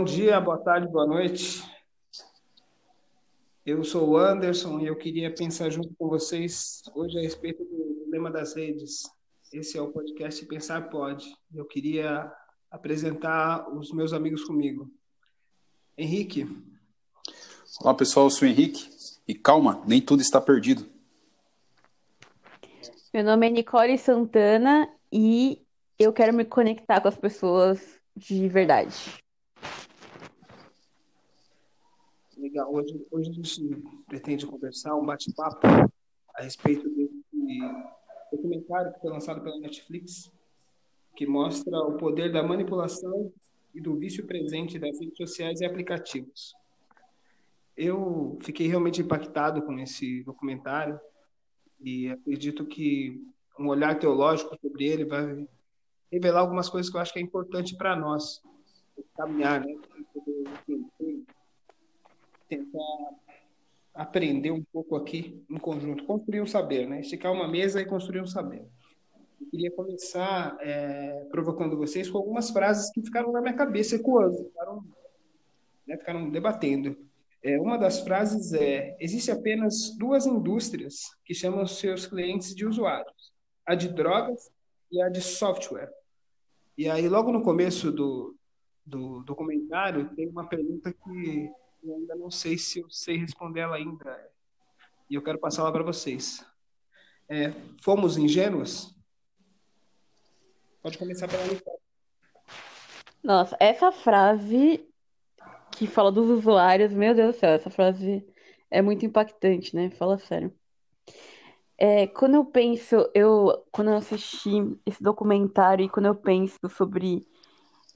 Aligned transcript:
Bom 0.00 0.04
dia, 0.04 0.40
boa 0.40 0.56
tarde, 0.56 0.88
boa 0.88 1.06
noite. 1.06 1.62
Eu 3.66 3.84
sou 3.84 4.08
o 4.08 4.16
Anderson 4.16 4.80
e 4.80 4.86
eu 4.86 4.96
queria 4.96 5.30
pensar 5.30 5.68
junto 5.68 5.94
com 5.98 6.08
vocês 6.08 6.82
hoje 6.94 7.18
a 7.18 7.20
respeito 7.20 7.62
do 7.66 8.08
lema 8.10 8.30
das 8.30 8.56
redes. 8.56 9.02
Esse 9.52 9.76
é 9.76 9.82
o 9.82 9.92
podcast 9.92 10.42
Pensar 10.46 10.88
Pode. 10.88 11.26
Eu 11.54 11.66
queria 11.66 12.32
apresentar 12.70 13.68
os 13.76 13.92
meus 13.92 14.14
amigos 14.14 14.42
comigo. 14.42 14.90
Henrique. 15.98 16.48
Olá, 17.82 17.92
pessoal, 17.92 18.24
eu 18.24 18.30
sou 18.30 18.48
o 18.48 18.50
Henrique. 18.50 18.88
E 19.28 19.34
calma, 19.34 19.82
nem 19.86 20.00
tudo 20.00 20.22
está 20.22 20.40
perdido. 20.40 20.86
Meu 23.12 23.22
nome 23.22 23.48
é 23.48 23.50
Nicole 23.50 23.98
Santana 23.98 24.90
e 25.12 25.62
eu 25.98 26.10
quero 26.10 26.32
me 26.32 26.46
conectar 26.46 27.02
com 27.02 27.08
as 27.08 27.18
pessoas 27.18 28.00
de 28.16 28.48
verdade. 28.48 29.20
Legal. 32.50 32.74
Hoje, 32.74 33.06
hoje 33.12 33.30
a 33.30 33.32
gente 33.32 33.82
pretende 34.08 34.44
conversar, 34.44 34.96
um 34.96 35.06
bate-papo 35.06 35.68
a 36.34 36.42
respeito 36.42 36.90
desse 36.90 37.60
documentário 38.32 38.92
que 38.92 38.98
foi 38.98 39.10
lançado 39.10 39.40
pela 39.40 39.56
Netflix, 39.60 40.32
que 41.14 41.28
mostra 41.28 41.78
o 41.78 41.96
poder 41.96 42.32
da 42.32 42.42
manipulação 42.42 43.32
e 43.72 43.80
do 43.80 43.94
vício 43.94 44.26
presente 44.26 44.80
das 44.80 44.98
redes 44.98 45.16
sociais 45.16 45.60
e 45.60 45.64
aplicativos. 45.64 46.52
Eu 47.76 48.36
fiquei 48.42 48.66
realmente 48.66 49.00
impactado 49.00 49.62
com 49.62 49.78
esse 49.78 50.24
documentário 50.24 50.98
e 51.80 52.08
acredito 52.08 52.66
que 52.66 53.24
um 53.60 53.68
olhar 53.68 53.96
teológico 53.96 54.58
sobre 54.60 54.88
ele 54.88 55.04
vai 55.04 55.46
revelar 56.10 56.40
algumas 56.40 56.68
coisas 56.68 56.90
que 56.90 56.96
eu 56.96 57.00
acho 57.00 57.12
que 57.12 57.20
é 57.20 57.22
importante 57.22 57.76
para 57.76 57.94
nós 57.94 58.42
caminhar, 59.16 59.64
né? 59.64 59.72
Tentar 62.50 63.14
aprender 63.94 64.50
um 64.50 64.62
pouco 64.72 64.96
aqui 64.96 65.44
em 65.48 65.56
conjunto, 65.56 66.04
construir 66.04 66.40
um 66.40 66.46
saber, 66.46 66.88
né? 66.88 67.00
Esticar 67.00 67.32
uma 67.32 67.46
mesa 67.46 67.80
e 67.80 67.86
construir 67.86 68.20
um 68.20 68.26
saber. 68.26 68.64
Eu 69.40 69.46
queria 69.50 69.70
começar 69.70 70.56
é, 70.60 71.26
provocando 71.30 71.76
vocês 71.76 72.10
com 72.10 72.18
algumas 72.18 72.50
frases 72.50 72.90
que 72.90 73.00
ficaram 73.02 73.32
na 73.32 73.40
minha 73.40 73.54
cabeça 73.54 73.96
ecoando, 73.96 74.44
ficaram, 74.44 74.84
né, 75.86 75.96
ficaram 75.96 76.28
debatendo. 76.28 76.96
É, 77.42 77.58
uma 77.58 77.78
das 77.78 78.00
frases 78.00 78.52
é: 78.52 78.96
existe 79.00 79.30
apenas 79.30 79.96
duas 79.96 80.26
indústrias 80.26 81.16
que 81.24 81.34
chamam 81.34 81.66
seus 81.66 82.06
clientes 82.06 82.54
de 82.54 82.66
usuários, 82.66 83.32
a 83.64 83.74
de 83.74 83.88
drogas 83.88 84.50
e 84.90 85.00
a 85.00 85.08
de 85.08 85.22
software. 85.22 85.90
E 86.76 86.88
aí, 86.88 87.08
logo 87.08 87.30
no 87.30 87.42
começo 87.42 87.92
do, 87.92 88.36
do 88.84 89.22
documentário, 89.22 90.10
tem 90.16 90.28
uma 90.28 90.48
pergunta 90.48 90.92
que 90.92 91.50
eu 91.82 91.94
ainda 91.94 92.14
não 92.14 92.30
sei 92.30 92.58
se 92.58 92.80
eu 92.80 92.90
sei 92.90 93.16
responder 93.16 93.60
ela 93.60 93.76
ainda. 93.76 94.30
E 95.08 95.14
eu 95.14 95.22
quero 95.22 95.38
passar 95.38 95.64
lá 95.64 95.72
para 95.72 95.82
vocês. 95.82 96.44
É, 97.28 97.52
fomos 97.82 98.16
ingênuos? 98.16 98.94
Pode 100.82 100.98
começar 100.98 101.28
pela 101.28 101.44
Nicole. 101.44 101.78
Nossa, 103.22 103.56
essa 103.60 103.92
frase 103.92 104.86
que 105.72 105.86
fala 105.86 106.10
dos 106.10 106.28
usuários, 106.28 106.92
meu 106.92 107.14
Deus 107.14 107.36
do 107.36 107.38
céu, 107.38 107.50
essa 107.50 107.70
frase 107.70 108.26
é 108.70 108.80
muito 108.80 109.04
impactante, 109.04 109.74
né? 109.74 109.90
Fala 109.90 110.18
sério. 110.18 110.52
É, 111.76 112.06
quando 112.06 112.34
eu 112.34 112.44
penso, 112.44 113.10
eu 113.14 113.64
quando 113.72 113.88
eu 113.88 113.96
assisti 113.96 114.50
esse 114.84 115.02
documentário 115.02 115.84
e 115.84 115.88
quando 115.88 116.06
eu 116.06 116.14
penso 116.14 116.58
sobre 116.68 117.26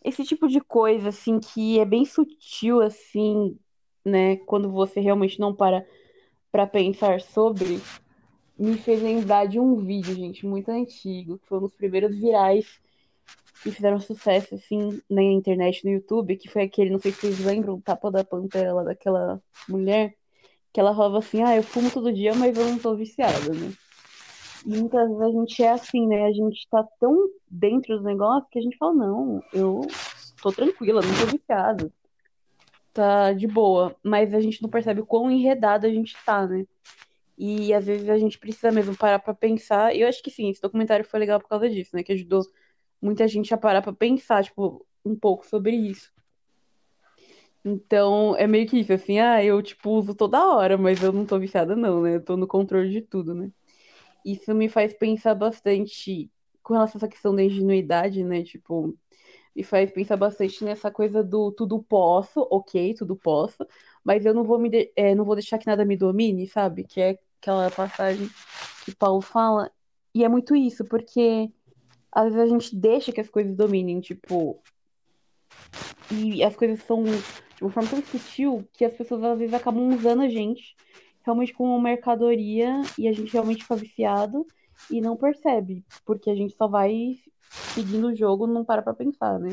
esse 0.03 0.25
tipo 0.25 0.49
de 0.49 0.61
coisa 0.61 1.09
assim 1.09 1.39
que 1.39 1.79
é 1.79 1.85
bem 1.85 2.05
sutil 2.05 2.81
assim, 2.81 3.59
né, 4.05 4.37
quando 4.37 4.71
você 4.71 5.01
realmente 5.01 5.41
não 5.41 5.55
para 5.55 5.85
para 6.53 6.69
pensar 6.69 7.21
sobre, 7.21 7.81
me 8.57 8.77
fez 8.77 9.03
lembrar 9.03 9.47
de 9.47 9.59
um 9.59 9.75
vídeo, 9.75 10.15
gente, 10.15 10.47
muito 10.47 10.71
antigo, 10.71 11.37
que 11.37 11.49
foi 11.49 11.59
um 11.59 11.63
dos 11.63 11.75
primeiros 11.75 12.17
virais 12.17 12.81
que 13.61 13.73
fizeram 13.73 13.99
sucesso, 13.99 14.55
assim, 14.55 15.01
na 15.11 15.21
internet, 15.21 15.85
no 15.85 15.91
YouTube, 15.91 16.37
que 16.37 16.49
foi 16.49 16.63
aquele, 16.63 16.91
não 16.91 17.01
sei 17.01 17.11
se 17.11 17.23
vocês 17.23 17.41
lembram, 17.41 17.75
o 17.75 17.81
tapa 17.81 18.09
da 18.09 18.23
pantera 18.23 18.85
daquela 18.85 19.43
mulher, 19.69 20.15
que 20.73 20.79
ela 20.79 20.95
falava 20.95 21.19
assim, 21.19 21.43
ah, 21.43 21.57
eu 21.57 21.63
fumo 21.65 21.91
todo 21.91 22.13
dia, 22.13 22.35
mas 22.35 22.57
eu 22.57 22.67
não 22.67 22.79
tô 22.79 22.95
viciada, 22.95 23.53
né? 23.53 23.73
E 24.65 24.77
muitas 24.77 25.09
vezes 25.09 25.23
a 25.23 25.31
gente 25.31 25.63
é 25.63 25.71
assim, 25.71 26.07
né? 26.07 26.27
A 26.27 26.33
gente 26.33 26.69
tá 26.71 26.87
tão 27.01 27.29
dentro 27.51 27.99
do 27.99 28.05
negócio 28.05 28.49
que 28.51 28.59
a 28.59 28.63
gente 28.63 28.77
fala, 28.77 28.95
não, 28.95 29.43
eu 29.53 29.81
tô 30.41 30.53
tranquila, 30.53 31.01
não 31.03 31.27
tô 31.27 31.33
viciada. 31.33 31.91
Tá 32.95 33.33
de 33.33 33.47
boa. 33.49 33.95
Mas 34.03 34.33
a 34.33 34.41
gente 34.41 34.63
não 34.63 34.71
percebe 34.71 35.01
o 35.01 35.07
quão 35.07 35.31
enredado 35.31 35.87
a 35.87 35.91
gente 35.91 36.17
tá, 36.25 36.47
né? 36.47 36.65
E 37.37 37.75
às 37.75 37.85
vezes 37.85 38.09
a 38.09 38.17
gente 38.17 38.39
precisa 38.39 38.71
mesmo 38.71 38.97
parar 38.97 39.19
pra 39.19 39.35
pensar. 39.35 39.95
E 39.95 40.01
eu 40.03 40.09
acho 40.09 40.23
que 40.23 40.31
sim, 40.31 40.49
esse 40.49 40.63
documentário 40.63 41.05
foi 41.05 41.19
legal 41.21 41.41
por 41.41 41.49
causa 41.49 41.69
disso, 41.69 41.95
né? 41.95 42.05
Que 42.05 42.13
ajudou 42.13 42.43
muita 43.03 43.27
gente 43.27 43.53
a 43.53 43.59
parar 43.59 43.83
pra 43.83 43.93
pensar, 43.93 44.45
tipo, 44.45 44.87
um 45.05 45.17
pouco 45.17 45.45
sobre 45.45 45.75
isso. 45.75 46.15
Então, 47.65 48.37
é 48.37 48.47
meio 48.47 48.69
que 48.69 48.79
isso, 48.79 48.93
assim, 48.93 49.19
ah, 49.19 49.43
eu, 49.43 49.61
tipo, 49.63 49.91
uso 49.91 50.15
toda 50.15 50.55
hora, 50.55 50.77
mas 50.77 51.03
eu 51.03 51.13
não 51.13 51.25
tô 51.25 51.39
viciada, 51.39 51.75
não, 51.75 52.03
né? 52.03 52.17
Eu 52.17 52.25
tô 52.25 52.37
no 52.37 52.47
controle 52.47 52.91
de 52.91 53.01
tudo, 53.01 53.35
né? 53.35 53.51
Isso 54.25 54.55
me 54.55 54.69
faz 54.69 54.93
pensar 54.93 55.35
bastante 55.35 56.31
com 56.63 56.75
relação 56.75 56.99
a 56.99 57.01
essa 57.01 57.09
questão 57.09 57.35
da 57.35 57.43
ingenuidade, 57.43 58.23
né? 58.23 58.43
Tipo, 58.43 58.95
me 59.55 59.63
faz 59.63 59.91
pensar 59.91 60.17
bastante 60.17 60.65
nessa 60.65 60.91
coisa 60.91 61.23
do 61.23 61.53
tudo 61.53 61.83
posso, 61.83 62.47
ok, 62.51 62.95
tudo 62.95 63.15
posso, 63.15 63.67
mas 64.03 64.27
eu 64.27 64.35
não 64.35 64.45
vou 64.45 64.59
me 64.59 64.69
de, 64.69 64.93
é, 64.97 65.15
não 65.15 65.25
vou 65.25 65.37
deixar 65.37 65.59
que 65.59 65.67
nada 65.67 65.85
me 65.85 65.97
domine, 65.97 66.47
sabe? 66.47 66.85
Que 66.85 67.01
é 67.01 67.19
aquela 67.41 67.71
passagem 67.71 68.29
que 68.85 68.95
Paulo 68.95 69.21
fala. 69.21 69.71
E 70.15 70.25
é 70.25 70.29
muito 70.29 70.57
isso, 70.57 70.85
porque 70.85 71.51
às 72.11 72.33
vezes 72.33 72.41
a 72.41 72.47
gente 72.47 72.77
deixa 72.77 73.13
que 73.13 73.21
as 73.21 73.29
coisas 73.29 73.55
dominem, 73.57 74.01
tipo. 74.01 74.61
E 76.11 76.43
as 76.43 76.55
coisas 76.55 76.81
são 76.83 77.03
de 77.03 77.63
uma 77.63 77.71
forma 77.71 77.89
tão 77.89 78.03
sutil 78.03 78.69
que 78.73 78.85
as 78.85 78.95
pessoas 78.95 79.23
às 79.23 79.39
vezes 79.39 79.55
acabam 79.55 79.95
usando 79.95 80.23
a 80.23 80.29
gente 80.29 80.77
realmente 81.25 81.53
como 81.53 81.81
mercadoria 81.81 82.83
e 82.99 83.09
a 83.09 83.13
gente 83.13 83.33
realmente 83.33 83.63
fica 83.63 83.77
viciado 83.77 84.47
e 84.91 85.01
não 85.01 85.17
percebe, 85.17 85.85
porque 86.05 86.31
a 86.31 86.35
gente 86.35 86.55
só 86.55 86.67
vai 86.67 87.19
seguindo 87.75 88.09
o 88.09 88.15
jogo, 88.15 88.47
não 88.47 88.65
para 88.65 88.83
pra 88.83 88.95
pensar, 88.95 89.39
né? 89.39 89.51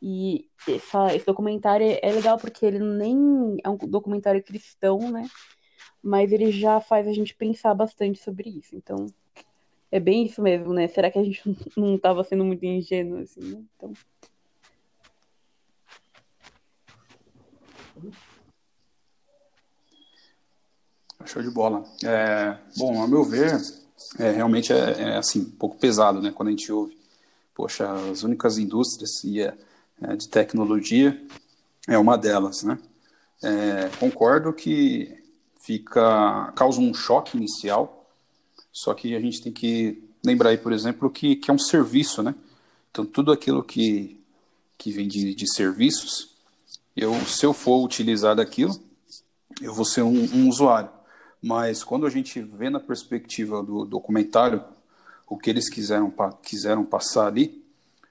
E 0.00 0.48
essa, 0.68 1.14
esse 1.14 1.26
documentário 1.26 1.98
é 2.00 2.12
legal 2.12 2.38
porque 2.38 2.64
ele 2.64 2.78
nem 2.78 3.56
é 3.64 3.68
um 3.68 3.76
documentário 3.76 4.42
cristão, 4.42 5.10
né? 5.10 5.28
Mas 6.02 6.30
ele 6.32 6.52
já 6.52 6.80
faz 6.80 7.06
a 7.06 7.12
gente 7.12 7.34
pensar 7.34 7.74
bastante 7.74 8.22
sobre 8.22 8.48
isso. 8.48 8.76
Então, 8.76 9.06
é 9.90 9.98
bem 9.98 10.24
isso 10.24 10.40
mesmo, 10.40 10.72
né? 10.72 10.86
Será 10.86 11.10
que 11.10 11.18
a 11.18 11.24
gente 11.24 11.42
não 11.76 11.96
estava 11.96 12.22
sendo 12.22 12.44
muito 12.44 12.64
ingênuo, 12.64 13.20
assim, 13.20 13.40
né? 13.40 13.64
Então. 13.76 13.92
Show 21.24 21.42
de 21.42 21.50
bola. 21.50 21.84
É, 22.04 22.56
bom, 22.76 23.02
a 23.02 23.08
meu 23.08 23.24
ver, 23.24 23.50
é, 24.18 24.30
realmente 24.30 24.72
é, 24.72 24.76
é, 24.76 25.16
assim, 25.16 25.40
um 25.40 25.50
pouco 25.50 25.76
pesado, 25.76 26.20
né? 26.20 26.32
Quando 26.32 26.48
a 26.48 26.50
gente 26.50 26.70
ouve, 26.72 26.96
poxa, 27.54 27.90
as 28.10 28.22
únicas 28.22 28.58
indústrias 28.58 29.22
e, 29.24 29.40
é, 29.40 29.54
de 30.16 30.28
tecnologia 30.28 31.20
é 31.86 31.98
uma 31.98 32.16
delas, 32.16 32.62
né? 32.62 32.78
É, 33.42 33.90
concordo 33.98 34.52
que 34.52 35.16
fica 35.60 36.52
causa 36.56 36.80
um 36.80 36.94
choque 36.94 37.36
inicial, 37.36 38.10
só 38.72 38.94
que 38.94 39.14
a 39.14 39.20
gente 39.20 39.42
tem 39.42 39.52
que 39.52 40.02
lembrar 40.24 40.50
aí, 40.50 40.58
por 40.58 40.72
exemplo, 40.72 41.10
que, 41.10 41.36
que 41.36 41.50
é 41.50 41.54
um 41.54 41.58
serviço, 41.58 42.22
né? 42.22 42.34
Então 42.90 43.04
tudo 43.04 43.32
aquilo 43.32 43.62
que, 43.62 44.20
que 44.76 44.90
vem 44.90 45.06
de, 45.06 45.34
de 45.34 45.52
serviços, 45.52 46.30
eu, 46.96 47.14
se 47.26 47.44
eu 47.44 47.52
for 47.52 47.84
utilizar 47.84 48.36
daquilo, 48.36 48.78
eu 49.60 49.72
vou 49.72 49.84
ser 49.84 50.02
um, 50.02 50.28
um 50.34 50.48
usuário. 50.48 50.90
Mas 51.42 51.84
quando 51.84 52.06
a 52.06 52.10
gente 52.10 52.40
vê 52.40 52.68
na 52.68 52.80
perspectiva 52.80 53.62
do 53.62 53.84
documentário 53.84 54.62
o 55.26 55.36
que 55.36 55.50
eles 55.50 55.68
quiseram, 55.68 56.12
quiseram 56.42 56.84
passar 56.84 57.26
ali, 57.26 57.64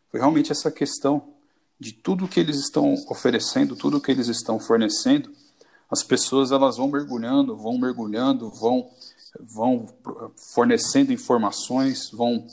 foi 0.10 0.20
realmente 0.20 0.52
essa 0.52 0.72
questão 0.72 1.34
de 1.80 1.92
tudo 1.92 2.28
que 2.28 2.40
eles 2.40 2.58
estão 2.58 2.94
oferecendo, 3.10 3.76
tudo 3.76 4.02
que 4.02 4.12
eles 4.12 4.28
estão 4.28 4.60
fornecendo, 4.60 5.32
as 5.90 6.04
pessoas 6.04 6.52
elas 6.52 6.78
vão 6.78 6.88
mergulhando, 6.88 7.56
vão 7.56 7.78
mergulhando, 7.78 8.50
vão 8.50 8.90
vão 9.40 9.86
fornecendo 10.54 11.14
informações, 11.14 12.10
vão 12.12 12.48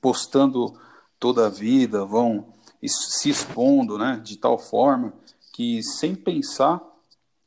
postando 0.00 0.78
toda 1.18 1.46
a 1.46 1.50
vida, 1.50 2.04
vão 2.04 2.46
se 2.86 3.28
expondo, 3.28 3.98
né, 3.98 4.20
de 4.22 4.36
tal 4.36 4.58
forma 4.58 5.12
que 5.52 5.82
sem 5.82 6.14
pensar 6.14 6.80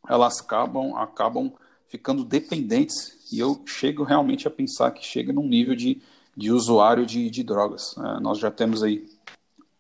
elas 0.08 0.40
acabam 0.40 0.96
acabam 0.98 1.54
ficando 1.94 2.26
dependentes 2.26 3.16
e 3.32 3.38
eu 3.38 3.62
chego 3.68 4.04
realmente 4.04 4.48
a 4.48 4.52
pensar 4.52 4.90
que 4.90 5.06
chega 5.06 5.32
num 5.32 5.48
nível 5.48 5.76
de, 5.76 6.02
de 6.36 6.52
usuário 6.52 7.06
de, 7.06 7.30
de 7.30 7.44
drogas. 7.44 7.96
É, 8.00 8.20
nós 8.20 8.40
já 8.40 8.50
temos 8.50 8.82
aí, 8.82 9.08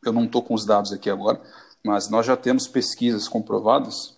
eu 0.06 0.14
não 0.14 0.26
estou 0.26 0.44
com 0.44 0.54
os 0.54 0.64
dados 0.64 0.94
aqui 0.94 1.10
agora, 1.10 1.42
mas 1.84 2.12
nós 2.12 2.24
já 2.24 2.38
temos 2.38 2.68
pesquisas 2.68 3.28
comprovadas 3.28 4.16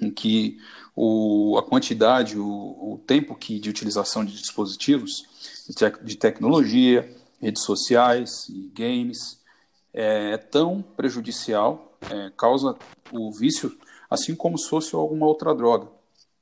em 0.00 0.10
que 0.10 0.58
o, 0.94 1.58
a 1.58 1.62
quantidade, 1.62 2.38
o, 2.38 2.46
o 2.46 3.02
tempo 3.06 3.34
que, 3.34 3.60
de 3.60 3.68
utilização 3.68 4.24
de 4.24 4.32
dispositivos, 4.32 5.26
de, 5.68 5.74
te, 5.74 5.92
de 6.02 6.16
tecnologia, 6.16 7.14
redes 7.38 7.64
sociais 7.64 8.48
e 8.48 8.70
games, 8.74 9.38
é, 9.92 10.32
é 10.32 10.36
tão 10.38 10.80
prejudicial, 10.80 11.98
é, 12.10 12.32
causa 12.34 12.78
o 13.12 13.30
vício, 13.30 13.76
assim 14.08 14.34
como 14.34 14.56
se 14.56 14.70
fosse 14.70 14.94
alguma 14.94 15.26
outra 15.26 15.54
droga. 15.54 15.95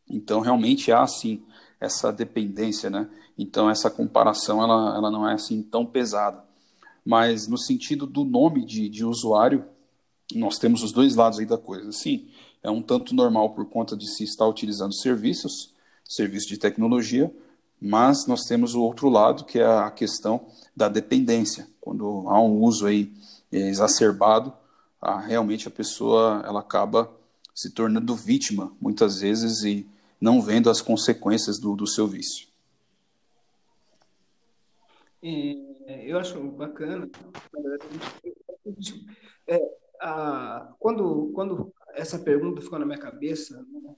Então, 0.09 0.41
realmente 0.41 0.93
há, 0.93 1.07
sim, 1.07 1.43
essa 1.81 2.13
dependência, 2.13 2.91
né? 2.91 3.09
Então, 3.37 3.69
essa 3.69 3.91
comparação, 3.91 4.63
ela, 4.63 4.97
ela 4.97 5.11
não 5.11 5.29
é, 5.29 5.35
assim, 5.35 5.63
tão 5.63 5.85
pesada. 5.85 6.45
Mas, 7.05 7.49
no 7.49 7.59
sentido 7.59 8.07
do 8.07 8.25
nome 8.25 8.65
de, 8.65 8.89
de 8.89 9.05
usuário, 9.05 9.65
nós 10.35 10.59
temos 10.59 10.83
os 10.83 10.93
dois 10.93 11.17
lados 11.17 11.39
aí 11.39 11.47
da 11.47 11.59
coisa. 11.59 11.91
Sim, 11.93 12.29
é 12.63 12.71
um 12.71 12.81
tanto 12.81 13.15
normal 13.15 13.51
por 13.51 13.67
conta 13.67 13.97
de 13.97 14.07
se 14.07 14.25
estar 14.25 14.47
utilizando 14.47 14.95
serviços, 14.95 15.75
serviços 16.05 16.49
de 16.49 16.59
tecnologia, 16.59 17.35
mas 17.81 18.27
nós 18.27 18.45
temos 18.45 18.75
o 18.75 18.81
outro 18.81 19.09
lado, 19.09 19.45
que 19.45 19.59
é 19.59 19.67
a 19.67 19.91
questão 19.91 20.47
da 20.75 20.89
dependência. 20.89 21.69
Quando 21.81 22.25
há 22.29 22.41
um 22.41 22.63
uso 22.63 22.87
aí 22.87 23.13
é, 23.53 23.69
exacerbado, 23.69 24.53
a, 25.01 25.21
realmente 25.21 25.69
a 25.69 25.71
pessoa 25.71 26.43
ela 26.47 26.61
acaba 26.61 27.11
se 27.55 27.71
tornando 27.71 28.15
vítima, 28.17 28.73
muitas 28.81 29.21
vezes, 29.21 29.63
e 29.63 29.87
não 30.25 30.41
vendo 30.41 30.71
as 30.71 30.81
consequências 30.81 31.59
do, 31.59 31.77
do 31.77 31.87
seu 31.87 32.07
vício. 32.07 32.49
É, 35.23 36.11
eu 36.11 36.19
acho 36.19 36.41
bacana. 36.43 37.11
É, 39.47 39.61
a, 40.01 40.73
quando, 40.79 41.31
quando 41.35 41.71
essa 41.93 42.19
pergunta 42.19 42.63
ficou 42.63 42.79
na 42.79 42.87
minha 42.87 42.99
cabeça, 42.99 43.67
né, 43.71 43.95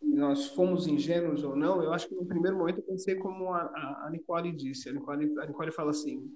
nós 0.00 0.46
fomos 0.50 0.86
ingênuos 0.86 1.42
ou 1.42 1.56
não, 1.56 1.82
eu 1.82 1.92
acho 1.92 2.08
que 2.08 2.14
no 2.14 2.24
primeiro 2.24 2.56
momento 2.56 2.78
eu 2.78 2.84
pensei 2.84 3.16
como 3.16 3.52
a, 3.52 3.62
a, 3.62 4.06
a 4.06 4.10
Nicole 4.10 4.52
disse. 4.52 4.88
A 4.88 4.92
Nicole, 4.92 5.36
a 5.40 5.46
Nicole 5.46 5.72
fala 5.72 5.90
assim: 5.90 6.32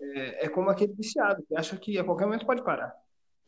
é, 0.00 0.46
é, 0.46 0.48
como 0.48 0.70
aquele 0.70 0.92
viciado 0.92 1.44
que 1.44 1.54
acha 1.54 1.76
que 1.76 1.96
a 1.96 2.04
qualquer 2.04 2.24
momento 2.24 2.46
pode 2.46 2.64
parar. 2.64 3.00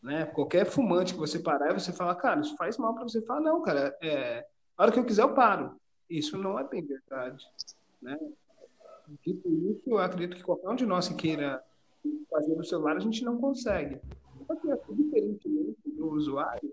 Né? 0.05 0.27
Qualquer 0.27 0.67
fumante 0.67 1.15
que 1.15 1.19
você 1.19 1.39
parar 1.39 1.73
você 1.73 1.91
fala, 1.91 2.15
cara, 2.15 2.43
isso 2.43 2.55
faz 2.59 2.77
mal 2.77 2.95
para 2.95 3.05
você. 3.05 3.23
Fala, 3.23 3.41
não, 3.41 3.63
cara, 3.63 3.97
é, 4.03 4.47
a 4.77 4.83
hora 4.83 4.93
que 4.93 4.99
eu 4.99 5.05
quiser 5.05 5.23
eu 5.23 5.33
paro. 5.33 5.81
Isso 6.11 6.37
não 6.37 6.59
é 6.59 6.65
bem 6.69 6.85
verdade. 6.85 7.43
Né? 8.03 8.19
Dito 9.25 9.49
isso, 9.49 9.83
eu 9.87 9.97
acredito 9.97 10.37
que 10.37 10.43
qualquer 10.43 10.69
um 10.69 10.77
de 10.77 10.85
nós 10.85 11.09
que 11.09 11.15
queira 11.15 11.65
fazer 12.31 12.55
no 12.55 12.63
celular, 12.63 12.99
a 12.99 13.01
gente 13.01 13.25
não 13.25 13.39
consegue. 13.39 13.99
Porque, 14.47 14.69
diferentemente 14.91 15.81
do 15.87 16.11
usuário, 16.11 16.71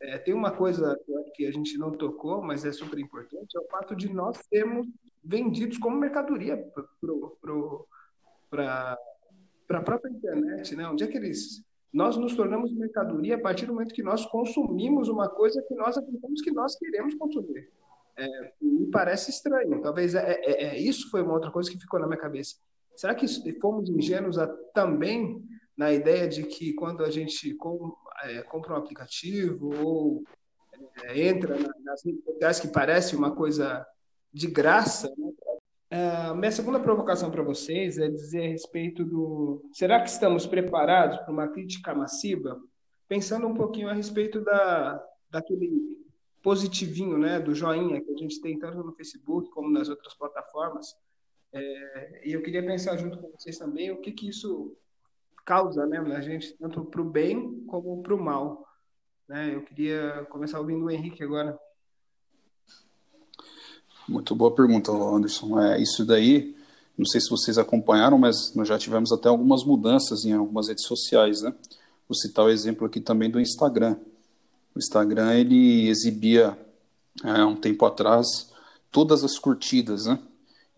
é, 0.00 0.16
tem 0.16 0.32
uma 0.32 0.52
coisa 0.52 0.96
que 1.34 1.46
a 1.46 1.50
gente 1.50 1.76
não 1.76 1.90
tocou, 1.90 2.40
mas 2.40 2.64
é 2.64 2.70
super 2.70 3.00
importante, 3.00 3.56
é 3.56 3.60
o 3.60 3.66
fato 3.66 3.96
de 3.96 4.08
nós 4.08 4.38
sermos 4.48 4.86
vendidos 5.24 5.78
como 5.78 5.96
mercadoria 5.96 6.56
para 8.48 8.96
a 9.68 9.82
própria 9.82 10.10
internet, 10.10 10.76
né? 10.76 10.88
Onde 10.88 11.02
é 11.02 11.08
que 11.08 11.16
eles... 11.16 11.66
Nós 11.92 12.16
nos 12.16 12.36
tornamos 12.36 12.72
mercadoria 12.72 13.36
a 13.36 13.40
partir 13.40 13.66
do 13.66 13.72
momento 13.72 13.94
que 13.94 14.02
nós 14.02 14.26
consumimos 14.26 15.08
uma 15.08 15.28
coisa 15.28 15.62
que 15.66 15.74
nós 15.74 15.96
acreditamos 15.96 16.42
que 16.42 16.50
nós 16.50 16.76
queremos 16.76 17.14
consumir. 17.14 17.70
É, 18.16 18.52
me 18.60 18.86
parece 18.90 19.30
estranho. 19.30 19.80
Talvez 19.80 20.14
é, 20.14 20.40
é, 20.42 20.64
é, 20.64 20.78
isso 20.78 21.10
foi 21.10 21.22
uma 21.22 21.32
outra 21.32 21.50
coisa 21.50 21.70
que 21.70 21.78
ficou 21.78 21.98
na 21.98 22.06
minha 22.06 22.20
cabeça. 22.20 22.56
Será 22.94 23.14
que 23.14 23.26
fomos 23.60 23.88
ingênuos 23.88 24.38
a, 24.38 24.46
também 24.74 25.42
na 25.76 25.92
ideia 25.92 26.28
de 26.28 26.42
que 26.42 26.74
quando 26.74 27.04
a 27.04 27.10
gente 27.10 27.54
com, 27.54 27.94
é, 28.24 28.42
compra 28.42 28.74
um 28.74 28.76
aplicativo 28.76 29.72
ou 29.82 30.24
é, 31.04 31.28
entra 31.28 31.56
na, 31.56 31.70
nas 31.84 32.04
redes 32.04 32.24
sociais 32.24 32.60
que 32.60 32.68
parece 32.68 33.14
uma 33.14 33.34
coisa 33.34 33.86
de 34.32 34.48
graça, 34.48 35.08
né? 35.16 35.32
Uh, 35.90 36.34
minha 36.34 36.52
segunda 36.52 36.78
provocação 36.78 37.30
para 37.30 37.42
vocês 37.42 37.96
é 37.96 38.08
dizer 38.08 38.44
a 38.44 38.48
respeito 38.48 39.04
do. 39.04 39.68
Será 39.72 40.00
que 40.02 40.10
estamos 40.10 40.46
preparados 40.46 41.18
para 41.18 41.32
uma 41.32 41.48
crítica 41.48 41.94
massiva? 41.94 42.60
Pensando 43.08 43.46
um 43.46 43.54
pouquinho 43.54 43.88
a 43.88 43.94
respeito 43.94 44.42
da, 44.42 45.02
daquele 45.30 45.98
positivinho, 46.42 47.18
né, 47.18 47.40
do 47.40 47.54
joinha 47.54 48.00
que 48.00 48.12
a 48.12 48.16
gente 48.16 48.40
tem 48.40 48.58
tanto 48.58 48.82
no 48.82 48.92
Facebook 48.92 49.50
como 49.50 49.70
nas 49.70 49.88
outras 49.88 50.14
plataformas. 50.14 50.94
É, 51.52 52.28
e 52.28 52.32
eu 52.32 52.42
queria 52.42 52.64
pensar 52.64 52.96
junto 52.96 53.18
com 53.18 53.30
vocês 53.30 53.56
também 53.58 53.90
o 53.90 54.00
que, 54.00 54.12
que 54.12 54.28
isso 54.28 54.76
causa 55.44 55.86
né, 55.86 56.00
na 56.00 56.20
gente, 56.20 56.54
tanto 56.58 56.84
para 56.84 57.00
o 57.00 57.04
bem 57.04 57.64
como 57.66 58.02
para 58.02 58.14
o 58.14 58.22
mal. 58.22 58.66
Né? 59.26 59.54
Eu 59.54 59.62
queria 59.62 60.26
começar 60.30 60.60
ouvindo 60.60 60.84
o 60.84 60.90
Henrique 60.90 61.22
agora. 61.22 61.58
Muito 64.08 64.34
boa 64.34 64.50
pergunta, 64.50 64.90
Anderson. 64.90 65.60
É, 65.60 65.82
isso 65.82 66.02
daí, 66.02 66.56
não 66.96 67.04
sei 67.04 67.20
se 67.20 67.28
vocês 67.28 67.58
acompanharam, 67.58 68.16
mas 68.16 68.54
nós 68.54 68.66
já 68.66 68.78
tivemos 68.78 69.12
até 69.12 69.28
algumas 69.28 69.64
mudanças 69.64 70.24
em 70.24 70.32
algumas 70.32 70.68
redes 70.68 70.86
sociais, 70.86 71.42
né? 71.42 71.52
Vou 72.08 72.16
citar 72.16 72.46
o 72.46 72.48
exemplo 72.48 72.86
aqui 72.86 73.02
também 73.02 73.28
do 73.28 73.38
Instagram. 73.38 73.96
O 74.74 74.78
Instagram, 74.78 75.34
ele 75.34 75.88
exibia, 75.88 76.58
é, 77.22 77.44
um 77.44 77.54
tempo 77.54 77.84
atrás, 77.84 78.50
todas 78.90 79.22
as 79.22 79.38
curtidas, 79.38 80.06
né? 80.06 80.18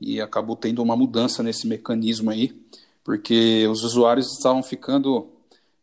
E 0.00 0.20
acabou 0.20 0.56
tendo 0.56 0.82
uma 0.82 0.96
mudança 0.96 1.40
nesse 1.40 1.68
mecanismo 1.68 2.30
aí, 2.30 2.60
porque 3.04 3.64
os 3.68 3.84
usuários 3.84 4.32
estavam 4.32 4.60
ficando 4.60 5.28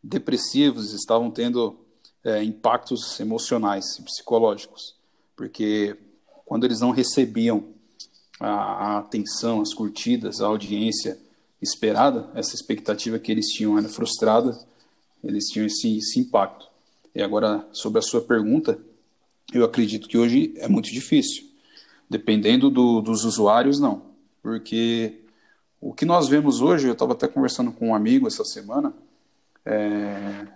depressivos, 0.04 0.92
estavam 0.92 1.30
tendo 1.30 1.78
é, 2.22 2.44
impactos 2.44 3.18
emocionais 3.18 3.98
e 3.98 4.02
psicológicos, 4.02 4.94
porque 5.34 5.96
quando 6.48 6.64
eles 6.64 6.80
não 6.80 6.90
recebiam 6.90 7.62
a, 8.40 8.48
a, 8.48 8.98
atenção, 9.00 9.60
as 9.60 9.74
curtidas, 9.74 10.40
a 10.40 10.46
audiência 10.46 11.18
esperada, 11.60 12.30
essa 12.34 12.54
expectativa 12.54 13.18
que 13.18 13.30
eles 13.30 13.48
tinham 13.48 13.76
era 13.76 13.86
frustrada, 13.86 14.58
eles 15.22 15.44
tinham 15.44 15.66
esse, 15.66 15.98
esse 15.98 16.18
impacto. 16.18 16.66
E 17.14 17.20
agora, 17.22 17.68
sobre 17.70 17.98
a 17.98 18.02
sua 18.02 18.22
pergunta, 18.22 18.78
eu 19.52 19.62
acredito 19.62 20.08
que 20.08 20.16
hoje 20.16 20.54
é 20.56 20.68
muito 20.68 20.90
difícil. 20.90 21.44
Dependendo 22.08 22.70
do, 22.70 23.02
dos 23.02 23.24
usuários, 23.24 23.78
não. 23.78 24.06
Porque 24.42 25.20
o 25.78 25.92
que 25.92 26.06
nós 26.06 26.28
vemos 26.28 26.62
hoje, 26.62 26.86
eu 26.86 26.94
estava 26.94 27.12
até 27.12 27.28
conversando 27.28 27.72
com 27.72 27.88
um 27.88 27.94
amigo 27.94 28.26
essa 28.26 28.44
semana, 28.44 28.94
é, 29.66 30.46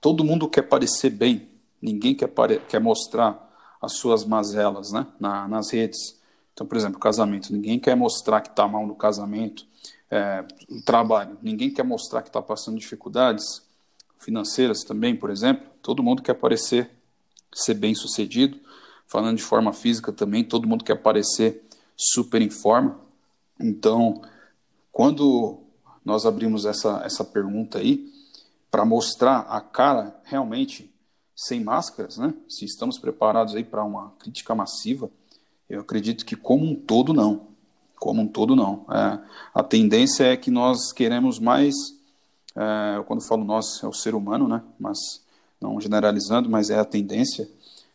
todo 0.00 0.22
mundo 0.22 0.48
quer 0.48 0.62
parecer 0.62 1.10
bem, 1.10 1.48
ninguém 1.82 2.14
quer, 2.14 2.30
quer 2.68 2.80
mostrar 2.80 3.49
as 3.80 3.96
suas 3.96 4.24
mazelas 4.24 4.92
né, 4.92 5.06
Na, 5.18 5.48
nas 5.48 5.70
redes. 5.70 6.18
Então, 6.52 6.66
por 6.66 6.76
exemplo, 6.76 6.98
casamento, 6.98 7.52
ninguém 7.52 7.78
quer 7.78 7.96
mostrar 7.96 8.40
que 8.40 8.50
está 8.50 8.68
mal 8.68 8.86
no 8.86 8.94
casamento, 8.94 9.66
é, 10.10 10.44
trabalho, 10.84 11.38
ninguém 11.40 11.70
quer 11.70 11.84
mostrar 11.84 12.22
que 12.22 12.28
está 12.28 12.42
passando 12.42 12.78
dificuldades 12.78 13.62
financeiras 14.18 14.82
também, 14.82 15.16
por 15.16 15.30
exemplo, 15.30 15.66
todo 15.80 16.02
mundo 16.02 16.22
quer 16.22 16.34
parecer 16.34 16.90
ser 17.52 17.74
bem 17.74 17.94
sucedido, 17.94 18.58
falando 19.06 19.36
de 19.36 19.42
forma 19.42 19.72
física 19.72 20.12
também, 20.12 20.44
todo 20.44 20.68
mundo 20.68 20.84
quer 20.84 20.96
parecer 20.96 21.64
super 21.96 22.40
em 22.42 22.50
forma. 22.50 23.00
Então, 23.58 24.22
quando 24.92 25.60
nós 26.04 26.24
abrimos 26.24 26.64
essa, 26.64 27.02
essa 27.04 27.24
pergunta 27.24 27.78
aí, 27.78 28.10
para 28.70 28.84
mostrar 28.84 29.40
a 29.40 29.60
cara 29.60 30.20
realmente 30.24 30.92
sem 31.46 31.64
máscaras, 31.64 32.18
né? 32.18 32.34
Se 32.46 32.66
estamos 32.66 32.98
preparados 32.98 33.54
aí 33.54 33.64
para 33.64 33.82
uma 33.82 34.12
crítica 34.18 34.54
massiva, 34.54 35.10
eu 35.70 35.80
acredito 35.80 36.26
que 36.26 36.36
como 36.36 36.66
um 36.66 36.74
todo 36.74 37.14
não. 37.14 37.48
Como 37.98 38.20
um 38.20 38.28
todo 38.28 38.54
não. 38.54 38.84
É, 38.90 39.18
a 39.54 39.62
tendência 39.62 40.24
é 40.24 40.36
que 40.36 40.50
nós 40.50 40.92
queremos 40.92 41.38
mais, 41.38 41.74
é, 42.54 43.02
quando 43.06 43.22
falo 43.22 43.42
nós, 43.42 43.82
é 43.82 43.86
o 43.86 43.92
ser 43.92 44.14
humano, 44.14 44.46
né? 44.46 44.62
Mas 44.78 44.98
não 45.58 45.80
generalizando, 45.80 46.50
mas 46.50 46.68
é 46.68 46.78
a 46.78 46.84
tendência, 46.84 47.48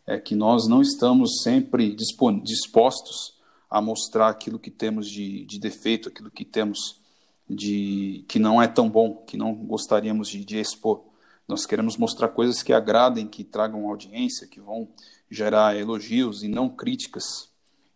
é 0.04 0.18
que 0.18 0.34
nós 0.34 0.66
não 0.66 0.82
estamos 0.82 1.42
sempre 1.42 1.94
dispostos 1.94 3.34
a 3.70 3.80
mostrar 3.80 4.28
aquilo 4.28 4.58
que 4.58 4.70
temos 4.72 5.08
de, 5.08 5.44
de 5.44 5.60
defeito, 5.60 6.08
aquilo 6.08 6.32
que 6.32 6.44
temos 6.44 7.00
de 7.48 8.24
que 8.26 8.40
não 8.40 8.60
é 8.60 8.66
tão 8.66 8.88
bom, 8.90 9.22
que 9.24 9.36
não 9.36 9.54
gostaríamos 9.54 10.28
de, 10.28 10.44
de 10.44 10.58
expor. 10.58 11.05
Nós 11.48 11.64
queremos 11.64 11.96
mostrar 11.96 12.28
coisas 12.28 12.62
que 12.62 12.72
agradem, 12.72 13.26
que 13.26 13.44
tragam 13.44 13.88
audiência, 13.88 14.46
que 14.46 14.60
vão 14.60 14.88
gerar 15.30 15.76
elogios 15.76 16.42
e 16.42 16.48
não 16.48 16.68
críticas. 16.68 17.52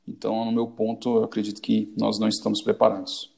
Então, 0.07 0.45
no 0.45 0.52
meu 0.52 0.66
ponto, 0.66 1.19
eu 1.19 1.25
acredito 1.25 1.61
que 1.61 1.92
nós 1.97 2.19
não 2.19 2.28
estamos 2.28 2.62
preparados. 2.62 3.35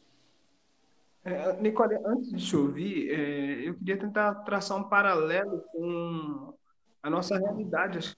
É, 1.25 1.61
Nicole, 1.61 1.97
antes 2.04 2.31
de 2.31 2.45
te 2.45 2.57
ouvir, 2.57 3.11
é, 3.11 3.69
eu 3.69 3.75
queria 3.75 3.99
tentar 3.99 4.35
traçar 4.37 4.76
um 4.76 4.88
paralelo 4.88 5.62
com 5.73 6.54
a 7.02 7.09
nossa 7.09 7.38
realidade, 7.38 8.16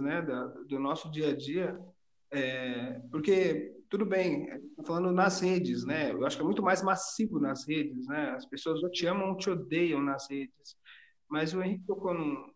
né, 0.00 0.22
do 0.68 0.78
nosso 0.78 1.10
dia 1.10 1.30
a 1.30 1.36
dia, 1.36 1.78
é, 2.30 3.00
porque 3.10 3.73
tudo 3.88 4.04
bem, 4.04 4.46
tá 4.76 4.82
falando 4.84 5.12
nas 5.12 5.40
redes, 5.40 5.84
né? 5.84 6.12
Eu 6.12 6.24
acho 6.26 6.36
que 6.36 6.42
é 6.42 6.44
muito 6.44 6.62
mais 6.62 6.82
massivo 6.82 7.38
nas 7.38 7.66
redes, 7.66 8.06
né? 8.06 8.30
As 8.30 8.46
pessoas 8.46 8.82
ou 8.82 8.90
te 8.90 9.06
amam 9.06 9.30
ou 9.30 9.36
te 9.36 9.50
odeiam 9.50 10.02
nas 10.02 10.28
redes. 10.28 10.76
mas 11.28 11.54
o 11.54 11.62
Henrique 11.62 11.84
tocou 11.86 12.14
num, 12.14 12.52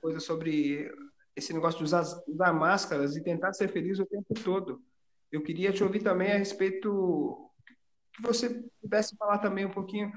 coisa 0.00 0.20
sobre 0.20 0.90
esse 1.36 1.52
negócio 1.52 1.78
de 1.78 1.84
usar, 1.84 2.04
usar 2.26 2.52
máscaras 2.52 3.16
e 3.16 3.22
tentar 3.22 3.52
ser 3.52 3.68
feliz 3.68 3.98
o 3.98 4.06
tempo 4.06 4.34
todo. 4.42 4.82
Eu 5.30 5.42
queria 5.42 5.72
te 5.72 5.82
ouvir 5.82 6.02
também 6.02 6.32
a 6.32 6.38
respeito 6.38 7.50
que 8.12 8.22
você 8.22 8.62
pudesse 8.80 9.16
falar 9.16 9.38
também 9.38 9.64
um 9.64 9.70
pouquinho 9.70 10.12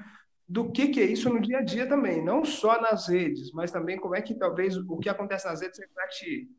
do 0.46 0.70
que, 0.70 0.88
que 0.88 1.00
é 1.00 1.04
isso 1.04 1.30
no 1.30 1.40
dia 1.40 1.58
a 1.58 1.62
dia 1.62 1.88
também, 1.88 2.22
não 2.22 2.44
só 2.44 2.80
nas 2.80 3.08
redes, 3.08 3.50
mas 3.52 3.70
também 3.70 3.98
como 3.98 4.14
é 4.14 4.20
que 4.20 4.34
talvez 4.34 4.76
o 4.76 4.98
que 4.98 5.08
acontece 5.08 5.46
nas 5.46 5.60
redes 5.60 5.78
reflete 5.78 6.50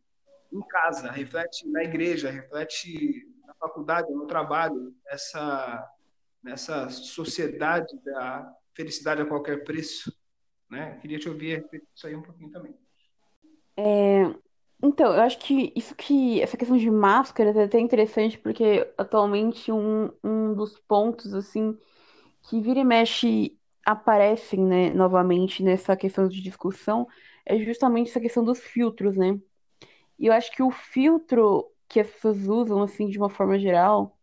em 0.52 0.62
casa, 0.68 1.12
reflete 1.12 1.68
na 1.70 1.84
igreja, 1.84 2.32
reflete 2.32 3.28
faculdade, 3.59 4.12
no 4.12 4.27
trabalho, 4.27 4.93
nessa, 5.05 5.91
nessa 6.43 6.89
sociedade 6.89 7.97
da 8.03 8.53
felicidade 8.74 9.21
a 9.21 9.25
qualquer 9.25 9.63
preço. 9.63 10.13
Né? 10.69 10.97
Queria 11.01 11.19
te 11.19 11.29
ouvir 11.29 11.65
disso 11.71 12.07
aí 12.07 12.15
um 12.15 12.21
pouquinho 12.21 12.51
também. 12.51 12.75
É, 13.77 14.33
então, 14.83 15.13
eu 15.13 15.21
acho 15.21 15.39
que 15.39 15.71
isso 15.75 15.95
que 15.95 16.41
essa 16.41 16.57
questão 16.57 16.77
de 16.77 16.89
máscaras 16.89 17.55
é 17.55 17.63
até 17.63 17.79
interessante 17.79 18.38
porque 18.38 18.88
atualmente 18.97 19.71
um, 19.71 20.12
um 20.24 20.53
dos 20.53 20.77
pontos 20.79 21.33
assim 21.33 21.77
que 22.43 22.62
vira 22.62 22.79
e 22.79 22.83
mexe 22.83 23.57
aparecem, 23.85 24.63
né, 24.65 24.89
novamente 24.91 25.63
nessa 25.63 25.95
questão 25.95 26.27
de 26.27 26.41
discussão 26.41 27.07
é 27.45 27.57
justamente 27.59 28.09
essa 28.09 28.19
questão 28.19 28.43
dos 28.43 28.59
filtros, 28.59 29.15
né? 29.15 29.39
E 30.17 30.27
eu 30.27 30.33
acho 30.33 30.51
que 30.51 30.63
o 30.63 30.71
filtro 30.71 31.71
que 31.88 32.00
as 32.00 32.10
pessoas 32.10 32.48
usam 32.48 32.82
assim 32.82 33.08
de 33.08 33.18
uma 33.18 33.30
forma 33.30 33.58
geral, 33.60 34.18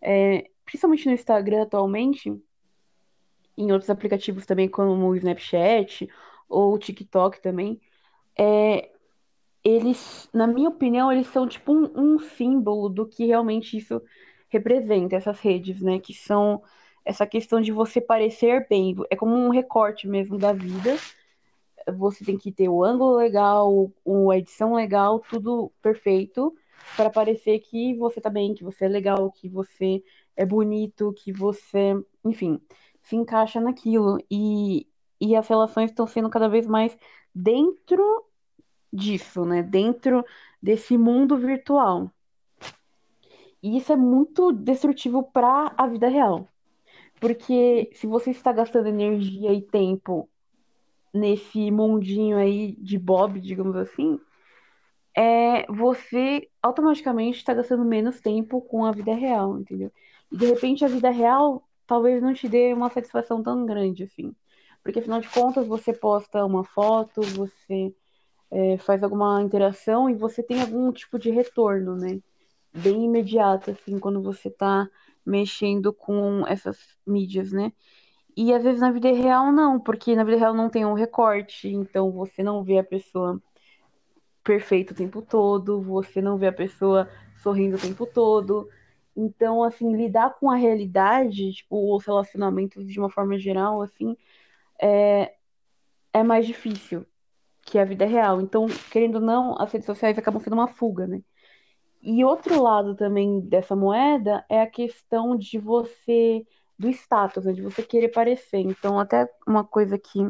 é, 0.00 0.50
principalmente 0.64 1.06
no 1.06 1.14
Instagram 1.14 1.62
atualmente, 1.62 2.30
em 3.56 3.72
outros 3.72 3.88
aplicativos 3.90 4.44
também 4.44 4.68
como 4.68 5.06
o 5.06 5.16
Snapchat 5.16 6.08
ou 6.48 6.74
o 6.74 6.78
TikTok 6.78 7.40
também, 7.40 7.80
é, 8.38 8.90
eles, 9.64 10.28
na 10.32 10.46
minha 10.46 10.68
opinião, 10.68 11.10
eles 11.10 11.26
são 11.28 11.48
tipo 11.48 11.72
um, 11.72 11.90
um 11.96 12.18
símbolo 12.18 12.88
do 12.88 13.06
que 13.06 13.26
realmente 13.26 13.76
isso 13.76 14.00
representa, 14.48 15.16
essas 15.16 15.40
redes, 15.40 15.80
né? 15.80 15.98
Que 15.98 16.14
são 16.14 16.62
essa 17.04 17.26
questão 17.26 17.60
de 17.60 17.72
você 17.72 18.00
parecer 18.00 18.66
bem. 18.68 18.94
É 19.10 19.16
como 19.16 19.34
um 19.34 19.48
recorte 19.48 20.06
mesmo 20.06 20.38
da 20.38 20.52
vida. 20.52 20.96
Você 21.96 22.24
tem 22.24 22.38
que 22.38 22.52
ter 22.52 22.68
o 22.68 22.84
ângulo 22.84 23.16
legal, 23.16 23.90
a 24.30 24.38
edição 24.38 24.74
legal, 24.74 25.20
tudo 25.20 25.72
perfeito 25.82 26.54
para 26.96 27.10
parecer 27.10 27.58
que 27.60 27.94
você 27.94 28.20
tá 28.20 28.30
bem, 28.30 28.54
que 28.54 28.64
você 28.64 28.86
é 28.86 28.88
legal, 28.88 29.30
que 29.30 29.48
você 29.48 30.02
é 30.36 30.44
bonito, 30.44 31.12
que 31.12 31.32
você, 31.32 31.94
enfim, 32.24 32.60
se 33.02 33.16
encaixa 33.16 33.60
naquilo. 33.60 34.18
E, 34.30 34.86
e 35.20 35.36
as 35.36 35.46
relações 35.48 35.90
estão 35.90 36.06
sendo 36.06 36.30
cada 36.30 36.48
vez 36.48 36.66
mais 36.66 36.96
dentro 37.34 38.24
disso, 38.92 39.44
né? 39.44 39.62
Dentro 39.62 40.24
desse 40.62 40.96
mundo 40.96 41.36
virtual. 41.36 42.10
E 43.62 43.76
isso 43.76 43.92
é 43.92 43.96
muito 43.96 44.52
destrutivo 44.52 45.22
para 45.22 45.74
a 45.76 45.86
vida 45.86 46.08
real. 46.08 46.48
Porque 47.20 47.90
se 47.94 48.06
você 48.06 48.30
está 48.30 48.52
gastando 48.52 48.88
energia 48.88 49.52
e 49.52 49.62
tempo 49.62 50.28
nesse 51.12 51.70
mundinho 51.70 52.36
aí 52.36 52.72
de 52.72 52.98
Bob, 52.98 53.40
digamos 53.40 53.74
assim, 53.76 54.20
é, 55.16 55.66
você 55.72 56.48
automaticamente 56.62 57.38
está 57.38 57.54
gastando 57.54 57.84
menos 57.84 58.20
tempo 58.20 58.60
com 58.60 58.84
a 58.84 58.92
vida 58.92 59.14
real, 59.14 59.58
entendeu? 59.58 59.90
E 60.30 60.36
de 60.36 60.46
repente 60.46 60.84
a 60.84 60.88
vida 60.88 61.10
real 61.10 61.66
talvez 61.86 62.22
não 62.22 62.34
te 62.34 62.48
dê 62.48 62.74
uma 62.74 62.90
satisfação 62.90 63.42
tão 63.42 63.64
grande 63.64 64.04
assim. 64.04 64.34
Porque 64.82 64.98
afinal 64.98 65.20
de 65.20 65.28
contas 65.30 65.66
você 65.66 65.92
posta 65.92 66.44
uma 66.44 66.64
foto, 66.64 67.22
você 67.22 67.94
é, 68.50 68.78
faz 68.78 69.02
alguma 69.02 69.42
interação 69.42 70.10
e 70.10 70.14
você 70.14 70.42
tem 70.42 70.60
algum 70.60 70.92
tipo 70.92 71.18
de 71.18 71.30
retorno, 71.30 71.96
né? 71.96 72.20
Bem 72.74 73.04
imediato, 73.04 73.70
assim, 73.70 73.98
quando 73.98 74.22
você 74.22 74.50
tá 74.50 74.88
mexendo 75.24 75.92
com 75.92 76.46
essas 76.46 76.78
mídias, 77.06 77.52
né? 77.52 77.72
E 78.36 78.52
às 78.52 78.62
vezes 78.62 78.80
na 78.82 78.92
vida 78.92 79.10
real 79.12 79.50
não, 79.50 79.80
porque 79.80 80.14
na 80.14 80.24
vida 80.24 80.36
real 80.36 80.54
não 80.54 80.68
tem 80.68 80.84
um 80.84 80.92
recorte, 80.92 81.68
então 81.68 82.12
você 82.12 82.42
não 82.42 82.62
vê 82.62 82.78
a 82.78 82.84
pessoa 82.84 83.40
perfeita 84.46 84.92
o 84.92 84.96
tempo 84.96 85.20
todo, 85.20 85.82
você 85.82 86.22
não 86.22 86.38
vê 86.38 86.46
a 86.46 86.52
pessoa 86.52 87.10
sorrindo 87.42 87.76
o 87.76 87.80
tempo 87.80 88.06
todo. 88.06 88.68
Então, 89.16 89.62
assim, 89.64 89.96
lidar 89.96 90.38
com 90.38 90.48
a 90.48 90.54
realidade, 90.54 91.52
tipo, 91.52 91.94
os 91.94 92.04
relacionamentos 92.04 92.86
de 92.86 93.00
uma 93.00 93.10
forma 93.10 93.36
geral, 93.36 93.82
assim, 93.82 94.16
é, 94.80 95.34
é 96.12 96.22
mais 96.22 96.46
difícil 96.46 97.04
que 97.62 97.76
a 97.78 97.84
vida 97.84 98.06
real. 98.06 98.40
Então, 98.40 98.66
querendo 98.92 99.16
ou 99.16 99.20
não, 99.20 99.60
as 99.60 99.72
redes 99.72 99.86
sociais 99.86 100.16
acabam 100.16 100.40
sendo 100.40 100.54
uma 100.54 100.68
fuga, 100.68 101.06
né? 101.08 101.20
E 102.00 102.24
outro 102.24 102.62
lado 102.62 102.94
também 102.94 103.40
dessa 103.40 103.74
moeda 103.74 104.44
é 104.48 104.62
a 104.62 104.70
questão 104.70 105.36
de 105.36 105.58
você, 105.58 106.46
do 106.78 106.88
status, 106.90 107.46
né? 107.46 107.52
De 107.52 107.62
você 107.62 107.82
querer 107.82 108.10
parecer. 108.10 108.60
Então, 108.60 109.00
até 109.00 109.28
uma 109.46 109.64
coisa 109.64 109.98
que 109.98 110.20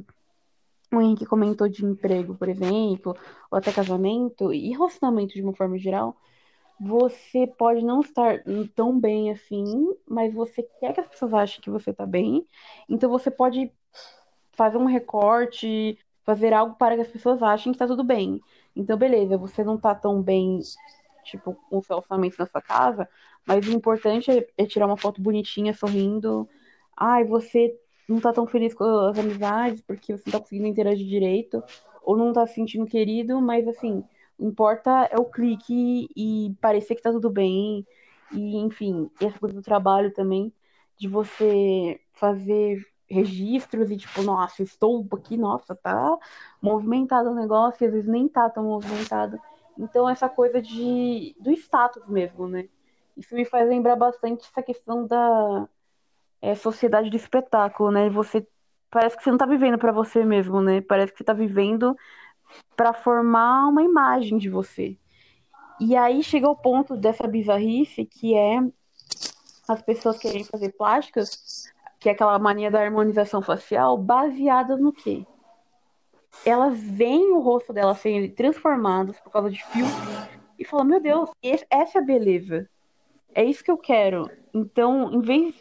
o 0.93 1.00
Henrique 1.00 1.26
comentou 1.26 1.69
de 1.69 1.85
emprego, 1.85 2.35
por 2.35 2.49
exemplo, 2.49 3.16
ou 3.50 3.59
até 3.59 3.73
casamento 3.73 4.52
e 4.52 4.71
relacionamento 4.71 5.35
de 5.35 5.43
uma 5.43 5.55
forma 5.55 5.78
geral, 5.78 6.16
você 6.78 7.47
pode 7.47 7.85
não 7.85 8.00
estar 8.00 8.43
tão 8.75 8.99
bem 8.99 9.31
assim, 9.31 9.64
mas 10.07 10.33
você 10.33 10.62
quer 10.78 10.93
que 10.93 11.00
as 11.00 11.09
pessoas 11.09 11.33
achem 11.35 11.61
que 11.61 11.71
você 11.71 11.93
tá 11.93 12.07
bem, 12.07 12.47
então 12.88 13.11
você 13.11 13.31
pode 13.31 13.73
fazer 14.52 14.76
um 14.78 14.85
recorte, 14.87 15.99
fazer 16.25 16.52
algo 16.52 16.75
para 16.76 16.97
que 16.97 17.02
as 17.02 17.09
pessoas 17.09 17.43
achem 17.43 17.73
que 17.73 17.78
tá 17.78 17.87
tudo 17.87 18.02
bem. 18.02 18.40
Então, 18.75 18.97
beleza, 18.97 19.38
você 19.38 19.62
não 19.64 19.78
tá 19.78 19.95
tão 19.95 20.21
bem, 20.21 20.59
tipo, 21.25 21.55
com 21.71 21.78
o 21.78 21.83
seu 21.83 21.97
orçamento 21.97 22.37
na 22.38 22.47
sua 22.47 22.61
casa, 22.61 23.09
mas 23.47 23.66
o 23.66 23.73
importante 23.73 24.31
é, 24.31 24.47
é 24.59 24.66
tirar 24.66 24.87
uma 24.87 24.97
foto 24.97 25.21
bonitinha, 25.23 25.73
sorrindo. 25.73 26.49
Ai, 26.97 27.25
você 27.25 27.78
não 28.08 28.20
tá 28.20 28.32
tão 28.32 28.46
feliz 28.46 28.75
com 28.75 28.84
as 28.84 29.18
amizades 29.18 29.80
porque 29.82 30.16
você 30.16 30.22
não 30.26 30.32
tá 30.32 30.40
conseguindo 30.40 30.68
interagir 30.68 31.06
direito, 31.06 31.62
ou 32.02 32.16
não 32.16 32.32
tá 32.32 32.46
se 32.46 32.54
sentindo 32.54 32.86
querido, 32.86 33.40
mas 33.40 33.66
assim, 33.66 34.04
importa 34.38 35.08
é 35.10 35.18
o 35.18 35.25
clique 35.25 36.08
e 36.16 36.54
parecer 36.60 36.94
que 36.94 37.02
tá 37.02 37.10
tudo 37.10 37.30
bem. 37.30 37.84
E, 38.32 38.56
enfim, 38.58 39.10
essa 39.20 39.38
coisa 39.38 39.54
do 39.54 39.62
trabalho 39.62 40.12
também, 40.12 40.52
de 40.98 41.08
você 41.08 42.00
fazer 42.12 42.84
registros 43.08 43.90
e 43.90 43.96
tipo, 43.96 44.22
nossa, 44.22 44.62
estou 44.62 45.06
aqui, 45.12 45.36
nossa, 45.36 45.75
tá 45.75 46.18
movimentado 46.60 47.30
o 47.30 47.34
negócio, 47.34 47.84
e 47.84 47.86
às 47.86 47.92
vezes 47.92 48.08
nem 48.08 48.28
tá 48.28 48.50
tão 48.50 48.64
movimentado. 48.64 49.38
Então 49.78 50.08
essa 50.08 50.28
coisa 50.28 50.60
de 50.60 51.36
do 51.40 51.50
status 51.52 52.06
mesmo, 52.08 52.48
né? 52.48 52.68
Isso 53.16 53.34
me 53.34 53.44
faz 53.44 53.68
lembrar 53.68 53.96
bastante 53.96 54.46
essa 54.50 54.62
questão 54.62 55.06
da 55.06 55.68
é, 56.40 56.55
sociedade 56.55 57.11
do 57.11 57.16
espetáculo, 57.16 57.90
né? 57.90 58.09
Você 58.11 58.47
parece 58.90 59.16
que 59.16 59.23
você 59.23 59.31
não 59.31 59.38
tá 59.38 59.47
vivendo 59.47 59.78
para 59.78 59.93
você 59.93 60.25
mesmo, 60.25 60.61
né? 60.61 60.81
Parece 60.81 61.12
que 61.12 61.19
você 61.19 61.25
tá 61.25 61.33
vivendo 61.33 61.97
para 62.76 62.93
formar 62.93 63.69
uma 63.69 63.83
imagem 63.83 64.38
de 64.38 64.49
você. 64.49 64.97
E 65.81 65.97
aí 65.97 66.23
chega 66.23 66.49
o 66.49 66.57
ponto 66.57 66.97
dessa 66.97 67.26
bizarrice 67.26 68.05
que 68.05 68.35
é 68.35 68.61
as 69.69 69.83
pessoas 69.83 70.19
querem 70.19 70.45
fazer 70.45 70.73
plásticas 70.73 71.66
que 71.99 72.09
é 72.09 72.12
aquela 72.12 72.38
mania 72.38 72.71
da 72.71 72.81
harmonização 72.81 73.43
facial, 73.43 73.99
baseada 73.99 74.76
no 74.76 74.93
quê? 74.93 75.26
Elas 76.45 76.78
veem 76.78 77.33
o 77.33 77.40
rosto 77.40 77.73
delas 77.73 77.99
sendo 77.99 78.33
transformados 78.35 79.19
por 79.21 79.33
causa 79.33 79.50
de 79.50 79.64
filtro 79.64 79.95
e 80.59 80.64
falam, 80.64 80.87
meu 80.87 81.00
Deus, 81.00 81.31
essa 81.71 81.99
é 81.99 82.00
a 82.00 82.05
beleza. 82.05 82.69
É 83.35 83.45
isso 83.45 83.64
que 83.64 83.71
eu 83.71 83.76
quero. 83.76 84.31
Então, 84.55 85.12
em 85.12 85.21
vez 85.21 85.55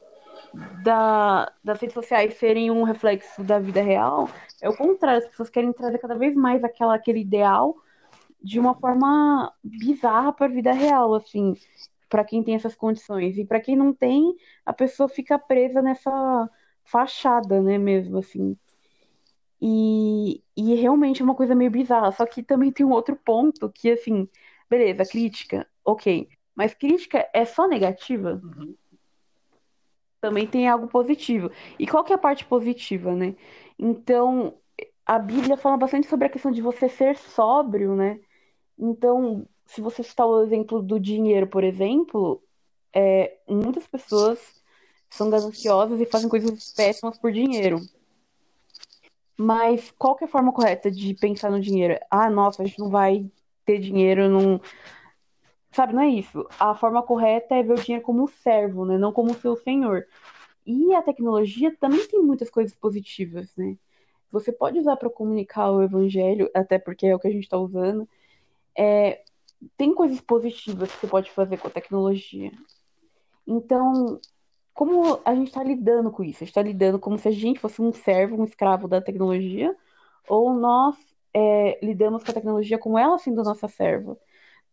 da, 0.83 1.51
das 1.63 1.79
redes 1.79 1.93
sociais 1.93 2.35
serem 2.35 2.71
um 2.71 2.83
reflexo 2.83 3.43
da 3.43 3.59
vida 3.59 3.81
real, 3.81 4.29
é 4.61 4.69
o 4.69 4.75
contrário, 4.75 5.19
as 5.19 5.29
pessoas 5.29 5.49
querem 5.49 5.73
trazer 5.73 5.97
cada 5.97 6.15
vez 6.15 6.35
mais 6.35 6.63
aquela, 6.63 6.95
aquele 6.95 7.19
ideal 7.19 7.75
de 8.41 8.59
uma 8.59 8.75
forma 8.75 9.51
bizarra 9.63 10.31
para 10.31 10.45
a 10.45 10.49
vida 10.49 10.71
real, 10.71 11.15
assim 11.15 11.55
para 12.09 12.23
quem 12.23 12.43
tem 12.43 12.55
essas 12.55 12.75
condições. 12.75 13.37
E 13.37 13.45
para 13.45 13.59
quem 13.59 13.75
não 13.75 13.93
tem, 13.93 14.35
a 14.65 14.73
pessoa 14.73 15.09
fica 15.09 15.37
presa 15.37 15.81
nessa 15.81 16.49
fachada, 16.83 17.61
né, 17.61 17.77
mesmo 17.77 18.19
assim. 18.19 18.57
E, 19.61 20.41
e 20.55 20.75
realmente 20.75 21.21
é 21.21 21.25
uma 21.25 21.35
coisa 21.35 21.55
meio 21.55 21.71
bizarra. 21.71 22.11
Só 22.11 22.25
que 22.25 22.43
também 22.43 22.71
tem 22.71 22.85
um 22.85 22.91
outro 22.91 23.15
ponto 23.15 23.69
que, 23.69 23.91
assim, 23.91 24.27
beleza, 24.69 25.03
crítica, 25.03 25.67
ok. 25.83 26.29
Mas 26.55 26.73
crítica 26.73 27.27
é 27.33 27.43
só 27.43 27.67
negativa? 27.67 28.41
Uhum. 28.41 28.75
Também 30.25 30.47
tem 30.47 30.67
algo 30.67 30.87
positivo. 30.87 31.51
E 31.77 31.85
qual 31.85 32.03
que 32.03 32.11
é 32.11 32.15
a 32.15 32.17
parte 32.17 32.43
positiva, 32.45 33.15
né? 33.15 33.35
Então, 33.77 34.55
a 35.05 35.19
Bíblia 35.19 35.55
fala 35.55 35.77
bastante 35.77 36.07
sobre 36.07 36.25
a 36.25 36.29
questão 36.29 36.51
de 36.51 36.63
você 36.63 36.89
ser 36.89 37.15
sóbrio, 37.15 37.95
né? 37.95 38.19
Então, 38.75 39.47
se 39.67 39.81
você 39.81 40.01
citar 40.01 40.25
o 40.25 40.41
exemplo 40.41 40.81
do 40.81 40.99
dinheiro, 40.99 41.45
por 41.45 41.63
exemplo, 41.63 42.41
é, 42.91 43.37
muitas 43.47 43.85
pessoas 43.85 44.39
são 45.11 45.29
gananciosas 45.29 46.01
e 46.01 46.07
fazem 46.07 46.27
coisas 46.27 46.73
péssimas 46.73 47.19
por 47.19 47.31
dinheiro. 47.31 47.79
Mas 49.37 49.91
qual 49.91 50.15
que 50.15 50.23
é 50.23 50.27
a 50.27 50.31
forma 50.31 50.51
correta 50.51 50.89
de 50.89 51.13
pensar 51.13 51.51
no 51.51 51.61
dinheiro? 51.61 51.99
Ah, 52.09 52.31
nossa, 52.31 52.63
a 52.63 52.65
gente 52.65 52.79
não 52.79 52.89
vai 52.89 53.29
ter 53.63 53.77
dinheiro, 53.77 54.27
não. 54.27 54.59
Sabe, 55.75 55.93
não 55.93 56.03
é 56.03 56.07
isso. 56.07 56.47
A 56.57 56.73
forma 56.73 57.03
correta 57.03 57.53
é 57.53 57.61
ver 57.61 57.73
o 57.73 57.75
dinheiro 57.75 58.01
como 58.05 58.23
um 58.23 58.27
servo, 58.27 58.85
né? 58.85 58.97
Não 58.97 59.11
como 59.11 59.33
seu 59.33 59.57
senhor. 59.57 60.07
E 60.65 60.95
a 60.95 61.01
tecnologia 61.01 61.75
também 61.77 62.07
tem 62.07 62.21
muitas 62.21 62.49
coisas 62.49 62.73
positivas, 62.73 63.53
né? 63.57 63.77
Você 64.31 64.53
pode 64.53 64.79
usar 64.79 64.95
para 64.95 65.09
comunicar 65.09 65.71
o 65.71 65.83
evangelho, 65.83 66.49
até 66.55 66.79
porque 66.79 67.07
é 67.07 67.13
o 67.13 67.19
que 67.19 67.27
a 67.27 67.31
gente 67.31 67.43
está 67.43 67.57
usando. 67.57 68.07
É, 68.77 69.21
tem 69.75 69.93
coisas 69.93 70.21
positivas 70.21 70.89
que 70.93 70.97
você 71.01 71.07
pode 71.07 71.29
fazer 71.31 71.57
com 71.57 71.67
a 71.67 71.71
tecnologia. 71.71 72.53
Então, 73.45 74.17
como 74.73 75.19
a 75.25 75.35
gente 75.35 75.47
está 75.47 75.61
lidando 75.61 76.09
com 76.09 76.23
isso? 76.23 76.37
A 76.37 76.45
gente 76.45 76.51
está 76.51 76.61
lidando 76.61 76.99
como 76.99 77.17
se 77.17 77.27
a 77.27 77.31
gente 77.31 77.59
fosse 77.59 77.81
um 77.81 77.91
servo, 77.91 78.37
um 78.41 78.45
escravo 78.45 78.87
da 78.87 79.01
tecnologia, 79.01 79.75
ou 80.29 80.53
nós 80.53 80.95
é, 81.33 81.85
lidamos 81.85 82.23
com 82.23 82.31
a 82.31 82.33
tecnologia 82.33 82.79
como 82.79 82.97
ela 82.97 83.17
sendo 83.19 83.43
nossa 83.43 83.67
serva? 83.67 84.17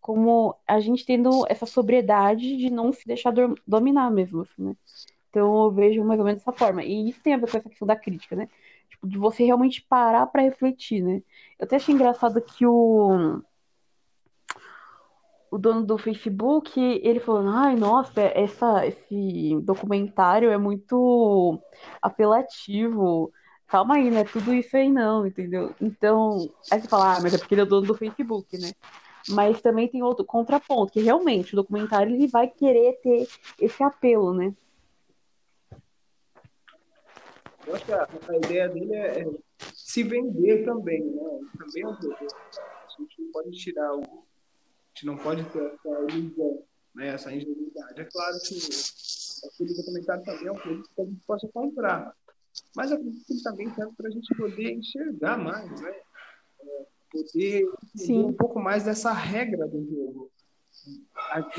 Como 0.03 0.55
a 0.69 0.81
gente 0.81 1.07
tendo 1.07 1.47
essa 1.49 1.65
sobriedade 1.65 2.59
de 2.59 2.69
não 2.69 2.93
se 2.93 3.07
deixar 3.07 3.33
dominar 3.67 4.11
mesmo, 4.11 4.43
assim, 4.43 4.63
né? 4.65 4.77
Então 5.31 5.65
eu 5.65 5.71
vejo 5.71 6.05
mais 6.05 6.21
ou 6.21 6.27
menos 6.27 6.43
dessa 6.43 6.53
forma. 6.53 6.85
E 6.85 7.09
isso 7.09 7.23
tem 7.23 7.33
a 7.33 7.39
ver 7.39 7.51
com 7.51 7.57
essa 7.57 7.69
questão 7.71 7.87
da 7.89 7.97
crítica, 7.97 8.37
né? 8.37 8.49
Tipo, 8.91 9.09
de 9.09 9.17
você 9.17 9.45
realmente 9.45 9.81
parar 9.81 10.27
para 10.27 10.43
refletir, 10.43 11.03
né? 11.03 11.23
Eu 11.59 11.65
até 11.65 11.77
achei 11.77 11.95
engraçado 11.95 12.43
que 12.43 12.67
o 12.67 13.41
o 15.53 15.59
dono 15.59 15.85
do 15.85 15.99
Facebook, 15.99 16.81
ele 16.81 17.21
falou, 17.21 17.47
ai, 17.47 17.77
nossa, 17.77 18.23
essa, 18.23 18.87
esse 18.87 19.61
documentário 19.63 20.51
é 20.51 20.57
muito 20.57 21.61
apelativo. 22.01 23.31
Calma 23.67 23.97
aí, 23.97 24.11
né? 24.11 24.25
Tudo 24.25 24.55
isso 24.55 24.75
aí 24.75 24.89
não, 24.89 25.27
entendeu? 25.27 25.75
Então, 25.79 26.49
aí 26.71 26.81
você 26.81 26.89
fala, 26.89 27.17
ah, 27.17 27.21
mas 27.21 27.35
é 27.35 27.39
porque 27.39 27.53
ele 27.55 27.61
é 27.61 27.65
o 27.65 27.69
dono 27.69 27.87
do 27.87 27.95
Facebook, 27.95 28.57
né? 28.57 28.73
Mas 29.29 29.61
também 29.61 29.89
tem 29.89 30.03
outro 30.03 30.25
contraponto, 30.25 30.93
que 30.93 31.01
realmente 31.01 31.53
o 31.53 31.57
documentário 31.57 32.15
ele 32.15 32.27
vai 32.27 32.49
querer 32.49 33.01
ter 33.03 33.29
esse 33.61 33.83
apelo, 33.83 34.35
né? 34.35 34.55
Eu 37.67 37.75
acho 37.75 37.85
que 37.85 37.93
a, 37.93 38.09
a 38.29 38.37
ideia 38.37 38.69
dele 38.69 38.95
é, 38.95 39.21
é, 39.21 39.31
se 39.75 40.03
vender 40.03 40.65
também, 40.65 41.05
né? 41.05 41.41
Também 41.59 41.83
é 41.83 41.89
um 41.89 41.95
poder. 41.95 42.17
A 42.17 43.01
gente 43.01 43.23
não 43.23 43.33
pode 43.33 43.51
tirar 43.53 43.95
o, 43.95 44.01
a 44.01 44.95
gente 44.95 45.07
não 45.07 45.17
pode 45.17 45.45
ter 45.45 45.63
essa 45.63 46.15
ilusão, 46.15 46.65
né, 46.95 47.09
essa 47.09 47.33
ingenuidade. 47.33 48.01
É 48.01 48.05
claro 48.05 48.37
que 48.41 48.59
aquele 49.47 49.75
documentário 49.75 50.25
também 50.25 50.47
é 50.47 50.53
um 50.53 50.57
produto 50.57 50.91
que 50.95 51.01
a 51.01 51.05
gente 51.05 51.21
possa 51.27 51.49
comprar. 51.49 52.15
Mas 52.77 52.93
acredito 52.93 53.25
que 53.27 53.43
também 53.43 53.75
serve 53.75 53.93
para 53.97 54.09
a 54.09 54.11
gente 54.11 54.35
poder 54.35 54.73
enxergar 54.73 55.39
mais, 55.39 55.81
né? 55.81 56.02
Poder 57.13 57.69
entender 57.95 58.25
um 58.25 58.33
pouco 58.33 58.59
mais 58.59 58.85
dessa 58.85 59.13
regra 59.13 59.69
do 59.69 59.85
jogo. 59.85 60.31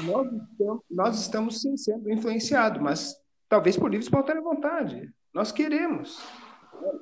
Nós 0.03 0.27
estamos, 0.27 0.81
nós 0.89 1.19
estamos 1.19 1.61
sim 1.61 1.77
sendo 1.77 2.11
influenciados, 2.11 2.81
mas 2.81 3.15
talvez 3.47 3.77
por 3.77 3.89
livre 3.89 4.03
espontânea 4.03 4.41
vontade. 4.41 5.13
Nós 5.33 5.51
queremos. 5.51 6.19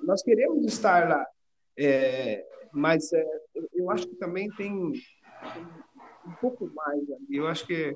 Nós 0.04 0.22
queremos 0.22 0.66
estar 0.66 1.08
lá. 1.08 1.26
É, 1.78 2.46
mas 2.74 3.12
é, 3.14 3.26
eu 3.74 3.90
acho 3.90 4.08
que 4.08 4.16
também 4.16 4.50
tem, 4.52 4.92
tem 5.54 5.68
um 6.28 6.34
pouco 6.40 6.70
mais 6.76 7.00
ali. 7.12 7.38
Eu 7.38 7.48
acho 7.48 7.66
que 7.66 7.96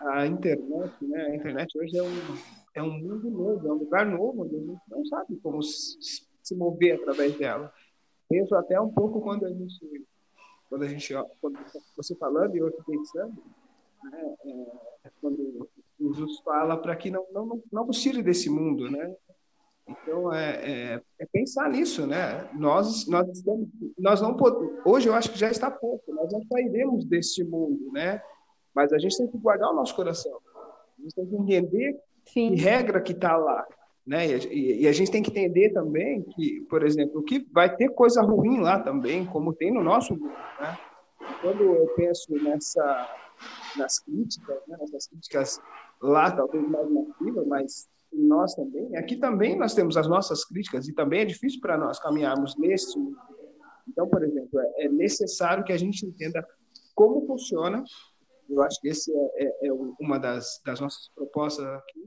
a, 0.00 0.20
a, 0.20 0.26
internet, 0.26 0.92
né? 1.02 1.22
A 1.22 1.36
internet 1.36 1.78
hoje 1.78 1.98
é 1.98 2.02
um, 2.02 2.36
é 2.74 2.82
um 2.82 2.98
mundo 2.98 3.30
novo, 3.30 3.68
é 3.68 3.72
um 3.72 3.76
lugar 3.76 4.06
novo 4.06 4.44
onde 4.44 4.56
a 4.56 4.60
gente 4.60 4.82
não 4.88 5.04
sabe 5.06 5.36
como 5.42 5.62
se, 5.62 6.26
se 6.42 6.54
mover 6.54 7.00
através 7.00 7.36
dela. 7.36 7.72
Penso 8.28 8.54
até 8.54 8.80
um 8.80 8.90
pouco 8.90 9.20
quando 9.20 9.44
a 9.46 9.50
gente, 9.50 10.06
quando 10.68 10.82
a 10.82 10.88
gente, 10.88 11.12
quando 11.40 11.58
você 11.96 12.14
falando 12.16 12.54
e 12.54 12.58
eu 12.58 12.68
aqui 12.68 12.82
pensando, 12.86 13.42
né? 14.02 14.34
É, 15.04 15.10
quando 15.20 15.68
Jesus 16.00 16.40
fala 16.40 16.76
para 16.76 16.96
que 16.96 17.10
não, 17.10 17.26
não, 17.32 17.62
não 17.72 17.86
nos 17.86 18.00
tire 18.00 18.22
desse 18.22 18.50
mundo, 18.50 18.90
né? 18.90 19.14
Então, 19.86 20.32
é, 20.32 20.94
é, 20.94 21.02
é, 21.18 21.26
pensar 21.26 21.68
nisso, 21.68 22.06
né? 22.06 22.48
Nós, 22.54 23.06
nós, 23.06 23.28
estamos, 23.28 23.68
nós 23.98 24.20
não 24.20 24.34
podemos, 24.34 24.80
hoje 24.84 25.08
eu 25.08 25.14
acho 25.14 25.30
que 25.30 25.38
já 25.38 25.50
está 25.50 25.70
pouco, 25.70 26.12
nós 26.14 26.32
não 26.32 26.42
sairemos 26.46 27.04
deste 27.04 27.44
mundo, 27.44 27.92
né? 27.92 28.22
Mas 28.74 28.92
a 28.92 28.98
gente 28.98 29.16
tem 29.16 29.28
que 29.28 29.38
guardar 29.38 29.70
o 29.70 29.74
nosso 29.74 29.94
coração. 29.94 30.40
A 30.98 31.02
gente 31.02 31.14
tem 31.14 31.26
que 31.26 31.36
entender 31.36 31.92
Sim. 31.92 32.54
que 32.54 32.54
regra 32.56 33.00
que 33.00 33.12
está 33.12 33.36
lá, 33.36 33.66
né? 34.06 34.26
E, 34.26 34.82
e, 34.82 34.88
a 34.88 34.92
gente 34.92 35.10
tem 35.10 35.22
que 35.22 35.30
entender 35.30 35.70
também 35.70 36.22
que, 36.22 36.60
por 36.68 36.84
exemplo, 36.84 37.22
que 37.22 37.46
vai 37.52 37.74
ter 37.74 37.88
coisa 37.90 38.20
ruim 38.20 38.60
lá 38.60 38.78
também, 38.78 39.24
como 39.24 39.54
tem 39.54 39.72
no 39.72 39.82
nosso 39.82 40.14
mundo, 40.14 40.28
né? 40.60 40.78
Quando 41.40 41.62
eu 41.62 41.86
penso 41.96 42.32
nessa, 42.34 43.08
nas 43.76 43.98
críticas, 43.98 44.58
né? 44.68 44.76
nessas 44.78 45.06
críticas 45.06 45.60
lá, 46.02 46.30
talvez 46.30 46.68
mais 46.68 46.90
nativas, 46.90 47.46
mas 47.46 47.88
nós 48.12 48.54
também, 48.54 48.96
aqui 48.96 49.16
também 49.16 49.58
nós 49.58 49.74
temos 49.74 49.96
as 49.96 50.06
nossas 50.06 50.44
críticas 50.44 50.86
e 50.86 50.94
também 50.94 51.22
é 51.22 51.24
difícil 51.24 51.60
para 51.60 51.76
nós 51.76 51.98
caminharmos 51.98 52.56
nesse 52.56 52.98
Então, 53.88 54.08
por 54.08 54.22
exemplo, 54.22 54.60
é, 54.60 54.84
é 54.84 54.88
necessário 54.88 55.64
que 55.64 55.72
a 55.72 55.76
gente 55.76 56.06
entenda 56.06 56.46
como 56.94 57.26
funciona. 57.26 57.82
Eu 58.48 58.62
acho 58.62 58.80
que 58.80 58.88
esse 58.88 59.10
é, 59.12 59.44
é, 59.46 59.66
é 59.68 59.72
uma 59.98 60.18
das, 60.18 60.60
das, 60.64 60.78
nossas 60.78 61.08
propostas 61.14 61.64
aqui. 61.66 62.04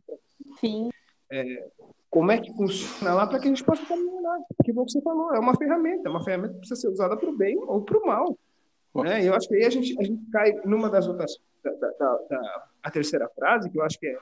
Sim. 0.59 0.89
É, 1.31 1.67
como 2.09 2.31
é 2.31 2.39
que 2.39 2.53
funciona 2.53 3.13
lá 3.13 3.27
para 3.27 3.39
que 3.39 3.45
a 3.45 3.49
gente 3.49 3.63
possa 3.63 3.85
caminhar 3.85 4.21
lá. 4.21 4.39
Porque 4.55 4.71
você 4.71 5.01
falou, 5.01 5.33
é 5.35 5.39
uma 5.39 5.55
ferramenta, 5.55 6.07
é 6.07 6.11
uma 6.11 6.23
ferramenta 6.23 6.53
que 6.53 6.59
precisa 6.59 6.79
ser 6.79 6.89
usada 6.89 7.17
para 7.17 7.29
o 7.29 7.35
bem 7.35 7.57
ou 7.57 7.81
para 7.81 7.97
o 7.97 8.05
mal. 8.05 8.37
Né? 8.95 9.27
Eu 9.27 9.35
acho 9.35 9.47
que 9.47 9.55
aí 9.55 9.65
a 9.65 9.69
gente, 9.69 9.99
a 9.99 10.03
gente 10.03 10.25
cai 10.31 10.53
numa 10.65 10.89
das 10.89 11.07
outras, 11.07 11.37
da, 11.63 11.71
da, 11.71 11.89
da, 12.29 12.67
a 12.81 12.89
terceira 12.89 13.29
frase, 13.29 13.69
que 13.69 13.77
eu 13.77 13.83
acho 13.83 13.99
que 13.99 14.07
é 14.07 14.17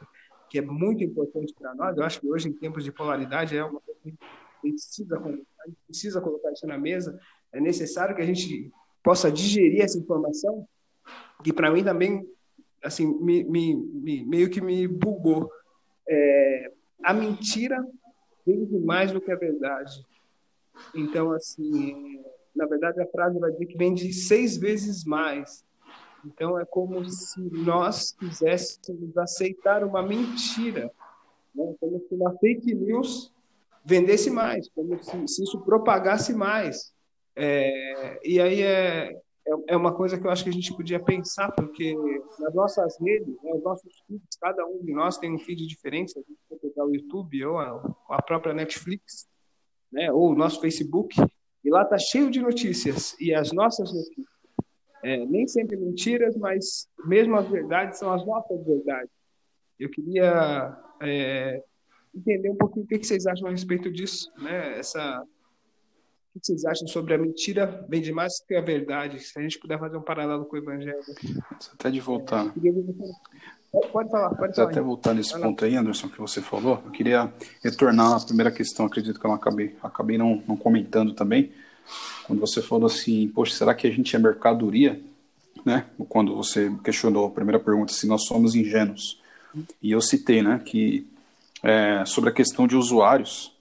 que 0.50 0.60
é 0.60 0.62
muito 0.62 1.04
importante 1.04 1.54
para 1.54 1.74
nós. 1.76 1.98
Eu 1.98 2.04
acho 2.04 2.20
que 2.20 2.30
hoje, 2.30 2.50
em 2.50 2.54
tempos 2.54 2.84
de 2.84 2.92
polaridade, 2.92 3.58
é 3.58 3.64
uma 3.64 3.80
coisa 3.82 4.00
que 4.02 4.08
a 4.08 4.68
gente 4.68 4.76
precisa, 4.76 5.18
a 5.18 5.68
gente 5.68 5.80
precisa 5.88 6.22
colocar 6.22 6.52
isso 6.52 6.68
na 6.68 6.78
mesa. 6.78 7.20
É 7.52 7.60
necessário 7.60 8.16
que 8.16 8.22
a 8.22 8.26
gente 8.26 8.72
possa 9.04 9.32
digerir 9.32 9.82
essa 9.82 9.98
informação, 9.98 10.68
que 11.44 11.54
para 11.54 11.72
mim 11.72 11.84
também, 11.84 12.28
assim, 12.84 13.06
me, 13.22 13.44
me, 13.44 13.76
me, 13.76 14.26
meio 14.26 14.50
que 14.50 14.62
me 14.62 14.88
bugou. 14.88 15.50
É, 16.08 16.72
a 17.04 17.14
mentira 17.14 17.86
vende 18.46 18.78
mais 18.80 19.12
do 19.12 19.22
que 19.22 19.32
a 19.32 19.36
verdade. 19.36 20.06
Então, 20.94 21.32
assim, 21.32 22.24
na 22.56 22.66
verdade, 22.66 23.02
a 23.02 23.08
frase 23.08 23.40
vai 23.40 23.52
dizer 23.52 23.66
que 23.66 23.78
vende 23.78 24.12
seis 24.14 24.58
vezes 24.58 25.04
mais. 25.04 25.66
Então 26.26 26.60
é 26.60 26.66
como 26.66 27.04
se 27.06 27.40
nós 27.40 28.12
quiséssemos 28.12 29.16
aceitar 29.18 29.84
uma 29.84 30.02
mentira, 30.02 30.92
né? 31.54 31.76
como 31.80 32.00
se 32.00 32.16
uma 32.16 32.36
fake 32.40 32.74
news 32.74 33.32
vendesse 33.84 34.32
mais, 34.32 34.68
como 34.70 35.02
se, 35.04 35.28
se 35.28 35.44
isso 35.44 35.62
propagasse 35.62 36.34
mais. 36.34 36.92
É, 37.36 38.20
e 38.24 38.42
aí 38.42 38.62
é, 38.62 39.22
é, 39.48 39.74
é 39.74 39.78
uma 39.78 39.94
coisa 39.94 40.20
que 40.20 40.26
eu 40.26 40.32
acho 40.32 40.44
que 40.44 40.50
a 40.50 40.54
gente 40.54 40.76
podia 40.76 41.00
pensar, 41.00 41.52
porque 41.52 41.96
nas 42.40 42.54
nossas 42.54 43.00
redes, 43.00 43.36
né, 43.44 43.54
os 43.54 43.64
nossos 43.64 43.94
feeds, 44.08 44.38
cada 44.42 44.66
um 44.66 44.84
de 44.84 44.94
nós 44.94 45.18
tem 45.18 45.34
um 45.34 45.40
feed 45.40 45.68
diferente, 45.68 46.12
se 46.12 46.20
a 46.20 46.22
gente 46.22 46.40
for 46.50 46.60
pegar 46.60 46.86
o 46.86 46.94
YouTube 46.94 47.46
ou 47.46 47.60
a, 47.60 47.96
a 48.10 48.22
própria 48.22 48.54
Netflix, 48.54 49.28
né, 49.92 50.12
ou 50.12 50.32
o 50.32 50.36
nosso 50.36 50.60
Facebook, 50.60 51.16
e 51.64 51.70
lá 51.70 51.84
está 51.84 51.98
cheio 51.98 52.30
de 52.30 52.42
notícias, 52.42 53.16
e 53.20 53.34
as 53.34 53.52
nossas 53.52 53.94
notícias 53.94 54.36
é, 55.04 55.24
nem 55.26 55.48
sempre 55.48 55.78
mentiras, 55.78 56.36
mas 56.36 56.88
mesmo 57.06 57.36
as 57.36 57.48
verdades 57.48 58.00
são 58.00 58.12
as 58.12 58.26
nossas 58.26 58.66
verdades. 58.66 59.12
Eu 59.80 59.90
queria 59.90 60.76
é, 61.00 61.64
entender 62.14 62.50
um 62.50 62.56
pouquinho 62.56 62.86
o 62.86 62.88
que 62.88 63.04
vocês 63.04 63.28
acham 63.28 63.48
a 63.48 63.52
respeito 63.52 63.92
disso, 63.92 64.32
né? 64.38 64.80
Essa, 64.80 65.24
que 66.40 66.46
vocês 66.46 66.66
acham 66.66 66.88
sobre 66.88 67.14
a 67.14 67.18
mentira 67.18 67.86
vem 67.88 68.02
demais 68.02 68.34
que 68.46 68.56
a 68.56 68.62
verdade? 68.62 69.20
Se 69.20 69.38
a 69.40 69.42
gente 69.42 69.58
puder 69.60 69.80
fazer 69.80 69.98
um 69.98 70.02
paralelo 70.02 70.46
com 70.46 70.56
o 70.56 70.60
Evangelho. 70.60 71.00
Até 71.74 71.90
de 71.90 72.00
voltar. 72.00 72.54
Pode 73.92 74.10
falar, 74.10 74.30
pode 74.36 74.56
falar. 74.56 74.70
Até 74.70 74.82
voltar 74.82 75.14
nesse 75.14 75.40
ponto 75.40 75.66
aí, 75.66 75.76
Anderson, 75.76 76.08
que 76.08 76.20
você 76.20 76.42
falou, 76.42 76.82
eu 76.86 76.92
queria 76.92 77.32
retornar 77.64 78.14
à 78.14 78.20
primeira 78.20 78.52
questão, 78.52 78.86
acredito 78.86 79.20
que 79.20 79.26
eu 79.26 79.30
não 79.30 79.36
acabei, 79.36 79.76
acabei 79.84 80.18
não, 80.18 80.42
não 80.48 80.56
comentando 80.56 81.14
também, 81.14 81.52
quando 82.26 82.40
você 82.40 82.62
falou 82.62 82.88
assim, 82.88 83.28
poxa, 83.28 83.54
será 83.54 83.76
que 83.76 83.88
a 83.88 83.92
gente 83.92 84.16
é 84.16 84.20
mercadoria? 84.20 85.00
Né? 85.66 85.86
Quando 86.10 86.36
você 86.36 86.72
questionou 86.84 87.28
a 87.28 87.32
primeira 87.32 87.60
pergunta, 87.60 87.92
se 87.92 88.08
nós 88.08 88.26
somos 88.26 88.56
ingênuos. 88.56 89.20
E 89.82 89.92
eu 89.92 90.02
citei, 90.02 90.42
né, 90.42 90.62
que 90.64 91.08
é, 91.64 92.04
sobre 92.06 92.30
a 92.30 92.34
questão 92.34 92.68
de 92.68 92.76
usuários 92.76 93.54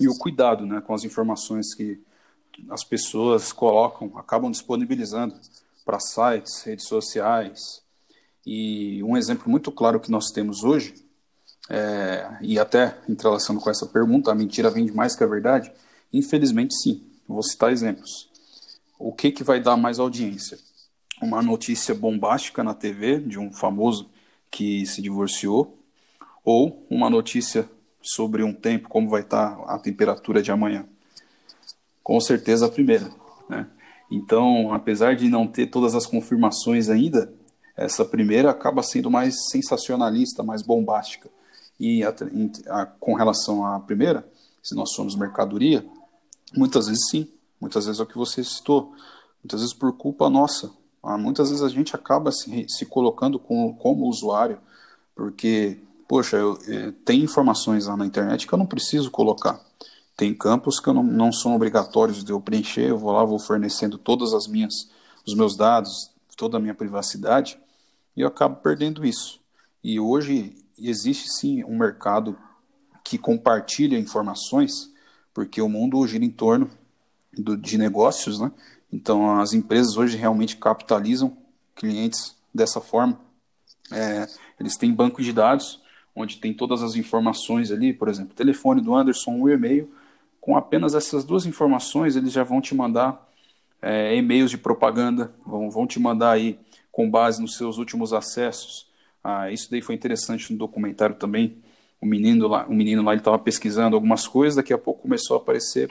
e 0.00 0.08
o 0.08 0.16
cuidado, 0.18 0.66
né, 0.66 0.80
com 0.80 0.94
as 0.94 1.04
informações 1.04 1.74
que 1.74 2.00
as 2.70 2.84
pessoas 2.84 3.52
colocam, 3.52 4.16
acabam 4.16 4.50
disponibilizando 4.50 5.34
para 5.84 6.00
sites, 6.00 6.62
redes 6.62 6.86
sociais. 6.86 7.82
E 8.46 9.02
um 9.02 9.16
exemplo 9.16 9.50
muito 9.50 9.70
claro 9.70 10.00
que 10.00 10.10
nós 10.10 10.30
temos 10.30 10.64
hoje, 10.64 10.94
é, 11.70 12.38
e 12.40 12.58
até 12.58 12.96
entrelaçando 13.08 13.60
com 13.60 13.70
essa 13.70 13.86
pergunta, 13.86 14.30
a 14.30 14.34
mentira 14.34 14.70
vende 14.70 14.92
mais 14.92 15.14
que 15.14 15.22
a 15.22 15.26
verdade, 15.26 15.72
Infelizmente, 16.12 16.74
sim. 16.74 17.02
Vou 17.26 17.42
citar 17.42 17.72
exemplos. 17.72 18.28
O 18.98 19.12
que, 19.12 19.30
que 19.30 19.44
vai 19.44 19.60
dar 19.60 19.76
mais 19.76 19.98
audiência? 19.98 20.58
Uma 21.20 21.42
notícia 21.42 21.94
bombástica 21.94 22.64
na 22.64 22.74
TV 22.74 23.20
de 23.20 23.38
um 23.38 23.52
famoso 23.52 24.10
que 24.50 24.86
se 24.86 25.02
divorciou, 25.02 25.78
ou 26.44 26.86
uma 26.88 27.10
notícia 27.10 27.68
sobre 28.00 28.42
um 28.42 28.54
tempo, 28.54 28.88
como 28.88 29.10
vai 29.10 29.20
estar 29.20 29.60
a 29.66 29.78
temperatura 29.78 30.40
de 30.40 30.50
amanhã? 30.50 30.86
Com 32.08 32.18
certeza 32.22 32.64
a 32.64 32.70
primeira. 32.70 33.10
Né? 33.50 33.66
Então, 34.10 34.72
apesar 34.72 35.14
de 35.14 35.28
não 35.28 35.46
ter 35.46 35.66
todas 35.66 35.94
as 35.94 36.06
confirmações 36.06 36.88
ainda, 36.88 37.30
essa 37.76 38.02
primeira 38.02 38.48
acaba 38.50 38.82
sendo 38.82 39.10
mais 39.10 39.34
sensacionalista, 39.50 40.42
mais 40.42 40.62
bombástica. 40.62 41.28
E 41.78 42.02
a, 42.02 42.14
a, 42.70 42.86
com 42.86 43.12
relação 43.12 43.62
à 43.62 43.78
primeira, 43.78 44.26
se 44.62 44.74
nós 44.74 44.94
somos 44.94 45.14
mercadoria, 45.14 45.84
muitas 46.56 46.86
vezes 46.86 47.10
sim, 47.10 47.28
muitas 47.60 47.84
vezes 47.84 48.00
é 48.00 48.04
o 48.04 48.06
que 48.06 48.16
você 48.16 48.42
citou, 48.42 48.94
muitas 49.44 49.60
vezes 49.60 49.74
por 49.74 49.92
culpa 49.92 50.30
nossa. 50.30 50.70
Ah, 51.02 51.18
muitas 51.18 51.50
vezes 51.50 51.62
a 51.62 51.68
gente 51.68 51.94
acaba 51.94 52.32
se, 52.32 52.64
se 52.70 52.86
colocando 52.86 53.38
com, 53.38 53.74
como 53.74 54.06
usuário, 54.06 54.58
porque, 55.14 55.78
poxa, 56.08 56.38
eu, 56.38 56.58
eu, 56.68 56.90
tem 57.04 57.20
informações 57.20 57.86
lá 57.86 57.98
na 57.98 58.06
internet 58.06 58.46
que 58.46 58.54
eu 58.54 58.58
não 58.58 58.64
preciso 58.64 59.10
colocar. 59.10 59.60
Tem 60.18 60.34
campos 60.34 60.80
que 60.80 60.92
não, 60.92 61.04
não 61.04 61.30
são 61.30 61.54
obrigatórios 61.54 62.24
de 62.24 62.32
eu 62.32 62.40
preencher, 62.40 62.88
eu 62.88 62.98
vou 62.98 63.12
lá, 63.12 63.24
vou 63.24 63.38
fornecendo 63.38 63.96
todas 63.96 64.34
as 64.34 64.48
minhas, 64.48 64.90
os 65.24 65.32
meus 65.32 65.56
dados, 65.56 66.10
toda 66.36 66.56
a 66.56 66.60
minha 66.60 66.74
privacidade, 66.74 67.56
e 68.16 68.22
eu 68.22 68.26
acabo 68.26 68.56
perdendo 68.56 69.06
isso. 69.06 69.40
E 69.82 70.00
hoje 70.00 70.56
existe 70.76 71.28
sim 71.28 71.62
um 71.62 71.78
mercado 71.78 72.36
que 73.04 73.16
compartilha 73.16 73.96
informações, 73.96 74.92
porque 75.32 75.62
o 75.62 75.68
mundo 75.68 76.04
gira 76.08 76.24
em 76.24 76.30
torno 76.32 76.68
do, 77.32 77.56
de 77.56 77.78
negócios, 77.78 78.40
né? 78.40 78.50
Então 78.92 79.38
as 79.38 79.52
empresas 79.52 79.96
hoje 79.96 80.16
realmente 80.16 80.56
capitalizam 80.56 81.36
clientes 81.76 82.34
dessa 82.52 82.80
forma. 82.80 83.20
É, 83.92 84.26
eles 84.58 84.76
têm 84.76 84.92
banco 84.92 85.22
de 85.22 85.32
dados 85.32 85.80
onde 86.12 86.38
tem 86.38 86.52
todas 86.52 86.82
as 86.82 86.96
informações 86.96 87.70
ali, 87.70 87.92
por 87.92 88.08
exemplo, 88.08 88.34
telefone 88.34 88.80
do 88.80 88.96
Anderson, 88.96 89.38
o 89.40 89.48
e-mail, 89.48 89.88
com 90.48 90.56
apenas 90.56 90.94
essas 90.94 91.24
duas 91.24 91.44
informações, 91.44 92.16
eles 92.16 92.32
já 92.32 92.42
vão 92.42 92.58
te 92.58 92.74
mandar 92.74 93.28
é, 93.82 94.16
e-mails 94.16 94.50
de 94.50 94.56
propaganda, 94.56 95.30
vão, 95.44 95.70
vão 95.70 95.86
te 95.86 96.00
mandar 96.00 96.30
aí 96.30 96.58
com 96.90 97.10
base 97.10 97.38
nos 97.38 97.58
seus 97.58 97.76
últimos 97.76 98.14
acessos. 98.14 98.88
Ah, 99.22 99.52
isso 99.52 99.70
daí 99.70 99.82
foi 99.82 99.94
interessante 99.94 100.50
no 100.50 100.58
documentário 100.58 101.16
também. 101.16 101.58
O 102.00 102.06
menino 102.06 102.48
lá, 102.48 102.66
o 102.66 102.72
menino 102.72 103.02
lá 103.02 103.12
ele 103.12 103.20
estava 103.20 103.38
pesquisando 103.38 103.94
algumas 103.94 104.26
coisas, 104.26 104.56
daqui 104.56 104.72
a 104.72 104.78
pouco 104.78 105.02
começou 105.02 105.36
a 105.36 105.38
aparecer 105.38 105.90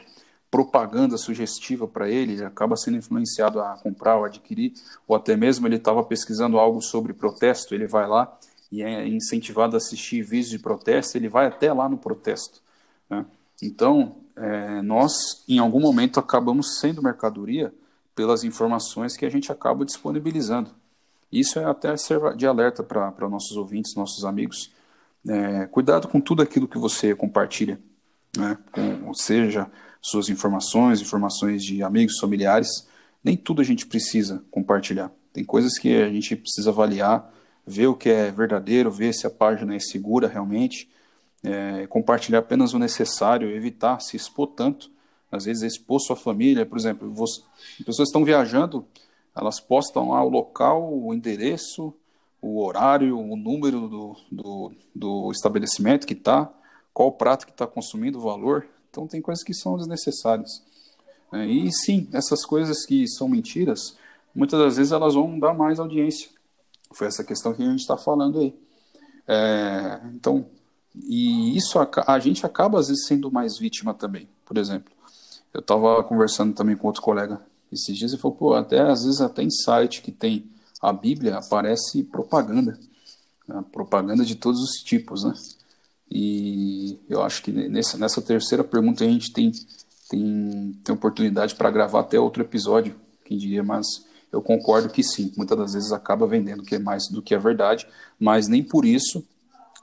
propaganda 0.50 1.20
sugestiva 1.20 1.88
para 1.88 2.10
ele, 2.10 2.34
ele 2.34 2.44
acaba 2.44 2.76
sendo 2.76 2.98
influenciado 2.98 3.62
a 3.62 3.78
comprar 3.78 4.18
ou 4.18 4.26
adquirir, 4.26 4.74
ou 5.08 5.16
até 5.16 5.36
mesmo 5.36 5.68
ele 5.68 5.76
estava 5.76 6.04
pesquisando 6.04 6.58
algo 6.58 6.82
sobre 6.82 7.14
protesto, 7.14 7.76
ele 7.76 7.86
vai 7.86 8.08
lá 8.08 8.36
e 8.72 8.82
é 8.82 9.08
incentivado 9.08 9.76
a 9.76 9.78
assistir 9.78 10.24
vídeos 10.24 10.50
de 10.50 10.58
protesto, 10.58 11.16
ele 11.16 11.30
vai 11.30 11.46
até 11.46 11.72
lá 11.72 11.88
no 11.88 12.00
protesto. 12.00 12.60
Né? 13.08 13.24
Então, 13.62 14.16
é, 14.38 14.82
nós, 14.82 15.44
em 15.48 15.58
algum 15.58 15.80
momento, 15.80 16.20
acabamos 16.20 16.80
sendo 16.80 17.02
mercadoria 17.02 17.74
pelas 18.16 18.44
informações 18.44 19.18
que 19.18 19.26
a 19.26 19.30
gente 19.30 19.52
acaba 19.52 19.84
disponibilizando. 19.84 20.72
Isso 21.32 21.60
é 21.60 21.66
até 21.66 21.94
de 22.36 22.48
alerta 22.48 22.84
para 22.84 23.30
nossos 23.30 23.58
ouvintes, 23.58 23.96
nossos 23.96 24.24
amigos. 24.24 24.72
É, 25.28 25.66
cuidado 25.66 26.08
com 26.08 26.22
tudo 26.22 26.42
aquilo 26.42 26.68
que 26.68 26.78
você 26.78 27.14
compartilha, 27.14 27.80
né? 28.38 28.58
com, 28.72 29.14
seja 29.14 29.70
suas 30.02 30.30
informações, 30.30 31.02
informações 31.02 31.64
de 31.64 31.84
amigos, 31.84 32.20
familiares. 32.20 32.88
Nem 33.24 33.36
tudo 33.36 33.62
a 33.62 33.66
gente 33.66 33.86
precisa 33.86 34.44
compartilhar. 34.52 35.12
Tem 35.34 35.44
coisas 35.44 35.78
que 35.78 35.96
a 35.96 36.10
gente 36.10 36.36
precisa 36.36 36.70
avaliar, 36.70 37.34
ver 37.66 37.88
o 37.88 37.96
que 37.96 38.10
é 38.10 38.32
verdadeiro, 38.32 38.90
ver 38.90 39.14
se 39.14 39.28
a 39.28 39.30
página 39.30 39.76
é 39.76 39.80
segura 39.80 40.28
realmente 40.28 40.90
é, 41.48 41.88
compartilhar 41.88 42.40
apenas 42.40 42.74
o 42.74 42.80
necessário, 42.80 43.50
evitar 43.50 44.00
se 44.02 44.18
expor 44.18 44.48
tanto, 44.48 44.92
às 45.32 45.46
vezes 45.46 45.64
expor 45.64 46.00
sua 46.00 46.16
família, 46.16 46.66
por 46.66 46.78
exemplo, 46.78 47.10
você, 47.12 47.42
pessoas 47.86 48.10
estão 48.10 48.24
viajando, 48.24 48.86
elas 49.36 49.60
postam 49.60 50.10
lá 50.10 50.24
o 50.24 50.30
local, 50.30 50.94
o 50.94 51.14
endereço, 51.14 51.94
o 52.42 52.64
horário, 52.64 53.18
o 53.18 53.36
número 53.36 53.88
do, 53.88 54.16
do, 54.32 54.72
do 54.96 55.32
estabelecimento 55.32 56.06
que 56.06 56.14
está, 56.14 56.52
qual 56.94 57.12
prato 57.12 57.46
que 57.46 57.52
está 57.52 57.68
consumindo, 57.68 58.18
o 58.18 58.22
valor. 58.22 58.68
Então 58.90 59.08
tem 59.08 59.22
coisas 59.22 59.44
que 59.44 59.54
são 59.54 59.78
desnecessárias. 59.78 60.64
É, 61.32 61.46
e 61.46 61.72
sim, 61.72 62.08
essas 62.12 62.46
coisas 62.46 62.86
que 62.86 63.08
são 63.08 63.28
mentiras, 63.28 63.98
muitas 64.34 64.60
das 64.60 64.78
vezes 64.78 64.92
elas 64.92 65.14
vão 65.14 65.38
dar 65.38 65.54
mais 65.54 65.80
audiência. 65.80 66.30
Foi 66.94 67.08
essa 67.08 67.24
questão 67.24 67.54
que 67.54 67.62
a 67.62 67.70
gente 67.70 67.82
está 67.82 67.98
falando 67.98 68.40
aí. 68.40 68.56
É, 69.28 70.00
então, 70.16 70.48
e 71.06 71.58
isso 71.58 71.80
a, 71.80 71.90
a 72.08 72.20
gente 72.20 72.46
acaba 72.46 72.80
às 72.80 72.88
vezes 72.88 73.06
sendo 73.06 73.32
mais 73.32 73.58
vítima 73.58 73.94
também. 73.94 74.28
Por 74.46 74.58
exemplo, 74.58 74.92
eu 75.54 75.60
estava 75.60 76.04
conversando 76.04 76.54
também 76.54 76.76
com 76.76 76.88
outro 76.88 77.02
colega 77.02 77.42
esses 77.72 77.98
dias 77.98 78.14
e 78.14 78.18
falou, 78.18 78.38
pô, 78.38 78.54
até 78.54 78.80
às 78.82 79.04
vezes 79.04 79.22
até 79.22 79.44
em 79.44 79.52
site 79.52 80.02
que 80.02 80.12
tem 80.12 80.50
a 80.82 80.94
Bíblia 80.94 81.38
aparece 81.38 82.04
propaganda, 82.04 82.80
né? 83.48 83.64
propaganda 83.72 84.24
de 84.24 84.36
todos 84.36 84.62
os 84.62 84.84
tipos, 84.84 85.24
né? 85.24 85.34
E 86.10 86.98
eu 87.10 87.22
acho 87.22 87.44
que 87.44 87.52
nessa, 87.52 87.98
nessa 87.98 88.22
terceira 88.22 88.64
pergunta 88.64 89.04
a 89.04 89.08
gente 89.08 89.34
tem 89.34 89.52
tem, 90.10 90.80
tem 90.84 90.96
oportunidade 90.96 91.56
para 91.56 91.72
gravar 91.72 92.02
até 92.02 92.20
outro 92.20 92.42
episódio, 92.42 92.96
quem 93.26 93.38
diria, 93.38 93.64
mas 93.64 93.86
eu 94.32 94.42
concordo 94.42 94.90
que 94.90 95.04
sim, 95.04 95.32
muitas 95.38 95.58
das 95.58 95.74
vezes 95.74 95.92
acaba 95.92 96.28
vendendo 96.28 96.64
que 96.64 96.76
é 96.76 96.80
mais 96.80 97.08
do 97.10 97.22
que 97.22 97.36
a 97.36 97.40
verdade, 97.40 97.88
mas 98.20 98.48
nem 98.48 98.64
por 98.64 98.86
isso 98.86 99.26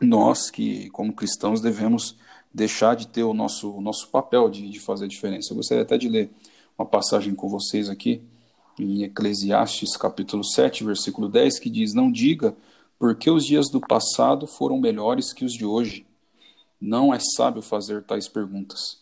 nós 0.05 0.51
que, 0.51 0.91
como 0.91 1.13
cristãos, 1.13 1.61
devemos 1.61 2.17
deixar 2.53 2.95
de 2.95 3.09
ter 3.09 3.25
o 3.25 3.35
nosso, 3.35 3.71
o 3.73 3.81
nosso 3.81 4.09
papel 4.09 4.49
de, 4.49 4.69
de 4.69 4.79
fazer 4.79 5.07
a 5.07 5.09
diferença. 5.09 5.53
Eu 5.53 5.57
gostaria 5.57 5.83
até 5.83 5.99
de 5.99 6.09
ler 6.09 6.31
uma 6.79 6.87
passagem 6.87 7.35
com 7.35 7.49
vocês 7.49 7.89
aqui, 7.89 8.23
em 8.79 9.03
Eclesiastes 9.03 9.97
capítulo 9.97 10.45
7, 10.45 10.85
versículo 10.85 11.29
10, 11.29 11.59
que 11.59 11.71
diz: 11.71 11.95
Não 11.95 12.11
diga, 12.11 12.57
porque 12.99 13.31
os 13.31 13.45
dias 13.45 13.69
do 13.69 13.81
passado 13.81 14.47
foram 14.47 14.79
melhores 14.79 15.33
que 15.33 15.45
os 15.45 15.53
de 15.53 15.65
hoje. 15.65 16.07
Não 16.81 17.15
é 17.15 17.19
sábio 17.19 17.63
fazer 17.63 18.03
tais 18.03 18.29
perguntas. 18.29 18.99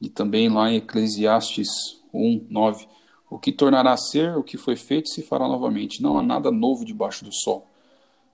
E 0.00 0.08
também 0.08 0.48
lá 0.48 0.70
em 0.70 0.76
Eclesiastes 0.76 1.68
1, 2.12 2.46
9, 2.48 2.86
o 3.28 3.38
que 3.38 3.52
tornará 3.52 3.92
a 3.92 3.96
ser, 3.96 4.36
o 4.36 4.42
que 4.42 4.56
foi 4.56 4.76
feito 4.76 5.08
se 5.08 5.22
fará 5.22 5.46
novamente. 5.48 6.02
Não 6.02 6.18
há 6.18 6.22
nada 6.22 6.50
novo 6.50 6.84
debaixo 6.84 7.24
do 7.24 7.32
sol. 7.32 7.66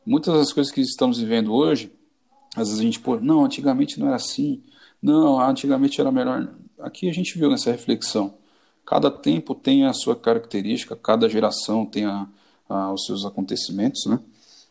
Muitas 0.05 0.35
das 0.35 0.53
coisas 0.53 0.73
que 0.73 0.81
estamos 0.81 1.19
vivendo 1.19 1.55
hoje 1.55 1.91
às 2.55 2.69
vezes 2.69 2.81
a 2.81 2.83
gente, 2.83 3.01
pô, 3.01 3.19
não, 3.19 3.45
antigamente 3.45 3.99
não 3.99 4.09
era 4.09 4.17
assim, 4.17 4.63
não, 5.03 5.41
antigamente 5.41 6.01
era 6.01 6.13
melhor. 6.13 6.49
Aqui 6.79 7.09
a 7.09 7.13
gente 7.13 7.39
viu 7.39 7.51
nessa 7.51 7.71
reflexão. 7.71 8.35
Cada 8.85 9.11
tempo 9.11 9.55
tem 9.55 9.87
a 9.87 9.93
sua 9.93 10.15
característica, 10.15 10.95
cada 10.95 11.29
geração 11.29 11.87
tem 11.87 12.05
a, 12.05 12.29
a, 12.69 12.93
os 12.93 13.05
seus 13.05 13.25
acontecimentos, 13.25 14.05
né? 14.07 14.21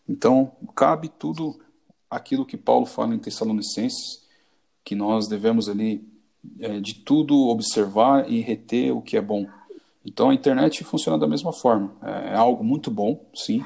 Então, 0.08 0.52
cabe 0.76 1.10
tudo 1.10 1.60
aquilo 2.10 2.46
que 2.46 2.58
Paulo 2.58 2.86
fala 2.86 3.16
em 3.16 3.20
Tessalonicenses, 3.20 4.22
que 4.84 4.96
nós 4.96 5.28
devemos 5.28 5.70
ali 5.70 6.06
é, 6.60 6.80
de 6.80 6.96
tudo 6.96 7.48
observar 7.48 8.30
e 8.30 8.42
reter 8.42 8.92
o 8.92 9.02
que 9.02 9.16
é 9.16 9.22
bom. 9.22 9.48
Então, 10.06 10.30
a 10.30 10.34
internet 10.34 10.84
funciona 10.84 11.18
da 11.18 11.28
mesma 11.28 11.54
forma. 11.54 11.94
É, 12.02 12.34
é 12.34 12.36
algo 12.36 12.64
muito 12.64 12.92
bom, 12.92 13.24
sim, 13.34 13.64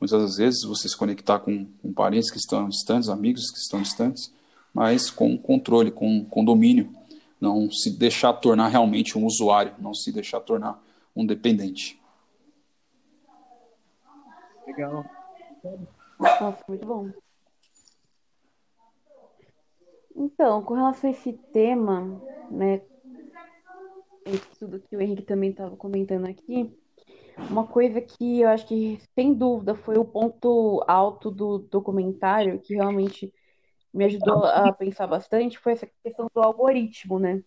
Muitas 0.00 0.22
das 0.22 0.36
vezes 0.36 0.64
você 0.64 0.88
se 0.88 0.96
conectar 0.96 1.40
com, 1.40 1.66
com 1.82 1.92
parentes 1.92 2.30
que 2.30 2.38
estão 2.38 2.68
distantes, 2.68 3.08
amigos 3.08 3.50
que 3.50 3.58
estão 3.58 3.82
distantes, 3.82 4.32
mas 4.72 5.10
com 5.10 5.36
controle, 5.36 5.90
com, 5.90 6.24
com 6.24 6.44
domínio. 6.44 6.92
Não 7.40 7.70
se 7.70 7.90
deixar 7.90 8.32
tornar 8.34 8.68
realmente 8.68 9.16
um 9.16 9.24
usuário, 9.24 9.74
não 9.78 9.94
se 9.94 10.12
deixar 10.12 10.40
tornar 10.40 10.82
um 11.14 11.26
dependente. 11.26 12.00
Legal. 14.66 15.04
Nossa, 16.18 16.64
muito 16.68 16.86
bom. 16.86 17.10
Então, 20.14 20.62
com 20.62 20.74
relação 20.74 21.08
a 21.08 21.12
esse 21.12 21.32
tema, 21.32 22.20
né, 22.50 22.82
esse 24.26 24.46
tudo 24.58 24.80
que 24.80 24.96
o 24.96 25.00
Henrique 25.00 25.22
também 25.22 25.50
estava 25.50 25.76
comentando 25.76 26.26
aqui, 26.26 26.76
uma 27.50 27.66
coisa 27.66 28.00
que 28.00 28.40
eu 28.40 28.48
acho 28.48 28.66
que, 28.66 29.00
sem 29.14 29.34
dúvida, 29.34 29.74
foi 29.74 29.98
o 29.98 30.04
ponto 30.04 30.84
alto 30.88 31.30
do 31.30 31.58
documentário, 31.58 32.60
que 32.60 32.74
realmente 32.74 33.32
me 33.92 34.04
ajudou 34.04 34.44
a 34.44 34.72
pensar 34.72 35.06
bastante, 35.06 35.58
foi 35.58 35.72
essa 35.72 35.88
questão 36.02 36.28
do 36.34 36.40
algoritmo, 36.42 37.18
né? 37.18 37.42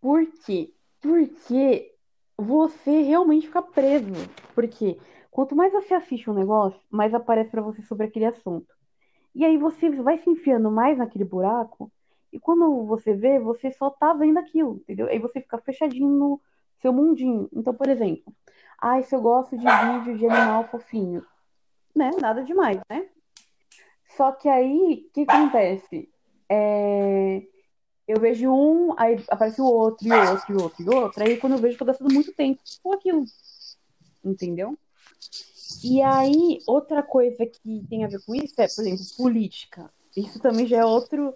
Por 0.00 0.26
quê? 0.44 0.72
Porque 1.00 1.92
você 2.36 3.02
realmente 3.02 3.46
fica 3.46 3.62
preso. 3.62 4.12
Porque 4.54 4.98
quanto 5.30 5.56
mais 5.56 5.72
você 5.72 5.94
assiste 5.94 6.30
um 6.30 6.34
negócio, 6.34 6.80
mais 6.90 7.14
aparece 7.14 7.50
para 7.50 7.62
você 7.62 7.82
sobre 7.82 8.06
aquele 8.06 8.26
assunto. 8.26 8.74
E 9.34 9.44
aí 9.44 9.58
você 9.58 9.90
vai 9.90 10.18
se 10.18 10.30
enfiando 10.30 10.70
mais 10.70 10.98
naquele 10.98 11.24
buraco 11.24 11.90
E 12.32 12.40
quando 12.40 12.84
você 12.86 13.14
vê, 13.14 13.38
você 13.38 13.70
só 13.72 13.90
tá 13.90 14.12
vendo 14.12 14.38
aquilo, 14.38 14.76
entendeu? 14.76 15.06
Aí 15.08 15.20
você 15.20 15.40
fica 15.40 15.58
fechadinho 15.58 16.08
no 16.08 16.40
seu 16.84 16.92
mundinho. 16.92 17.48
Então, 17.50 17.72
por 17.72 17.88
exemplo, 17.88 18.30
ai, 18.78 19.02
se 19.04 19.16
eu 19.16 19.22
gosto 19.22 19.56
de 19.56 19.64
vídeo 19.64 20.18
de 20.18 20.26
animal 20.26 20.68
fofinho, 20.68 21.24
né? 21.96 22.10
Nada 22.20 22.42
demais, 22.42 22.78
né? 22.90 23.06
Só 24.14 24.32
que 24.32 24.50
aí, 24.50 25.06
o 25.08 25.12
que 25.12 25.22
acontece? 25.22 26.10
É... 26.46 27.42
Eu 28.06 28.20
vejo 28.20 28.52
um, 28.52 28.92
aí 28.98 29.24
aparece 29.30 29.62
o 29.62 29.64
outro, 29.64 30.06
e 30.06 30.12
outro, 30.12 30.52
e 30.52 30.62
outro, 30.62 30.82
e 30.82 30.94
outro. 30.94 31.24
Aí 31.24 31.38
quando 31.38 31.54
eu 31.54 31.58
vejo, 31.58 31.78
tô 31.78 31.86
gastando 31.86 32.12
muito 32.12 32.34
tempo 32.34 32.60
com 32.82 32.92
aquilo. 32.92 33.24
Entendeu? 34.22 34.76
E 35.82 36.02
aí, 36.02 36.58
outra 36.66 37.02
coisa 37.02 37.46
que 37.46 37.86
tem 37.88 38.04
a 38.04 38.08
ver 38.08 38.22
com 38.26 38.34
isso 38.34 38.54
é, 38.58 38.68
por 38.68 38.82
exemplo, 38.82 39.04
política. 39.16 39.90
Isso 40.14 40.38
também 40.38 40.66
já 40.66 40.80
é 40.80 40.84
outro 40.84 41.34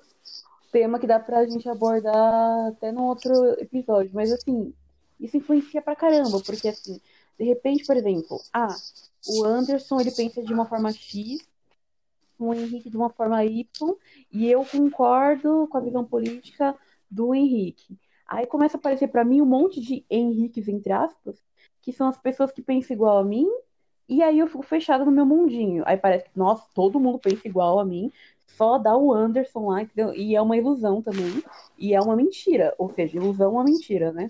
tema 0.70 0.98
que 0.98 1.06
dá 1.06 1.18
pra 1.18 1.46
gente 1.46 1.66
abordar 1.70 2.68
até 2.68 2.92
no 2.92 3.04
outro 3.04 3.32
episódio. 3.58 4.10
Mas, 4.12 4.30
assim, 4.30 4.74
isso 5.20 5.36
influencia 5.36 5.82
pra 5.82 5.96
caramba, 5.96 6.40
porque, 6.40 6.68
assim, 6.68 7.00
de 7.38 7.44
repente, 7.44 7.84
por 7.84 7.96
exemplo, 7.96 8.40
ah, 8.52 8.74
o 9.26 9.44
Anderson, 9.44 10.00
ele 10.00 10.10
pensa 10.10 10.42
de 10.42 10.52
uma 10.52 10.66
forma 10.66 10.92
X, 10.92 11.38
o 12.38 12.54
Henrique 12.54 12.90
de 12.90 12.96
uma 12.96 13.10
forma 13.10 13.44
Y, 13.44 13.66
e 14.32 14.48
eu 14.50 14.64
concordo 14.64 15.66
com 15.70 15.78
a 15.78 15.80
visão 15.80 16.04
política 16.04 16.74
do 17.10 17.34
Henrique. 17.34 17.98
Aí 18.26 18.46
começa 18.46 18.76
a 18.76 18.78
aparecer 18.78 19.08
para 19.08 19.24
mim 19.24 19.40
um 19.40 19.46
monte 19.46 19.80
de 19.80 20.04
Henriques, 20.10 20.68
entre 20.68 20.92
aspas, 20.92 21.36
que 21.80 21.92
são 21.92 22.08
as 22.08 22.18
pessoas 22.18 22.52
que 22.52 22.62
pensam 22.62 22.94
igual 22.94 23.18
a 23.18 23.24
mim, 23.24 23.48
e 24.08 24.22
aí 24.22 24.38
eu 24.38 24.46
fico 24.46 24.62
fechada 24.62 25.04
no 25.04 25.10
meu 25.10 25.26
mundinho. 25.26 25.82
Aí 25.86 25.96
parece 25.96 26.26
que, 26.26 26.38
nossa, 26.38 26.64
todo 26.74 27.00
mundo 27.00 27.18
pensa 27.18 27.46
igual 27.48 27.78
a 27.78 27.84
mim, 27.84 28.12
só 28.46 28.78
dá 28.78 28.96
o 28.96 29.12
Anderson 29.12 29.68
lá, 29.68 29.82
entendeu? 29.82 30.14
E 30.14 30.34
é 30.34 30.40
uma 30.40 30.56
ilusão 30.56 31.02
também, 31.02 31.42
e 31.76 31.94
é 31.94 32.00
uma 32.00 32.16
mentira. 32.16 32.74
Ou 32.78 32.92
seja, 32.92 33.16
ilusão 33.16 33.46
é 33.46 33.50
uma 33.50 33.64
mentira, 33.64 34.12
né? 34.12 34.26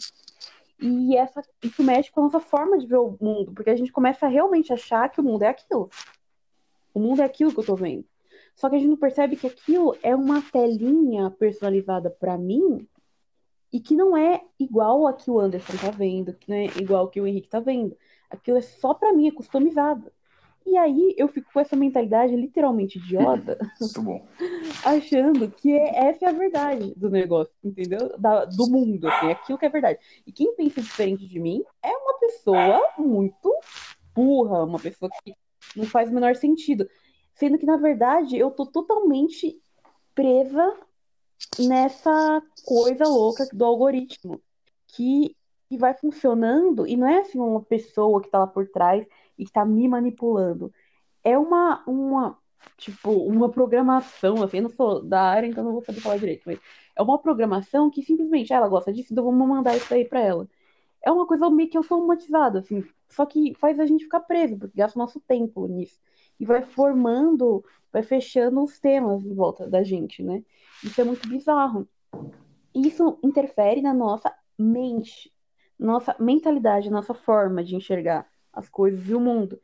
E 0.81 1.17
essa, 1.17 1.43
isso 1.63 1.83
mexe 1.83 2.11
com 2.11 2.21
a 2.21 2.25
nossa 2.25 2.41
forma 2.41 2.79
de 2.79 2.87
ver 2.87 2.99
o 2.99 3.17
mundo, 3.21 3.53
porque 3.53 3.71
a 3.71 3.77
gente 3.77 3.93
começa 3.93 4.27
a 4.27 4.29
realmente 4.29 4.73
achar 4.73 5.09
que 5.09 5.21
o 5.21 5.25
mundo 5.25 5.43
é 5.43 5.49
aquilo. 5.49 5.91
O 6.95 7.01
mundo 7.01 7.21
é 7.21 7.25
aquilo 7.25 7.53
que 7.53 7.59
eu 7.59 7.67
tô 7.67 7.75
vendo. 7.75 8.05
Só 8.55 8.69
que 8.69 8.77
a 8.77 8.79
gente 8.79 8.89
não 8.89 8.97
percebe 8.97 9.37
que 9.37 9.47
aquilo 9.47 9.97
é 10.03 10.15
uma 10.15 10.43
telinha 10.43 11.31
personalizada 11.31 12.11
para 12.11 12.37
mim 12.37 12.87
e 13.73 13.81
que 13.81 13.95
não 13.95 14.17
é 14.17 14.43
igual 14.59 15.07
a 15.07 15.13
que 15.13 15.31
o 15.31 15.39
Anderson 15.39 15.77
tá 15.77 15.91
vendo, 15.91 16.33
que 16.33 16.49
não 16.49 16.57
é 16.57 16.67
igual 16.81 17.09
que 17.09 17.21
o 17.21 17.27
Henrique 17.27 17.49
tá 17.49 17.61
vendo. 17.61 17.97
Aquilo 18.31 18.59
é 18.59 18.63
só 18.63 18.95
para 18.95 19.13
mim, 19.13 19.29
é 19.29 19.33
customizado. 19.33 20.11
E 20.69 20.77
aí 20.77 21.15
eu 21.17 21.29
fico 21.29 21.51
com 21.51 21.61
essa 21.61 21.75
mentalidade 21.75 22.37
literalmente 22.37 22.99
idiota, 22.99 23.57
Muito 23.81 24.03
bom. 24.03 24.27
achando 24.85 25.51
que 25.51 25.73
é, 25.73 26.09
essa 26.09 26.27
é 26.27 26.29
a 26.29 26.33
verdade 26.33 26.93
do 26.95 27.09
negócio, 27.09 27.55
entendeu? 27.65 28.15
Da, 28.19 28.45
do 28.45 28.71
mundo, 28.71 29.09
assim, 29.09 29.29
é 29.29 29.33
aquilo 29.33 29.57
que 29.57 29.65
é 29.65 29.71
verdade. 29.71 29.99
E 30.27 30.31
quem 30.31 30.55
pensa 30.55 30.83
diferente 30.83 31.27
de 31.27 31.41
mim 31.41 31.65
é 31.83 31.89
uma 31.89 32.19
pessoa 32.19 32.83
muito 32.99 33.51
burra, 34.15 34.63
uma 34.63 34.79
pessoa 34.79 35.11
que 35.25 35.35
não 35.75 35.87
faz 35.87 36.11
o 36.11 36.15
menor 36.15 36.37
sentido. 36.37 36.87
Sendo 37.33 37.57
que, 37.57 37.65
na 37.65 37.79
verdade, 37.79 38.37
eu 38.37 38.51
tô 38.51 38.67
totalmente 38.67 39.59
presa 40.15 40.77
nessa 41.59 42.43
coisa 42.67 43.05
louca 43.05 43.49
do 43.55 43.65
algoritmo. 43.65 44.39
Que, 44.87 45.35
que 45.69 45.79
vai 45.79 45.95
funcionando, 45.95 46.87
e 46.87 46.95
não 46.95 47.07
é 47.07 47.21
assim 47.21 47.39
uma 47.39 47.63
pessoa 47.63 48.21
que 48.21 48.29
tá 48.29 48.41
lá 48.41 48.47
por 48.47 48.69
trás 48.69 49.07
e 49.39 49.45
que 49.45 49.53
tá 49.53 49.65
me 49.65 49.89
manipulando. 49.89 50.73
É 51.23 51.39
uma, 51.39 51.83
uma, 51.87 52.39
tipo, 52.77 53.11
uma 53.11 53.49
programação, 53.49 54.43
assim, 54.43 54.59
eu 54.59 54.65
não 54.65 54.71
sou 54.71 55.03
da 55.03 55.23
área, 55.23 55.47
então 55.47 55.65
não 55.65 55.73
vou 55.73 55.83
saber 55.85 56.01
falar 56.01 56.19
direito, 56.19 56.43
mas 56.47 56.59
é 56.97 57.03
uma 57.03 57.19
programação 57.19 57.91
que 57.91 58.03
simplesmente 58.03 58.53
ela 58.53 58.69
gosta 58.69 58.93
disso, 58.93 59.13
então 59.13 59.25
vamos 59.25 59.49
mandar 59.49 59.77
isso 59.77 59.93
aí 59.93 60.05
pra 60.05 60.21
ela. 60.21 60.49
É 61.05 61.13
uma 61.13 61.27
coisa 61.27 61.49
meio 61.51 61.71
que 61.71 61.77
automatizada, 61.77 62.59
assim, 62.59 62.85
só 63.09 63.25
que 63.25 63.55
faz 63.55 63.79
a 63.79 63.87
gente 63.87 64.05
ficar 64.05 64.21
preso, 64.21 64.59
porque 64.59 64.77
gasta 64.77 64.99
nosso 64.99 65.21
tempo 65.21 65.67
nisso. 65.67 65.99
E 66.39 66.45
vai 66.45 66.63
formando, 66.63 67.65
vai 67.93 68.03
fechando 68.03 68.63
os 68.63 68.79
temas 68.79 69.25
em 69.25 69.35
volta 69.35 69.69
da 69.69 69.83
gente, 69.83 70.23
né? 70.23 70.43
Isso 70.85 71.01
é 71.01 71.05
muito 71.05 71.29
bizarro. 71.29 71.89
Isso 72.75 73.19
interfere 73.23 73.81
na 73.81 73.95
nossa 73.95 74.33
mente, 74.59 75.33
nossa 75.79 76.15
mentalidade, 76.19 76.91
nossa 76.91 77.15
forma 77.15 77.65
de 77.65 77.77
enxergar 77.77 78.27
as 78.59 78.69
coisas 78.69 79.09
e 79.09 79.15
o 79.15 79.21
mundo. 79.21 79.61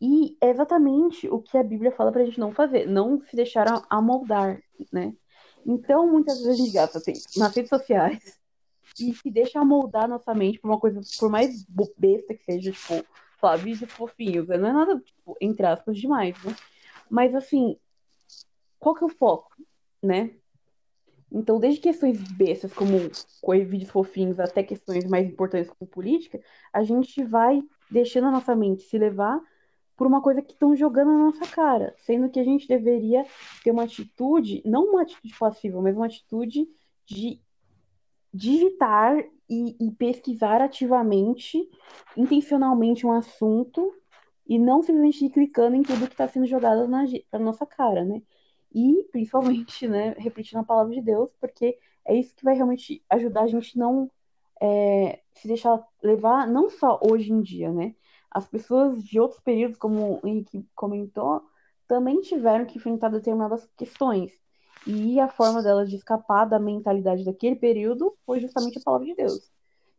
E 0.00 0.36
é 0.40 0.50
exatamente 0.50 1.26
o 1.28 1.40
que 1.40 1.56
a 1.56 1.62
Bíblia 1.62 1.90
fala 1.90 2.12
pra 2.12 2.24
gente 2.24 2.38
não 2.38 2.52
fazer, 2.52 2.86
não 2.86 3.22
se 3.22 3.34
deixar 3.34 3.82
amoldar, 3.88 4.62
né? 4.92 5.14
Então, 5.64 6.06
muitas 6.06 6.42
vezes 6.42 6.60
a 6.60 6.64
gente 6.64 6.72
gasta 6.72 7.00
tempo 7.00 7.20
nas 7.38 7.54
redes 7.54 7.70
sociais 7.70 8.38
e 9.00 9.14
se 9.14 9.30
deixa 9.30 9.60
amoldar 9.60 10.06
nossa 10.06 10.34
mente 10.34 10.58
por 10.58 10.68
uma 10.68 10.78
coisa, 10.78 11.00
por 11.18 11.30
mais 11.30 11.64
besta 11.96 12.34
que 12.34 12.44
seja, 12.44 12.70
tipo, 12.70 13.02
falar 13.40 13.56
vídeos 13.56 13.90
fofinhos, 13.92 14.48
né? 14.48 14.58
não 14.58 14.68
é 14.68 14.72
nada, 14.72 15.00
tipo, 15.00 15.36
entre 15.40 15.64
aspas, 15.64 15.98
demais, 15.98 16.36
né? 16.44 16.54
Mas, 17.08 17.34
assim, 17.34 17.78
qual 18.78 18.94
que 18.94 19.04
é 19.04 19.06
o 19.06 19.10
foco, 19.10 19.50
né? 20.02 20.34
Então, 21.32 21.58
desde 21.58 21.80
questões 21.80 22.20
bestas, 22.32 22.72
como 22.72 22.98
vídeos 23.66 23.90
fofinhos, 23.90 24.38
até 24.38 24.62
questões 24.62 25.04
mais 25.04 25.26
importantes 25.26 25.70
como 25.70 25.90
política, 25.90 26.40
a 26.72 26.84
gente 26.84 27.24
vai 27.24 27.60
deixando 27.90 28.28
a 28.28 28.30
nossa 28.30 28.54
mente 28.54 28.82
se 28.82 28.98
levar 28.98 29.40
por 29.96 30.06
uma 30.06 30.20
coisa 30.20 30.42
que 30.42 30.52
estão 30.52 30.74
jogando 30.74 31.12
na 31.12 31.24
nossa 31.26 31.46
cara, 31.46 31.94
sendo 31.98 32.28
que 32.28 32.40
a 32.40 32.44
gente 32.44 32.66
deveria 32.66 33.24
ter 33.62 33.70
uma 33.70 33.84
atitude, 33.84 34.62
não 34.64 34.86
uma 34.86 35.02
atitude 35.02 35.34
passiva, 35.38 35.80
mas 35.80 35.96
uma 35.96 36.06
atitude 36.06 36.68
de 37.06 37.40
digitar 38.32 39.16
e, 39.48 39.76
e 39.80 39.92
pesquisar 39.92 40.60
ativamente, 40.60 41.68
intencionalmente 42.16 43.06
um 43.06 43.12
assunto 43.12 43.94
e 44.46 44.58
não 44.58 44.82
simplesmente 44.82 45.26
ir 45.26 45.30
clicando 45.30 45.76
em 45.76 45.82
tudo 45.82 46.06
que 46.06 46.14
está 46.14 46.26
sendo 46.26 46.46
jogado 46.46 46.88
na, 46.88 47.04
na 47.32 47.38
nossa 47.38 47.64
cara, 47.64 48.04
né? 48.04 48.20
E, 48.74 49.06
principalmente, 49.12 49.86
né, 49.86 50.14
refletindo 50.18 50.60
a 50.60 50.64
palavra 50.64 50.92
de 50.92 51.00
Deus, 51.00 51.30
porque 51.40 51.78
é 52.04 52.16
isso 52.16 52.34
que 52.34 52.44
vai 52.44 52.56
realmente 52.56 53.02
ajudar 53.08 53.42
a 53.42 53.46
gente 53.46 53.78
não 53.78 54.10
é, 54.64 55.20
se 55.34 55.46
deixar 55.46 55.86
levar, 56.02 56.46
não 56.46 56.70
só 56.70 56.98
hoje 57.02 57.30
em 57.30 57.42
dia, 57.42 57.70
né? 57.70 57.94
As 58.30 58.46
pessoas 58.46 59.04
de 59.04 59.20
outros 59.20 59.40
períodos, 59.40 59.76
como 59.76 60.20
o 60.22 60.26
Henrique 60.26 60.66
comentou, 60.74 61.42
também 61.86 62.22
tiveram 62.22 62.64
que 62.64 62.78
enfrentar 62.78 63.10
determinadas 63.10 63.68
questões. 63.76 64.32
E 64.86 65.20
a 65.20 65.28
forma 65.28 65.62
delas 65.62 65.90
de 65.90 65.96
escapar 65.96 66.46
da 66.46 66.58
mentalidade 66.58 67.24
daquele 67.24 67.56
período 67.56 68.16
foi 68.24 68.40
justamente 68.40 68.78
a 68.78 68.82
palavra 68.82 69.06
de 69.06 69.14
Deus. 69.14 69.52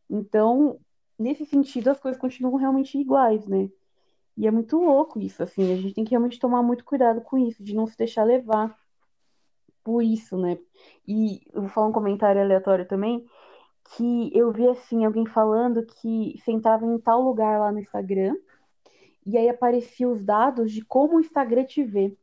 Então, 0.09 0.79
nesse 1.17 1.45
sentido, 1.45 1.89
as 1.89 1.99
coisas 1.99 2.19
continuam 2.19 2.55
realmente 2.55 2.97
iguais, 2.97 3.45
né? 3.47 3.69
E 4.35 4.47
é 4.47 4.51
muito 4.51 4.77
louco 4.77 5.19
isso, 5.19 5.43
assim, 5.43 5.71
a 5.71 5.75
gente 5.77 5.93
tem 5.93 6.03
que 6.03 6.11
realmente 6.11 6.39
tomar 6.39 6.61
muito 6.61 6.83
cuidado 6.83 7.21
com 7.21 7.37
isso, 7.37 7.63
de 7.63 7.73
não 7.73 7.87
se 7.87 7.97
deixar 7.97 8.23
levar 8.23 8.75
por 9.83 10.03
isso, 10.03 10.37
né? 10.37 10.57
E 11.07 11.41
eu 11.53 11.61
vou 11.61 11.69
falar 11.69 11.87
um 11.87 11.93
comentário 11.93 12.41
aleatório 12.41 12.85
também, 12.87 13.25
que 13.89 14.31
eu 14.35 14.51
vi 14.51 14.67
assim 14.67 15.05
alguém 15.05 15.25
falando 15.25 15.85
que 15.85 16.39
sentava 16.43 16.85
em 16.85 16.97
tal 16.99 17.21
lugar 17.21 17.59
lá 17.59 17.71
no 17.71 17.79
Instagram 17.79 18.35
e 19.25 19.37
aí 19.37 19.49
aparecia 19.49 20.07
os 20.07 20.23
dados 20.23 20.71
de 20.71 20.83
como 20.83 21.17
o 21.17 21.19
Instagram 21.19 21.65
te 21.65 21.83
vê. 21.83 22.15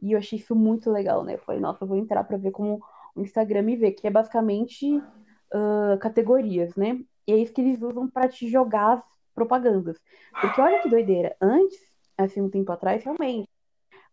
E 0.00 0.12
eu 0.12 0.18
achei 0.18 0.38
isso 0.38 0.54
muito 0.54 0.90
legal, 0.90 1.22
né? 1.22 1.34
Eu 1.34 1.38
falei, 1.38 1.60
nossa, 1.60 1.84
eu 1.84 1.88
vou 1.88 1.96
entrar 1.96 2.24
para 2.24 2.36
ver 2.36 2.50
como 2.50 2.82
o 3.14 3.22
Instagram 3.22 3.62
me 3.62 3.76
vê, 3.76 3.92
que 3.92 4.06
é 4.06 4.10
basicamente 4.10 4.96
uh, 4.96 5.98
categorias, 6.00 6.74
né? 6.74 7.04
E 7.26 7.32
é 7.32 7.36
isso 7.36 7.52
que 7.52 7.60
eles 7.60 7.80
usam 7.80 8.08
para 8.08 8.28
te 8.28 8.48
jogar 8.48 8.94
as 8.94 9.04
propagandas. 9.34 10.00
Porque 10.40 10.60
olha 10.60 10.80
que 10.80 10.88
doideira, 10.88 11.36
antes, 11.40 11.78
assim, 12.18 12.40
um 12.40 12.50
tempo 12.50 12.72
atrás, 12.72 13.04
realmente, 13.04 13.48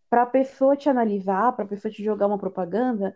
para 0.09 0.25
pessoa 0.25 0.75
te 0.75 0.89
analisar, 0.89 1.53
para 1.53 1.65
pessoa 1.65 1.91
te 1.91 2.03
jogar 2.03 2.27
uma 2.27 2.37
propaganda, 2.37 3.15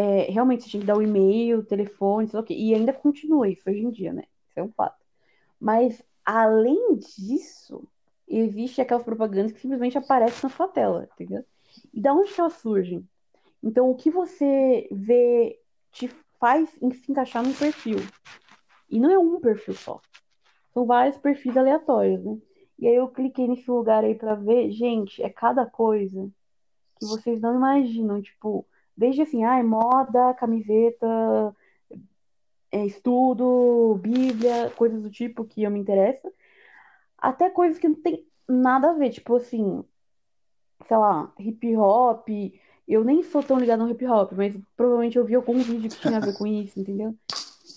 é, 0.00 0.30
realmente 0.30 0.64
você 0.64 0.70
tinha 0.70 0.80
que 0.80 0.86
dar 0.86 0.96
o 0.96 1.02
e-mail, 1.02 1.62
telefone, 1.62 2.26
sei 2.26 2.36
lá 2.36 2.42
o 2.42 2.46
quê. 2.46 2.54
E 2.54 2.74
ainda 2.74 2.92
continua 2.92 3.48
isso 3.48 3.68
hoje 3.68 3.80
em 3.80 3.90
dia, 3.90 4.12
né? 4.14 4.24
Isso 4.48 4.58
é 4.58 4.62
um 4.62 4.72
fato. 4.72 4.98
Mas, 5.60 6.02
além 6.24 6.96
disso, 6.96 7.86
existe 8.26 8.80
aquelas 8.80 9.04
propagandas 9.04 9.52
que 9.52 9.60
simplesmente 9.60 9.98
aparecem 9.98 10.40
na 10.42 10.56
sua 10.56 10.68
tela, 10.68 11.06
entendeu? 11.12 11.44
E 11.92 12.00
da 12.00 12.14
onde 12.14 12.32
elas 12.38 12.54
surgem? 12.54 13.06
Então, 13.62 13.90
o 13.90 13.94
que 13.94 14.10
você 14.10 14.88
vê 14.90 15.58
te 15.92 16.08
faz 16.38 16.70
se 16.70 17.12
encaixar 17.12 17.42
num 17.42 17.52
perfil. 17.52 17.98
E 18.88 18.98
não 18.98 19.10
é 19.10 19.18
um 19.18 19.38
perfil 19.38 19.74
só. 19.74 20.00
São 20.72 20.86
vários 20.86 21.18
perfis 21.18 21.56
aleatórios, 21.56 22.24
né? 22.24 22.38
E 22.78 22.88
aí 22.88 22.94
eu 22.94 23.08
cliquei 23.08 23.46
nesse 23.46 23.70
lugar 23.70 24.02
aí 24.02 24.14
pra 24.14 24.34
ver, 24.34 24.70
gente, 24.70 25.22
é 25.22 25.28
cada 25.28 25.66
coisa 25.66 26.30
que 26.98 27.04
vocês 27.04 27.38
não 27.38 27.54
imaginam, 27.54 28.22
tipo, 28.22 28.64
Desde 29.00 29.22
assim, 29.22 29.44
ai, 29.44 29.62
moda, 29.62 30.34
camiseta, 30.34 31.56
é, 32.70 32.84
estudo, 32.84 33.98
Bíblia, 33.98 34.70
coisas 34.76 35.02
do 35.02 35.08
tipo 35.08 35.46
que 35.46 35.62
eu 35.62 35.70
me 35.70 35.80
interessa, 35.80 36.30
até 37.16 37.48
coisas 37.48 37.78
que 37.78 37.88
não 37.88 37.94
tem 37.94 38.26
nada 38.46 38.90
a 38.90 38.92
ver, 38.92 39.08
tipo 39.08 39.36
assim, 39.36 39.82
sei 40.86 40.98
lá, 40.98 41.32
hip 41.38 41.74
hop, 41.78 42.28
eu 42.86 43.02
nem 43.02 43.22
sou 43.22 43.42
tão 43.42 43.58
ligada 43.58 43.82
no 43.82 43.90
hip 43.90 44.04
hop, 44.04 44.32
mas 44.32 44.54
provavelmente 44.76 45.16
eu 45.16 45.24
vi 45.24 45.34
algum 45.34 45.58
vídeo 45.60 45.88
que 45.88 45.98
tinha 45.98 46.18
a 46.18 46.20
ver 46.20 46.36
com 46.36 46.46
isso, 46.46 46.78
entendeu? 46.78 47.16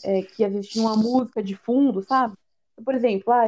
É, 0.03 0.23
que 0.23 0.43
às 0.43 0.51
vezes 0.51 0.71
tinha 0.71 0.85
uma 0.85 0.97
música 0.97 1.41
de 1.41 1.55
fundo, 1.55 2.03
sabe? 2.03 2.35
Por 2.83 2.93
exemplo, 2.93 3.31
ah, 3.31 3.45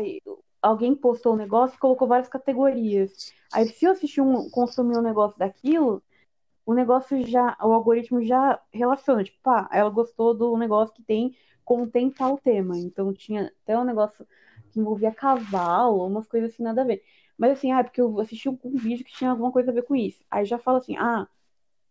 alguém 0.61 0.95
postou 0.95 1.33
um 1.33 1.37
negócio 1.37 1.75
e 1.75 1.79
colocou 1.79 2.07
várias 2.07 2.29
categorias. 2.29 3.33
Aí 3.51 3.67
se 3.67 3.83
eu 3.83 3.91
assistir 3.91 4.21
um, 4.21 4.49
consumir 4.49 4.97
um 4.97 5.01
negócio 5.01 5.37
daquilo, 5.37 6.01
o 6.65 6.73
negócio 6.73 7.25
já, 7.27 7.55
o 7.61 7.71
algoritmo 7.71 8.23
já 8.23 8.59
relaciona, 8.73 9.23
tipo, 9.23 9.37
pá, 9.43 9.69
ela 9.71 9.89
gostou 9.89 10.33
do 10.33 10.57
negócio 10.57 10.95
que 10.95 11.03
tem, 11.03 11.35
contém 11.63 12.09
tal 12.09 12.37
tema. 12.37 12.77
Então 12.77 13.13
tinha 13.13 13.51
até 13.63 13.77
um 13.77 13.83
negócio 13.83 14.25
que 14.71 14.79
envolvia 14.79 15.11
cavalo, 15.11 16.05
umas 16.07 16.27
coisas 16.27 16.51
assim, 16.51 16.63
nada 16.63 16.81
a 16.81 16.85
ver. 16.85 17.03
Mas 17.37 17.51
assim, 17.51 17.71
ah, 17.71 17.79
é 17.79 17.83
porque 17.83 18.01
eu 18.01 18.19
assisti 18.19 18.49
um, 18.49 18.57
um 18.63 18.77
vídeo 18.77 19.05
que 19.05 19.13
tinha 19.13 19.29
alguma 19.29 19.51
coisa 19.51 19.71
a 19.71 19.73
ver 19.73 19.83
com 19.83 19.95
isso. 19.95 20.23
Aí 20.31 20.45
já 20.45 20.57
fala 20.57 20.79
assim, 20.79 20.97
ah, 20.97 21.27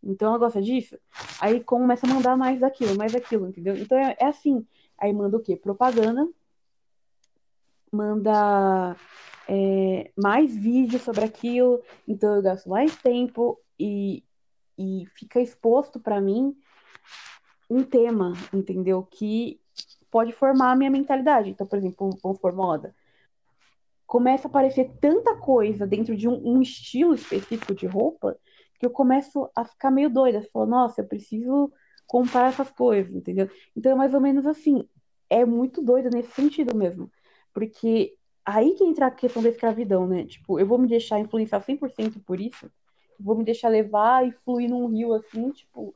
então 0.02 0.28
ela 0.28 0.38
gosta 0.38 0.60
disso? 0.60 0.98
Aí 1.40 1.60
começa 1.62 2.06
a 2.06 2.10
mandar 2.12 2.36
mais 2.36 2.60
daquilo, 2.60 2.96
mais 2.96 3.12
daquilo, 3.12 3.48
entendeu? 3.48 3.76
Então 3.76 3.96
é, 3.98 4.16
é 4.18 4.26
assim. 4.26 4.66
Aí 4.98 5.12
manda 5.12 5.36
o 5.36 5.40
quê? 5.40 5.56
Propaganda, 5.56 6.28
manda 7.92 8.96
é, 9.48 10.10
mais 10.16 10.54
vídeos 10.56 11.02
sobre 11.02 11.24
aquilo, 11.24 11.82
então 12.06 12.34
eu 12.34 12.42
gasto 12.42 12.68
mais 12.68 12.96
tempo 12.96 13.58
e, 13.78 14.22
e 14.78 15.06
fica 15.14 15.40
exposto 15.40 16.00
para 16.00 16.20
mim 16.20 16.56
um 17.68 17.82
tema, 17.82 18.32
entendeu? 18.52 19.02
Que 19.02 19.60
pode 20.10 20.32
formar 20.32 20.72
a 20.72 20.76
minha 20.76 20.90
mentalidade. 20.90 21.50
Então, 21.50 21.66
por 21.66 21.78
exemplo, 21.78 22.10
vamos 22.22 22.38
por 22.38 22.52
moda. 22.52 22.94
Começa 24.06 24.46
a 24.46 24.50
aparecer 24.50 24.92
tanta 25.00 25.34
coisa 25.36 25.86
dentro 25.86 26.16
de 26.16 26.28
um, 26.28 26.56
um 26.56 26.62
estilo 26.62 27.14
específico 27.14 27.74
de 27.74 27.86
roupa 27.86 28.38
que 28.78 28.86
eu 28.86 28.90
começo 28.90 29.50
a 29.56 29.64
ficar 29.64 29.90
meio 29.90 30.10
doida. 30.10 30.46
Falo, 30.52 30.66
nossa, 30.66 31.00
eu 31.00 31.06
preciso 31.06 31.72
comprar 32.06 32.48
essas 32.48 32.70
coisas, 32.70 33.14
entendeu? 33.14 33.50
Então 33.74 33.92
é 33.92 33.94
mais 33.94 34.14
ou 34.14 34.20
menos 34.20 34.46
assim. 34.46 34.88
É 35.28 35.44
muito 35.44 35.82
doido 35.82 36.10
nesse 36.10 36.30
sentido 36.32 36.76
mesmo. 36.76 37.10
Porque 37.52 38.14
aí 38.44 38.74
que 38.74 38.84
entra 38.84 39.06
a 39.06 39.10
questão 39.10 39.42
da 39.42 39.48
escravidão, 39.48 40.06
né? 40.06 40.24
Tipo, 40.26 40.60
eu 40.60 40.66
vou 40.66 40.78
me 40.78 40.86
deixar 40.86 41.18
influenciar 41.18 41.60
100% 41.60 42.22
por 42.24 42.40
isso? 42.40 42.70
Vou 43.18 43.36
me 43.36 43.44
deixar 43.44 43.68
levar 43.68 44.26
e 44.26 44.32
fluir 44.32 44.68
num 44.68 44.86
rio 44.88 45.12
assim, 45.12 45.50
tipo. 45.50 45.94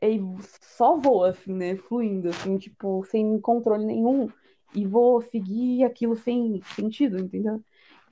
E 0.00 0.20
só 0.60 0.96
vou, 0.96 1.24
assim, 1.24 1.52
né? 1.52 1.76
Fluindo, 1.76 2.28
assim, 2.28 2.56
tipo, 2.56 3.04
sem 3.04 3.40
controle 3.40 3.84
nenhum. 3.84 4.28
E 4.74 4.86
vou 4.86 5.20
seguir 5.20 5.84
aquilo 5.84 6.14
sem 6.14 6.60
sentido, 6.74 7.18
entendeu? 7.18 7.62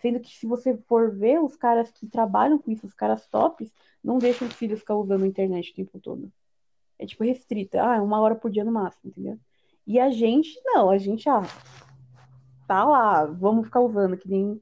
Sendo 0.00 0.20
que 0.20 0.31
se 0.31 0.46
você 0.46 0.76
for 0.88 1.14
ver, 1.14 1.40
os 1.40 1.57
caras 1.57 1.90
que 1.90 2.07
trabalham 2.07 2.59
com 2.59 2.70
isso, 2.70 2.87
os 2.87 2.94
caras 2.94 3.26
tops, 3.26 3.72
não 4.02 4.18
deixam 4.18 4.48
os 4.48 4.55
filhos 4.55 4.81
ficar 4.81 4.96
usando 4.96 5.24
a 5.24 5.26
internet 5.26 5.70
o 5.70 5.74
tempo 5.74 5.98
todo. 6.00 6.33
É 6.98 7.07
tipo 7.07 7.24
restrita. 7.24 7.83
Ah, 7.83 8.02
uma 8.02 8.20
hora 8.20 8.35
por 8.35 8.50
dia 8.50 8.64
no 8.64 8.72
máximo, 8.72 9.11
entendeu? 9.11 9.38
E 9.87 10.00
a 10.00 10.11
gente, 10.11 10.61
não, 10.64 10.90
a 10.90 10.98
gente, 10.98 11.29
ah, 11.29 11.42
tá 12.66 12.85
lá, 12.85 13.24
vamos 13.24 13.66
ficar 13.66 13.81
usando, 13.81 14.16
que 14.16 14.29
nem 14.29 14.61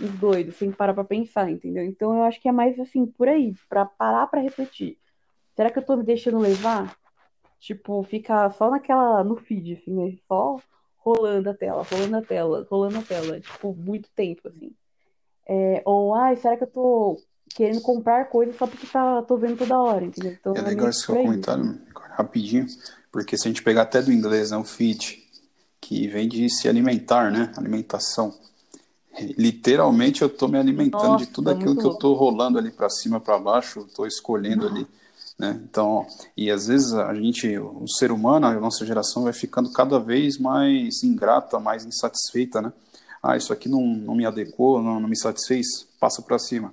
os 0.00 0.10
doidos, 0.12 0.56
sem 0.56 0.70
parar 0.70 0.94
pra 0.94 1.04
pensar, 1.04 1.50
entendeu? 1.50 1.84
Então 1.84 2.16
eu 2.16 2.22
acho 2.22 2.40
que 2.40 2.48
é 2.48 2.52
mais 2.52 2.78
assim, 2.78 3.06
por 3.06 3.28
aí, 3.28 3.54
pra 3.68 3.84
parar 3.84 4.26
pra 4.26 4.40
refletir. 4.40 4.98
Será 5.56 5.70
que 5.70 5.78
eu 5.78 5.84
tô 5.84 5.96
me 5.96 6.04
deixando 6.04 6.38
levar? 6.38 6.96
Tipo, 7.60 8.02
ficar 8.04 8.52
só 8.52 8.70
naquela, 8.70 9.24
no 9.24 9.36
feed, 9.36 9.74
assim, 9.74 9.92
né? 9.92 10.16
Só 10.28 10.60
rolando 10.98 11.50
a 11.50 11.54
tela, 11.54 11.82
rolando 11.90 12.16
a 12.16 12.22
tela, 12.22 12.66
rolando 12.70 12.98
a 12.98 13.02
tela, 13.02 13.40
tipo, 13.40 13.74
muito 13.74 14.08
tempo, 14.14 14.48
assim. 14.48 14.72
É, 15.46 15.82
ou, 15.84 16.14
ai, 16.14 16.36
será 16.36 16.56
que 16.56 16.64
eu 16.64 16.68
tô 16.68 17.20
querendo 17.54 17.80
comprar 17.80 18.26
coisas 18.26 18.54
só 18.56 18.66
porque 18.66 18.86
tá, 18.86 19.22
tô 19.22 19.36
vendo 19.36 19.56
toda 19.56 19.80
hora, 19.80 20.04
entendeu? 20.04 20.36
Então, 20.38 20.54
é 20.54 20.60
legal 20.60 20.88
esse 20.88 21.00
seu 21.00 21.16
comentário, 21.16 21.80
rapidinho, 22.10 22.66
porque 23.10 23.36
se 23.36 23.48
a 23.48 23.50
gente 23.50 23.62
pegar 23.62 23.82
até 23.82 24.02
do 24.02 24.12
inglês, 24.12 24.50
né, 24.50 24.56
o 24.56 24.64
feed, 24.64 25.26
que 25.80 26.06
vem 26.08 26.28
de 26.28 26.48
se 26.50 26.68
alimentar, 26.68 27.30
né? 27.32 27.50
Alimentação. 27.56 28.34
Literalmente 29.36 30.22
eu 30.22 30.28
estou 30.28 30.48
me 30.48 30.58
alimentando 30.58 31.12
Nossa, 31.12 31.24
de 31.24 31.30
tudo 31.30 31.50
aquilo 31.50 31.76
que 31.76 31.84
eu 31.84 31.92
estou 31.92 32.14
rolando 32.14 32.58
ali 32.58 32.70
para 32.70 32.88
cima, 32.90 33.20
para 33.20 33.38
baixo, 33.38 33.80
estou 33.80 34.06
escolhendo 34.06 34.66
ali, 34.66 34.86
né? 35.38 35.60
Então, 35.68 36.06
e 36.36 36.50
às 36.50 36.66
vezes 36.66 36.92
a 36.92 37.14
gente, 37.14 37.58
o 37.58 37.86
ser 37.86 38.10
humano, 38.12 38.46
a 38.46 38.54
nossa 38.54 38.84
geração 38.84 39.24
vai 39.24 39.32
ficando 39.32 39.72
cada 39.72 39.98
vez 39.98 40.38
mais 40.38 41.02
ingrata, 41.02 41.58
mais 41.58 41.84
insatisfeita, 41.84 42.62
né? 42.62 42.72
Ah, 43.22 43.36
isso 43.36 43.52
aqui 43.52 43.68
não, 43.68 43.84
não 43.84 44.14
me 44.14 44.24
adequou, 44.24 44.82
não, 44.82 45.00
não 45.00 45.08
me 45.08 45.16
satisfez, 45.16 45.66
passa 45.98 46.22
para 46.22 46.38
cima. 46.38 46.72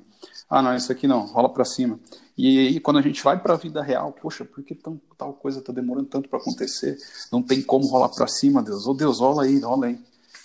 Ah, 0.50 0.62
não, 0.62 0.76
isso 0.76 0.92
aqui 0.92 1.08
não, 1.08 1.22
rola 1.26 1.50
para 1.50 1.66
cima. 1.66 2.00
E 2.38 2.60
aí, 2.60 2.80
quando 2.80 2.98
a 2.98 3.02
gente 3.02 3.24
vai 3.24 3.40
para 3.40 3.54
a 3.54 3.58
vida 3.58 3.82
real, 3.82 4.12
poxa, 4.12 4.44
por 4.44 4.64
que 4.64 4.76
tão, 4.76 5.00
tal 5.18 5.34
coisa 5.34 5.60
está 5.60 5.72
demorando 5.72 6.08
tanto 6.08 6.30
para 6.30 6.38
acontecer? 6.38 6.98
Não 7.32 7.42
tem 7.42 7.62
como 7.62 7.88
rolar 7.88 8.10
para 8.10 8.28
cima, 8.28 8.62
Deus. 8.62 8.86
Ô, 8.86 8.92
oh, 8.92 8.94
Deus, 8.94 9.20
rola 9.20 9.44
aí, 9.44 9.60
rola 9.60 9.88
aí. 9.88 10.00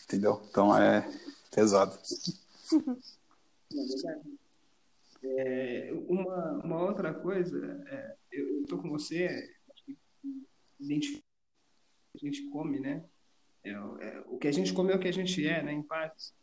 Entendeu? 0.05 0.41
Então 0.49 0.77
é 0.77 1.07
pesado. 1.51 1.99
É, 5.23 5.93
uma, 6.09 6.65
uma 6.65 6.83
outra 6.83 7.13
coisa, 7.13 7.85
é, 7.89 8.17
eu 8.33 8.63
estou 8.63 8.79
com 8.79 8.89
você, 8.89 9.27
a 10.81 10.85
gente 12.19 12.49
come, 12.51 12.81
né? 12.81 13.05
É, 13.65 13.71
é, 13.71 14.25
o 14.27 14.39
que 14.39 14.49
a 14.49 14.53
gente 14.53 14.73
come 14.73 14.93
é 14.93 14.97
o 14.97 14.99
que 14.99 15.09
a 15.09 15.13
gente 15.13 15.47
é, 15.47 15.63
né? 15.63 15.73
Em 15.73 15.83
partes. 15.83 16.35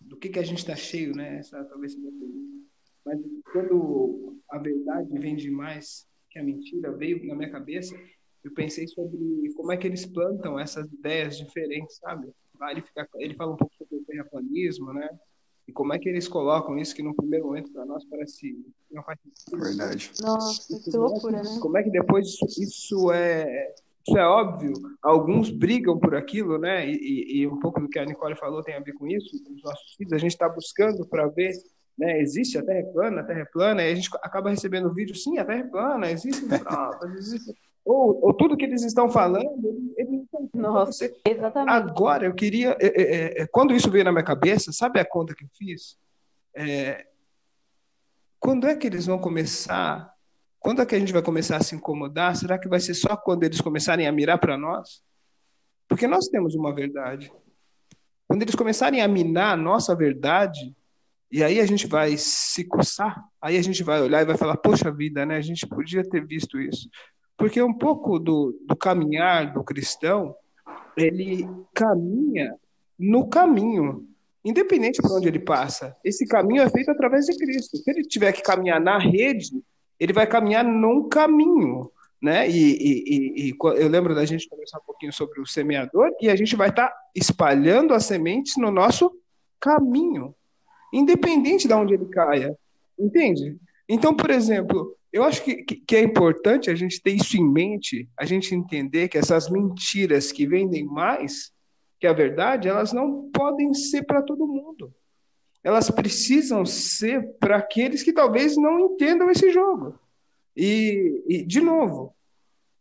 Do 0.00 0.16
que, 0.16 0.28
que 0.28 0.38
a 0.38 0.44
gente 0.44 0.58
está 0.58 0.74
cheio, 0.76 1.14
né? 1.14 1.38
Essa 1.38 1.64
talvez 1.64 1.92
seja 1.92 2.08
a 2.08 2.12
pergunta. 2.12 2.66
Mas 3.04 3.20
quando 3.52 4.40
a 4.50 4.58
verdade 4.58 5.18
vem 5.18 5.36
demais 5.36 6.06
que 6.30 6.38
a 6.38 6.42
mentira 6.42 6.92
veio 6.92 7.26
na 7.26 7.34
minha 7.34 7.50
cabeça, 7.50 7.94
eu 8.42 8.52
pensei 8.54 8.86
sobre 8.86 9.52
como 9.54 9.72
é 9.72 9.76
que 9.76 9.86
eles 9.86 10.06
plantam 10.06 10.58
essas 10.58 10.90
ideias 10.92 11.36
diferentes, 11.36 11.96
sabe? 11.96 12.32
Ele, 12.70 12.82
fica, 12.82 13.08
ele 13.16 13.34
fala 13.34 13.52
um 13.52 13.56
pouco 13.56 13.74
sobre 13.76 13.96
o 13.96 14.04
terraplanismo, 14.04 14.92
né? 14.92 15.08
E 15.66 15.72
como 15.72 15.92
é 15.92 15.98
que 15.98 16.08
eles 16.08 16.26
colocam 16.26 16.78
isso 16.78 16.94
que 16.94 17.02
no 17.02 17.14
primeiro 17.14 17.46
momento 17.46 17.72
para 17.72 17.84
nós 17.84 18.04
parece 18.04 18.58
não 18.90 19.02
faz 19.02 19.18
sentido. 19.20 19.62
Verdade. 19.62 20.12
Nossa, 20.20 20.80
que 20.80 20.96
loucura, 20.96 21.42
né? 21.42 21.58
Como 21.60 21.78
é 21.78 21.82
que 21.82 21.90
depois 21.90 22.26
isso, 22.26 22.62
isso 22.62 23.12
é 23.12 23.74
isso 24.06 24.16
é 24.16 24.26
óbvio, 24.26 24.72
alguns 25.02 25.50
brigam 25.50 25.98
por 25.98 26.14
aquilo, 26.14 26.58
né? 26.58 26.88
E, 26.88 26.96
e, 26.96 27.36
e, 27.40 27.46
um 27.46 27.60
pouco 27.60 27.80
do 27.80 27.88
que 27.88 27.98
a 27.98 28.04
Nicole 28.04 28.34
falou 28.34 28.62
tem 28.62 28.74
a 28.74 28.80
ver 28.80 28.94
com 28.94 29.06
isso. 29.06 29.36
Os 29.36 29.62
nossos 29.62 29.94
filhos, 29.94 30.14
a 30.14 30.18
gente 30.18 30.32
está 30.32 30.48
buscando 30.48 31.06
para 31.06 31.28
ver 31.28 31.52
né? 32.00 32.18
Existe 32.18 32.56
a 32.56 32.64
Terra 32.64 32.78
é 32.78 32.82
plana, 32.84 33.20
a 33.20 33.24
Terra 33.24 33.46
plana, 33.52 33.82
e 33.82 33.92
a 33.92 33.94
gente 33.94 34.08
acaba 34.22 34.48
recebendo 34.48 34.92
vídeo, 34.92 35.14
sim, 35.14 35.36
a 35.36 35.44
Terra 35.44 35.60
é 35.60 35.64
plana, 35.64 36.10
existe 36.10 36.46
existe. 37.18 37.54
Ou, 37.90 38.24
ou 38.24 38.32
tudo 38.32 38.56
que 38.56 38.64
eles 38.64 38.84
estão 38.84 39.10
falando, 39.10 39.92
eles 39.96 40.22
Nossa, 40.54 40.92
você. 40.92 41.20
exatamente. 41.26 41.72
Agora, 41.72 42.24
eu 42.24 42.32
queria. 42.32 42.76
É, 42.80 42.86
é, 42.86 43.42
é, 43.42 43.46
quando 43.48 43.74
isso 43.74 43.90
veio 43.90 44.04
na 44.04 44.12
minha 44.12 44.22
cabeça, 44.22 44.70
sabe 44.72 45.00
a 45.00 45.04
conta 45.04 45.34
que 45.34 45.42
eu 45.42 45.48
fiz? 45.58 45.98
É, 46.54 47.04
quando 48.38 48.68
é 48.68 48.76
que 48.76 48.86
eles 48.86 49.06
vão 49.06 49.18
começar? 49.18 50.14
Quando 50.60 50.80
é 50.80 50.86
que 50.86 50.94
a 50.94 51.00
gente 51.00 51.12
vai 51.12 51.20
começar 51.20 51.56
a 51.56 51.64
se 51.64 51.74
incomodar? 51.74 52.36
Será 52.36 52.60
que 52.60 52.68
vai 52.68 52.78
ser 52.78 52.94
só 52.94 53.16
quando 53.16 53.42
eles 53.42 53.60
começarem 53.60 54.06
a 54.06 54.12
mirar 54.12 54.38
para 54.38 54.56
nós? 54.56 55.02
Porque 55.88 56.06
nós 56.06 56.28
temos 56.28 56.54
uma 56.54 56.72
verdade. 56.72 57.32
Quando 58.28 58.42
eles 58.42 58.54
começarem 58.54 59.00
a 59.00 59.08
minar 59.08 59.54
a 59.54 59.56
nossa 59.56 59.96
verdade, 59.96 60.76
e 61.32 61.42
aí 61.42 61.58
a 61.58 61.66
gente 61.66 61.88
vai 61.88 62.16
se 62.16 62.62
coçar, 62.68 63.20
aí 63.42 63.56
a 63.56 63.62
gente 63.62 63.82
vai 63.82 64.00
olhar 64.00 64.22
e 64.22 64.26
vai 64.26 64.36
falar, 64.36 64.56
poxa 64.58 64.92
vida, 64.92 65.26
né? 65.26 65.38
A 65.38 65.40
gente 65.40 65.66
podia 65.66 66.08
ter 66.08 66.24
visto 66.24 66.60
isso. 66.60 66.88
Porque 67.40 67.60
um 67.62 67.72
pouco 67.72 68.18
do, 68.18 68.54
do 68.66 68.76
caminhar 68.76 69.52
do 69.52 69.64
cristão, 69.64 70.36
ele 70.96 71.48
caminha 71.74 72.54
no 72.98 73.26
caminho, 73.28 74.06
independente 74.44 75.00
por 75.00 75.16
onde 75.16 75.26
ele 75.26 75.38
passa. 75.38 75.96
Esse 76.04 76.26
caminho 76.26 76.62
é 76.62 76.68
feito 76.68 76.90
através 76.90 77.24
de 77.24 77.36
Cristo. 77.36 77.78
Se 77.78 77.90
ele 77.90 78.02
tiver 78.02 78.32
que 78.32 78.42
caminhar 78.42 78.78
na 78.78 78.98
rede, 78.98 79.64
ele 79.98 80.12
vai 80.12 80.26
caminhar 80.26 80.62
num 80.62 81.08
caminho. 81.08 81.90
Né? 82.22 82.46
E, 82.48 82.76
e, 82.76 83.04
e, 83.06 83.50
e 83.50 83.56
eu 83.80 83.88
lembro 83.88 84.14
da 84.14 84.26
gente 84.26 84.46
conversar 84.46 84.78
um 84.78 84.84
pouquinho 84.84 85.12
sobre 85.12 85.40
o 85.40 85.46
semeador, 85.46 86.10
e 86.20 86.28
a 86.28 86.36
gente 86.36 86.54
vai 86.54 86.68
estar 86.68 86.88
tá 86.88 86.96
espalhando 87.16 87.94
as 87.94 88.04
sementes 88.04 88.58
no 88.58 88.70
nosso 88.70 89.10
caminho 89.58 90.34
independente 90.92 91.68
de 91.68 91.74
onde 91.74 91.94
ele 91.94 92.06
caia. 92.06 92.56
Entende? 92.98 93.56
Então, 93.92 94.14
por 94.14 94.30
exemplo, 94.30 94.96
eu 95.12 95.24
acho 95.24 95.42
que, 95.42 95.64
que 95.64 95.96
é 95.96 96.00
importante 96.00 96.70
a 96.70 96.74
gente 96.76 97.02
ter 97.02 97.10
isso 97.10 97.36
em 97.36 97.44
mente, 97.44 98.08
a 98.16 98.24
gente 98.24 98.54
entender 98.54 99.08
que 99.08 99.18
essas 99.18 99.50
mentiras 99.50 100.30
que 100.30 100.46
vendem 100.46 100.84
mais 100.84 101.50
que 101.98 102.06
a 102.06 102.12
verdade, 102.12 102.68
elas 102.68 102.92
não 102.92 103.28
podem 103.32 103.74
ser 103.74 104.04
para 104.04 104.22
todo 104.22 104.46
mundo. 104.46 104.94
Elas 105.64 105.90
precisam 105.90 106.64
ser 106.64 107.36
para 107.40 107.56
aqueles 107.56 108.04
que 108.04 108.12
talvez 108.12 108.56
não 108.56 108.78
entendam 108.78 109.28
esse 109.28 109.50
jogo. 109.50 109.98
E, 110.56 111.24
e 111.28 111.44
de 111.44 111.60
novo, 111.60 112.14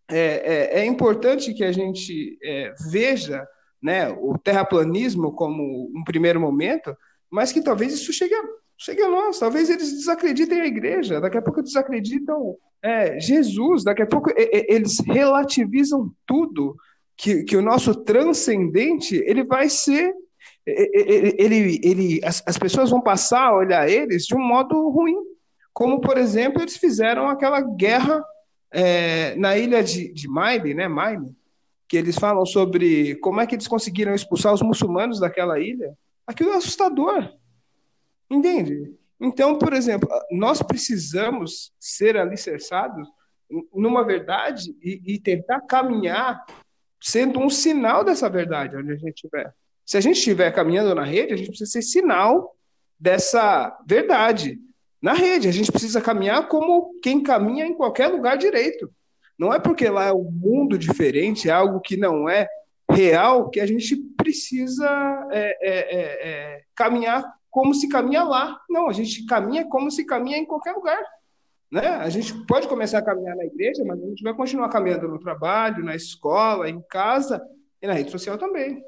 é, 0.07 0.77
é, 0.77 0.79
é, 0.81 0.85
importante 0.85 1.55
que 1.55 1.63
a 1.63 1.71
gente 1.71 2.37
é, 2.43 2.71
veja 2.87 3.47
né, 3.81 4.09
o 4.09 4.37
terraplanismo 4.37 5.31
como 5.33 5.91
um 5.91 6.03
primeiro 6.03 6.39
momento, 6.39 6.95
mas 7.31 7.51
que 7.51 7.63
talvez 7.63 7.93
isso 7.93 8.13
chegue 8.13 8.35
a 8.35 8.58
chegue 8.79 9.01
a 9.03 9.09
nós. 9.09 9.37
Talvez 9.37 9.69
eles 9.69 9.91
desacreditem 9.91 10.61
a 10.61 10.65
igreja, 10.65 11.19
daqui 11.19 11.37
a 11.37 11.41
pouco 11.41 11.61
desacreditam 11.61 12.55
é, 12.81 13.19
Jesus, 13.19 13.83
daqui 13.83 14.01
a 14.01 14.07
pouco 14.07 14.31
eles 14.35 14.99
relativizam 15.05 16.11
tudo, 16.25 16.75
que, 17.17 17.43
que 17.43 17.57
o 17.57 17.61
nosso 17.61 17.93
transcendente 17.93 19.21
ele 19.27 19.43
vai 19.43 19.69
ser. 19.69 20.13
Ele, 20.65 21.35
ele, 21.37 21.81
ele, 21.83 22.21
as, 22.23 22.41
as 22.45 22.57
pessoas 22.57 22.89
vão 22.89 23.01
passar 23.01 23.47
a 23.47 23.55
olhar 23.55 23.89
eles 23.89 24.25
de 24.25 24.35
um 24.35 24.41
modo 24.41 24.89
ruim. 24.89 25.17
Como, 25.73 25.99
por 25.99 26.17
exemplo, 26.17 26.61
eles 26.61 26.77
fizeram 26.77 27.27
aquela 27.27 27.59
guerra 27.61 28.23
é, 28.71 29.35
na 29.35 29.57
ilha 29.57 29.83
de, 29.83 30.13
de 30.13 30.27
Maine, 30.27 30.73
né, 30.73 30.87
Maine, 30.87 31.35
que 31.87 31.97
eles 31.97 32.15
falam 32.15 32.45
sobre 32.45 33.15
como 33.15 33.41
é 33.41 33.47
que 33.47 33.55
eles 33.55 33.67
conseguiram 33.67 34.13
expulsar 34.13 34.53
os 34.53 34.61
muçulmanos 34.61 35.19
daquela 35.19 35.59
ilha. 35.59 35.93
Aquilo 36.25 36.51
é 36.51 36.55
assustador. 36.55 37.29
Entende? 38.29 38.95
Então, 39.19 39.57
por 39.57 39.73
exemplo, 39.73 40.07
nós 40.31 40.61
precisamos 40.61 41.73
ser 41.79 42.15
alicerçados 42.15 43.07
numa 43.73 44.03
verdade 44.03 44.75
e, 44.81 45.01
e, 45.15 45.19
tentar 45.19 45.61
caminhar 45.61 46.45
sendo 47.01 47.39
um 47.39 47.49
sinal 47.49 48.03
dessa 48.03 48.29
verdade 48.29 48.77
onde 48.77 48.91
a 48.91 48.95
gente 48.95 49.15
estiver. 49.15 49.51
Se 49.85 49.97
a 49.97 50.01
gente 50.01 50.17
estiver 50.17 50.51
caminhando 50.51 50.93
na 50.93 51.03
rede, 51.03 51.33
a 51.33 51.35
gente 51.35 51.47
precisa 51.47 51.71
ser 51.71 51.81
sinal 51.81 52.55
dessa 52.99 53.75
verdade. 53.87 54.59
Na 55.01 55.13
rede, 55.13 55.47
a 55.47 55.51
gente 55.51 55.71
precisa 55.71 55.99
caminhar 55.99 56.47
como 56.47 56.99
quem 57.01 57.23
caminha 57.23 57.65
em 57.65 57.73
qualquer 57.73 58.07
lugar 58.07 58.37
direito. 58.37 58.91
Não 59.37 59.51
é 59.51 59.59
porque 59.59 59.89
lá 59.89 60.05
é 60.05 60.13
um 60.13 60.29
mundo 60.29 60.77
diferente, 60.77 61.49
é 61.49 61.51
algo 61.51 61.79
que 61.79 61.97
não 61.97 62.29
é 62.29 62.47
real, 62.91 63.49
que 63.49 63.59
a 63.59 63.65
gente 63.65 63.95
precisa 64.17 64.87
é, 65.31 65.57
é, 65.61 65.79
é, 65.79 66.29
é 66.29 66.61
caminhar 66.75 67.23
como 67.49 67.73
se 67.73 67.87
caminha 67.89 68.23
lá. 68.23 68.59
Não, 68.69 68.87
a 68.87 68.93
gente 68.93 69.25
caminha 69.25 69.65
como 69.65 69.89
se 69.91 70.05
caminha 70.05 70.37
em 70.37 70.45
qualquer 70.45 70.73
lugar. 70.73 71.01
Né? 71.71 71.87
A 71.87 72.09
gente 72.09 72.33
pode 72.45 72.67
começar 72.67 72.99
a 72.99 73.03
caminhar 73.03 73.35
na 73.35 73.45
igreja, 73.45 73.83
mas 73.85 74.01
a 74.01 74.05
gente 74.05 74.23
vai 74.23 74.33
continuar 74.33 74.69
caminhando 74.69 75.07
no 75.07 75.19
trabalho, 75.19 75.83
na 75.83 75.95
escola, 75.95 76.69
em 76.69 76.81
casa 76.89 77.41
e 77.81 77.87
na 77.87 77.93
rede 77.93 78.11
social 78.11 78.37
também. 78.37 78.83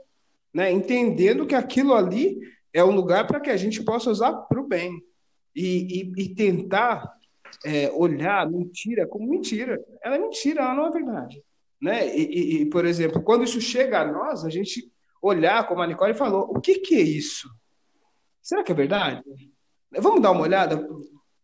Né? 0.53 0.71
Entendendo 0.71 1.45
que 1.45 1.55
aquilo 1.55 1.93
ali 1.93 2.39
é 2.73 2.83
um 2.83 2.91
lugar 2.91 3.27
para 3.27 3.39
que 3.39 3.49
a 3.49 3.57
gente 3.57 3.83
possa 3.83 4.09
usar 4.09 4.33
para 4.33 4.59
o 4.59 4.67
bem. 4.67 5.01
E, 5.55 6.11
e, 6.15 6.23
e 6.23 6.35
tentar 6.35 7.11
é, 7.65 7.91
olhar 7.91 8.49
mentira 8.49 9.05
como 9.05 9.27
mentira. 9.27 9.83
Ela 10.03 10.15
é 10.15 10.19
mentira, 10.19 10.61
ela 10.61 10.73
não 10.73 10.87
é 10.87 10.91
verdade. 10.91 11.43
Né? 11.81 12.15
E, 12.15 12.61
e, 12.61 12.65
por 12.67 12.85
exemplo, 12.85 13.21
quando 13.21 13.43
isso 13.43 13.59
chega 13.59 14.01
a 14.01 14.05
nós, 14.05 14.45
a 14.45 14.49
gente 14.49 14.89
olhar, 15.21 15.67
como 15.67 15.81
a 15.81 15.87
Nicole 15.87 16.13
falou, 16.13 16.49
o 16.49 16.61
que, 16.61 16.79
que 16.79 16.95
é 16.95 17.01
isso? 17.01 17.49
Será 18.41 18.63
que 18.63 18.71
é 18.71 18.75
verdade? 18.75 19.21
Vamos 19.99 20.21
dar 20.21 20.31
uma 20.31 20.41
olhada? 20.41 20.87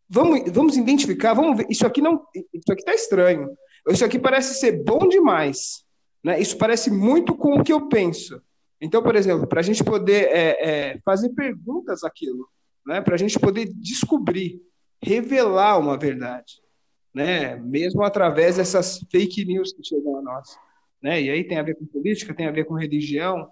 Vamos, 0.10 0.50
vamos 0.52 0.78
identificar, 0.78 1.34
vamos 1.34 1.58
ver. 1.58 1.68
Isso 1.70 1.86
aqui 1.86 2.02
não. 2.02 2.26
Isso 2.54 2.72
aqui 2.72 2.82
está 2.82 2.94
estranho. 2.94 3.50
Isso 3.90 4.04
aqui 4.04 4.18
parece 4.18 4.56
ser 4.56 4.84
bom 4.84 5.08
demais. 5.08 5.86
Né? 6.24 6.40
Isso 6.40 6.58
parece 6.58 6.90
muito 6.92 7.36
com 7.36 7.56
o 7.56 7.64
que 7.64 7.72
eu 7.72 7.88
penso. 7.88 8.42
Então, 8.82 9.02
por 9.02 9.16
exemplo, 9.16 9.48
para 9.48 9.60
a 9.60 9.64
gente 9.64 9.84
poder 9.84 10.28
é, 10.30 10.70
é, 10.70 11.00
fazer 11.04 11.30
perguntas 11.30 12.04
aquilo, 12.04 12.48
né? 12.86 13.02
para 13.02 13.16
a 13.16 13.18
gente 13.18 13.40
poder 13.40 13.66
descobrir, 13.74 14.62
revelar 15.02 15.80
uma 15.80 15.98
verdade, 15.98 16.62
né? 17.14 17.56
mesmo 17.56 18.04
através 18.04 18.58
dessas 18.58 19.00
fake 19.12 19.46
news 19.46 19.74
que 19.74 19.84
chegam 19.84 20.18
a 20.18 20.22
nós. 20.22 20.58
Né? 21.02 21.24
E 21.24 21.30
aí 21.30 21.44
tem 21.44 21.58
a 21.58 21.64
ver 21.64 21.76
com 21.76 21.86
política, 21.86 22.34
tem 22.34 22.48
a 22.48 22.52
ver 22.52 22.66
com 22.66 22.76
religião, 22.76 23.50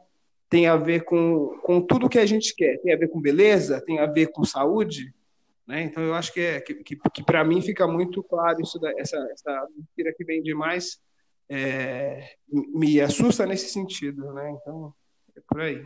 tem 0.56 0.68
a 0.68 0.78
ver 0.78 1.04
com, 1.04 1.60
com 1.62 1.82
tudo 1.82 2.08
que 2.08 2.18
a 2.18 2.26
gente 2.26 2.56
quer, 2.56 2.80
tem 2.80 2.94
a 2.94 2.98
ver 2.98 3.10
com 3.10 3.20
beleza, 3.20 3.82
tem 3.82 4.00
a 4.00 4.06
ver 4.06 4.28
com 4.28 4.46
saúde, 4.46 5.14
né? 5.68 5.84
Então 5.84 6.02
eu 6.02 6.14
acho 6.14 6.32
que 6.32 6.40
é 6.40 6.62
que, 6.62 6.76
que, 6.76 6.96
que 6.96 7.24
para 7.26 7.44
mim 7.44 7.62
fica 7.62 7.86
muito 7.86 8.24
claro 8.24 8.62
isso 8.62 8.80
da, 8.80 8.90
essa 8.98 9.18
essa 9.34 9.68
mentira 9.76 10.14
que 10.16 10.24
vem 10.24 10.42
demais 10.42 10.98
é, 11.50 12.36
me 12.48 13.02
assusta 13.02 13.46
nesse 13.46 13.68
sentido, 13.68 14.32
né? 14.32 14.50
Então 14.52 14.94
é 15.36 15.42
por 15.46 15.60
aí. 15.60 15.86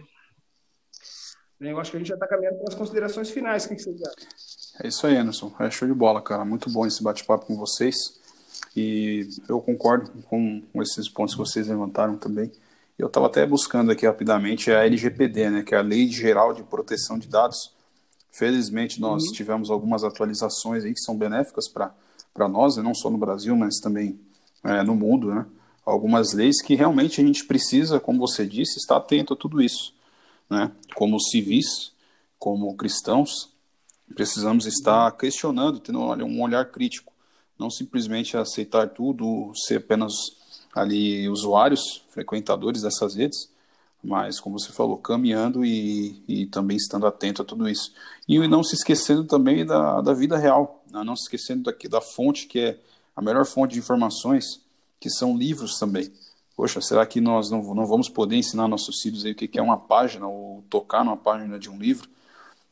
Eu 1.59 1.79
acho 1.79 1.89
que 1.89 1.97
a 1.97 1.99
gente 1.99 2.09
já 2.09 2.13
está 2.13 2.27
caminhando 2.27 2.59
para 2.59 2.67
as 2.69 2.75
considerações 2.75 3.31
finais. 3.31 3.65
O 3.65 3.69
que 3.69 3.81
você 3.81 3.89
acha? 3.89 4.27
É 4.83 4.87
isso 4.87 5.07
aí, 5.07 5.17
Anderson. 5.17 5.51
É 5.59 5.71
show 5.71 5.87
de 5.87 5.95
bola, 5.95 6.21
cara. 6.21 6.45
Muito 6.45 6.69
bom 6.69 6.85
esse 6.85 7.01
bate-papo 7.01 7.47
com 7.47 7.55
vocês. 7.55 8.21
E 8.75 9.27
eu 9.49 9.59
concordo 9.61 10.11
com 10.29 10.61
esses 10.75 11.09
pontos 11.09 11.33
que 11.33 11.39
vocês 11.39 11.67
levantaram 11.67 12.15
também. 12.19 12.51
Eu 12.99 13.07
estava 13.07 13.27
até 13.27 13.45
buscando 13.45 13.91
aqui 13.91 14.05
rapidamente 14.05 14.69
a 14.69 14.85
LGPD, 14.85 15.49
né, 15.49 15.63
que 15.63 15.73
é 15.73 15.77
a 15.77 15.81
Lei 15.81 16.09
Geral 16.09 16.53
de 16.53 16.63
Proteção 16.63 17.17
de 17.17 17.29
Dados. 17.29 17.71
Felizmente 18.29 18.99
nós 18.99 19.23
uhum. 19.23 19.31
tivemos 19.31 19.71
algumas 19.71 20.03
atualizações 20.03 20.83
aí 20.83 20.93
que 20.93 20.99
são 20.99 21.17
benéficas 21.17 21.69
para 21.69 22.47
nós, 22.49 22.75
né, 22.75 22.83
não 22.83 22.93
só 22.93 23.09
no 23.09 23.17
Brasil, 23.17 23.55
mas 23.55 23.77
também 23.77 24.19
é, 24.65 24.83
no 24.83 24.95
mundo, 24.95 25.33
né? 25.33 25.45
Algumas 25.85 26.33
leis 26.33 26.61
que 26.61 26.75
realmente 26.75 27.21
a 27.21 27.23
gente 27.23 27.45
precisa, 27.45 28.01
como 28.01 28.19
você 28.19 28.45
disse, 28.45 28.77
estar 28.77 28.97
atento 28.97 29.33
a 29.33 29.37
tudo 29.37 29.61
isso, 29.61 29.93
né? 30.49 30.69
Como 30.93 31.17
civis, 31.21 31.93
como 32.37 32.75
cristãos, 32.75 33.49
precisamos 34.13 34.65
estar 34.65 35.09
questionando, 35.13 35.79
tendo 35.79 35.99
um 36.01 36.41
olhar 36.41 36.65
crítico, 36.65 37.13
não 37.57 37.69
simplesmente 37.69 38.35
aceitar 38.35 38.89
tudo, 38.89 39.53
ser 39.55 39.77
apenas 39.77 40.13
ali 40.73 41.27
usuários, 41.29 42.03
frequentadores 42.09 42.81
dessas 42.81 43.15
redes, 43.15 43.49
mas 44.03 44.39
como 44.39 44.57
você 44.57 44.71
falou, 44.71 44.97
caminhando 44.97 45.65
e, 45.65 46.23
e 46.27 46.45
também 46.45 46.77
estando 46.77 47.05
atento 47.05 47.41
a 47.41 47.45
tudo 47.45 47.67
isso. 47.67 47.93
E 48.27 48.39
não 48.47 48.63
se 48.63 48.75
esquecendo 48.75 49.25
também 49.25 49.65
da, 49.65 50.01
da 50.01 50.13
vida 50.13 50.37
real, 50.37 50.83
né? 50.91 51.03
não 51.03 51.15
se 51.15 51.23
esquecendo 51.23 51.63
daqui, 51.63 51.87
da 51.87 51.99
fonte 51.99 52.47
que 52.47 52.59
é 52.59 52.79
a 53.15 53.21
melhor 53.21 53.45
fonte 53.45 53.73
de 53.73 53.79
informações, 53.79 54.61
que 54.99 55.09
são 55.09 55.37
livros 55.37 55.77
também. 55.77 56.11
Poxa, 56.55 56.81
será 56.81 57.05
que 57.05 57.19
nós 57.19 57.49
não, 57.49 57.61
não 57.73 57.85
vamos 57.85 58.09
poder 58.09 58.35
ensinar 58.35 58.67
nossos 58.67 59.01
filhos 59.01 59.25
aí 59.25 59.31
o 59.31 59.35
que 59.35 59.57
é 59.57 59.61
uma 59.61 59.77
página 59.77 60.27
ou 60.27 60.63
tocar 60.69 61.03
numa 61.03 61.17
página 61.17 61.59
de 61.59 61.69
um 61.69 61.77
livro? 61.77 62.09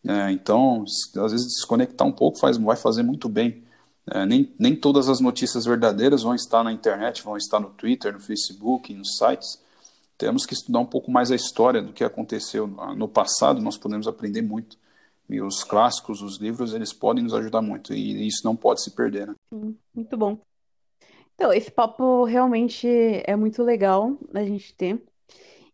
É, 0.05 0.31
então, 0.31 0.85
às 1.17 1.31
vezes 1.31 1.47
desconectar 1.47 2.07
um 2.07 2.11
pouco 2.11 2.39
faz, 2.39 2.57
vai 2.57 2.77
fazer 2.77 3.03
muito 3.03 3.27
bem 3.27 3.63
é, 4.11 4.25
nem, 4.25 4.53
nem 4.57 4.75
todas 4.75 5.09
as 5.09 5.19
notícias 5.19 5.65
verdadeiras 5.65 6.23
vão 6.23 6.33
estar 6.33 6.63
na 6.63 6.71
internet, 6.71 7.23
vão 7.23 7.35
estar 7.35 7.59
no 7.59 7.69
Twitter, 7.71 8.13
no 8.13 8.19
Facebook, 8.19 8.93
nos 8.93 9.17
sites. 9.17 9.61
Temos 10.17 10.45
que 10.45 10.53
estudar 10.53 10.79
um 10.79 10.85
pouco 10.85 11.11
mais 11.11 11.31
a 11.31 11.35
história 11.35 11.81
do 11.81 11.93
que 11.93 12.03
aconteceu 12.03 12.67
no 12.95 13.07
passado, 13.07 13.61
nós 13.61 13.77
podemos 13.77 14.07
aprender 14.07 14.41
muito. 14.41 14.77
E 15.29 15.41
os 15.41 15.63
clássicos, 15.63 16.21
os 16.21 16.39
livros, 16.39 16.73
eles 16.73 16.93
podem 16.93 17.23
nos 17.23 17.33
ajudar 17.33 17.61
muito, 17.61 17.93
e 17.93 18.25
isso 18.25 18.41
não 18.45 18.55
pode 18.55 18.81
se 18.81 18.91
perder. 18.91 19.27
Né? 19.27 19.35
Muito 19.93 20.17
bom. 20.17 20.39
Então, 21.35 21.53
esse 21.53 21.69
papo 21.69 22.23
realmente 22.23 22.87
é 22.87 23.35
muito 23.35 23.61
legal 23.61 24.17
a 24.33 24.43
gente 24.43 24.73
ter. 24.73 25.03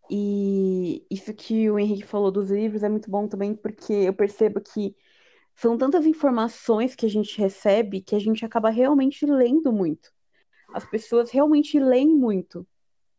E 0.10 1.06
isso 1.10 1.34
que 1.34 1.70
o 1.70 1.80
Henrique 1.80 2.04
falou 2.04 2.32
dos 2.32 2.50
livros 2.50 2.84
é 2.84 2.90
muito 2.90 3.10
bom 3.10 3.28
também, 3.28 3.56
porque 3.56 3.94
eu 3.94 4.14
percebo 4.14 4.60
que 4.60 4.96
são 5.56 5.78
tantas 5.78 6.06
informações 6.06 6.95
que 6.95 7.06
a 7.06 7.10
gente 7.10 7.38
recebe 7.39 8.01
que 8.01 8.16
a 8.16 8.20
gente 8.20 8.45
acaba 8.45 8.70
realmente 8.70 9.26
lendo 9.26 9.72
muito. 9.72 10.12
As 10.74 10.86
pessoas 10.89 11.32
realmente 11.32 11.80
leem 11.80 12.08
muito. 12.08 12.68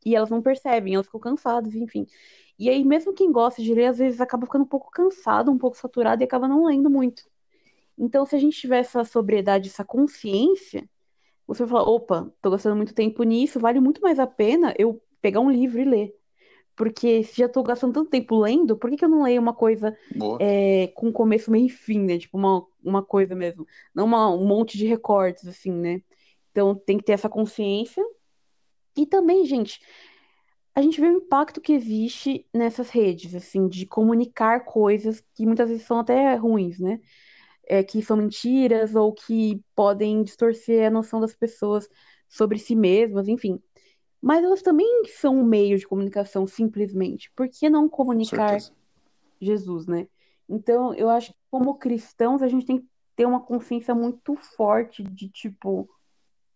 E 0.04 0.14
elas 0.14 0.30
não 0.30 0.42
percebem, 0.42 0.94
elas 0.94 1.06
ficam 1.06 1.20
cansadas, 1.20 1.74
enfim. 1.74 2.06
E 2.58 2.68
aí, 2.68 2.84
mesmo 2.84 3.12
quem 3.14 3.32
gosta 3.32 3.62
de 3.62 3.74
ler, 3.74 3.86
às 3.86 3.98
vezes 3.98 4.20
acaba 4.20 4.46
ficando 4.46 4.64
um 4.64 4.68
pouco 4.68 4.90
cansado, 4.90 5.50
um 5.50 5.58
pouco 5.58 5.76
saturado 5.76 6.22
e 6.22 6.24
acaba 6.24 6.46
não 6.46 6.66
lendo 6.66 6.90
muito. 6.90 7.24
Então, 7.98 8.26
se 8.26 8.36
a 8.36 8.38
gente 8.38 8.58
tiver 8.58 8.78
essa 8.78 9.04
sobriedade, 9.04 9.68
essa 9.68 9.84
consciência, 9.84 10.88
você 11.46 11.64
vai 11.64 11.70
falar: 11.70 11.90
opa, 11.90 12.32
tô 12.42 12.50
gastando 12.50 12.76
muito 12.76 12.94
tempo 12.94 13.22
nisso, 13.22 13.60
vale 13.60 13.80
muito 13.80 14.00
mais 14.02 14.18
a 14.18 14.26
pena 14.26 14.74
eu 14.78 15.02
pegar 15.20 15.40
um 15.40 15.50
livro 15.50 15.80
e 15.80 15.84
ler. 15.84 16.14
Porque 16.76 17.22
se 17.22 17.36
já 17.38 17.48
tô 17.48 17.62
gastando 17.62 17.94
tanto 17.94 18.10
tempo 18.10 18.38
lendo, 18.40 18.76
por 18.76 18.90
que, 18.90 18.96
que 18.96 19.04
eu 19.04 19.08
não 19.08 19.22
leio 19.22 19.40
uma 19.40 19.54
coisa 19.54 19.96
é, 20.40 20.88
com 20.88 21.12
começo, 21.12 21.50
meio 21.50 21.66
e 21.66 21.70
fim, 21.70 22.00
né? 22.00 22.18
Tipo, 22.18 22.36
uma, 22.36 22.66
uma 22.82 23.02
coisa 23.02 23.34
mesmo. 23.34 23.66
Não 23.94 24.04
uma, 24.04 24.28
um 24.30 24.44
monte 24.44 24.76
de 24.76 24.86
recortes, 24.86 25.46
assim, 25.46 25.70
né? 25.72 26.02
Então 26.50 26.74
tem 26.74 26.98
que 26.98 27.04
ter 27.04 27.12
essa 27.12 27.28
consciência. 27.28 28.04
E 28.96 29.06
também, 29.06 29.44
gente, 29.44 29.80
a 30.74 30.82
gente 30.82 31.00
vê 31.00 31.06
o 31.06 31.18
impacto 31.18 31.60
que 31.60 31.72
existe 31.72 32.44
nessas 32.52 32.90
redes, 32.90 33.34
assim, 33.34 33.68
de 33.68 33.86
comunicar 33.86 34.64
coisas 34.64 35.22
que 35.34 35.46
muitas 35.46 35.68
vezes 35.68 35.86
são 35.86 36.00
até 36.00 36.34
ruins, 36.34 36.80
né? 36.80 37.00
É, 37.66 37.82
que 37.82 38.02
são 38.02 38.16
mentiras 38.16 38.94
ou 38.94 39.12
que 39.12 39.62
podem 39.76 40.22
distorcer 40.22 40.86
a 40.86 40.90
noção 40.90 41.20
das 41.20 41.34
pessoas 41.34 41.88
sobre 42.28 42.58
si 42.58 42.74
mesmas, 42.74 43.28
enfim 43.28 43.62
mas 44.24 44.42
elas 44.42 44.62
também 44.62 45.02
são 45.04 45.36
um 45.36 45.44
meio 45.44 45.78
de 45.78 45.86
comunicação, 45.86 46.46
simplesmente. 46.46 47.30
Por 47.36 47.46
que 47.46 47.68
não 47.68 47.86
comunicar 47.90 48.56
Jesus, 49.38 49.86
né? 49.86 50.08
Então, 50.48 50.94
eu 50.94 51.10
acho 51.10 51.34
que 51.34 51.38
como 51.50 51.74
cristãos, 51.74 52.40
a 52.40 52.48
gente 52.48 52.64
tem 52.64 52.78
que 52.78 52.86
ter 53.14 53.26
uma 53.26 53.40
consciência 53.40 53.94
muito 53.94 54.34
forte 54.34 55.02
de 55.02 55.28
tipo, 55.28 55.86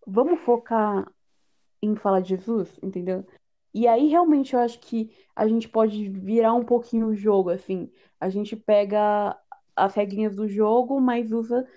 vamos 0.06 0.40
focar 0.40 1.12
em 1.82 1.94
falar 1.94 2.20
de 2.20 2.30
Jesus, 2.30 2.70
entendeu? 2.82 3.26
E 3.74 3.86
aí, 3.86 4.08
realmente, 4.08 4.54
eu 4.54 4.60
acho 4.60 4.80
que 4.80 5.10
a 5.36 5.46
gente 5.46 5.68
pode 5.68 6.08
virar 6.08 6.54
um 6.54 6.64
pouquinho 6.64 7.08
o 7.08 7.14
jogo, 7.14 7.50
assim. 7.50 7.90
A 8.18 8.30
gente 8.30 8.56
pega 8.56 9.38
as 9.76 9.92
regrinhas 9.92 10.34
do 10.34 10.48
jogo, 10.48 10.98
mas 11.02 11.32
usa 11.32 11.68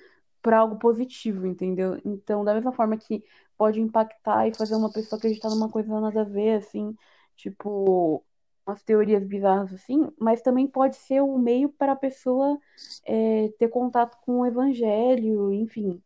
para 0.41 0.59
algo 0.59 0.77
positivo, 0.77 1.45
entendeu? 1.45 1.99
Então, 2.05 2.45
da 2.45 2.53
mesma 2.53 2.71
forma 2.71 2.95
que 2.95 3.25
pode 3.61 3.79
impactar 3.79 4.47
e 4.47 4.55
fazer 4.55 4.73
uma 4.73 4.91
pessoa 4.91 5.19
acreditar 5.19 5.47
numa 5.51 5.69
coisa 5.69 6.01
nada 6.01 6.21
a 6.21 6.23
ver, 6.23 6.55
assim, 6.55 6.97
tipo, 7.35 8.25
umas 8.65 8.81
teorias 8.81 9.23
bizarras 9.23 9.71
assim, 9.71 10.11
mas 10.19 10.41
também 10.41 10.65
pode 10.65 10.95
ser 10.95 11.21
um 11.21 11.37
meio 11.37 11.69
para 11.69 11.91
a 11.91 11.95
pessoa 11.95 12.57
é, 13.05 13.53
ter 13.59 13.67
contato 13.67 14.17
com 14.25 14.39
o 14.39 14.47
evangelho, 14.47 15.53
enfim. 15.53 16.01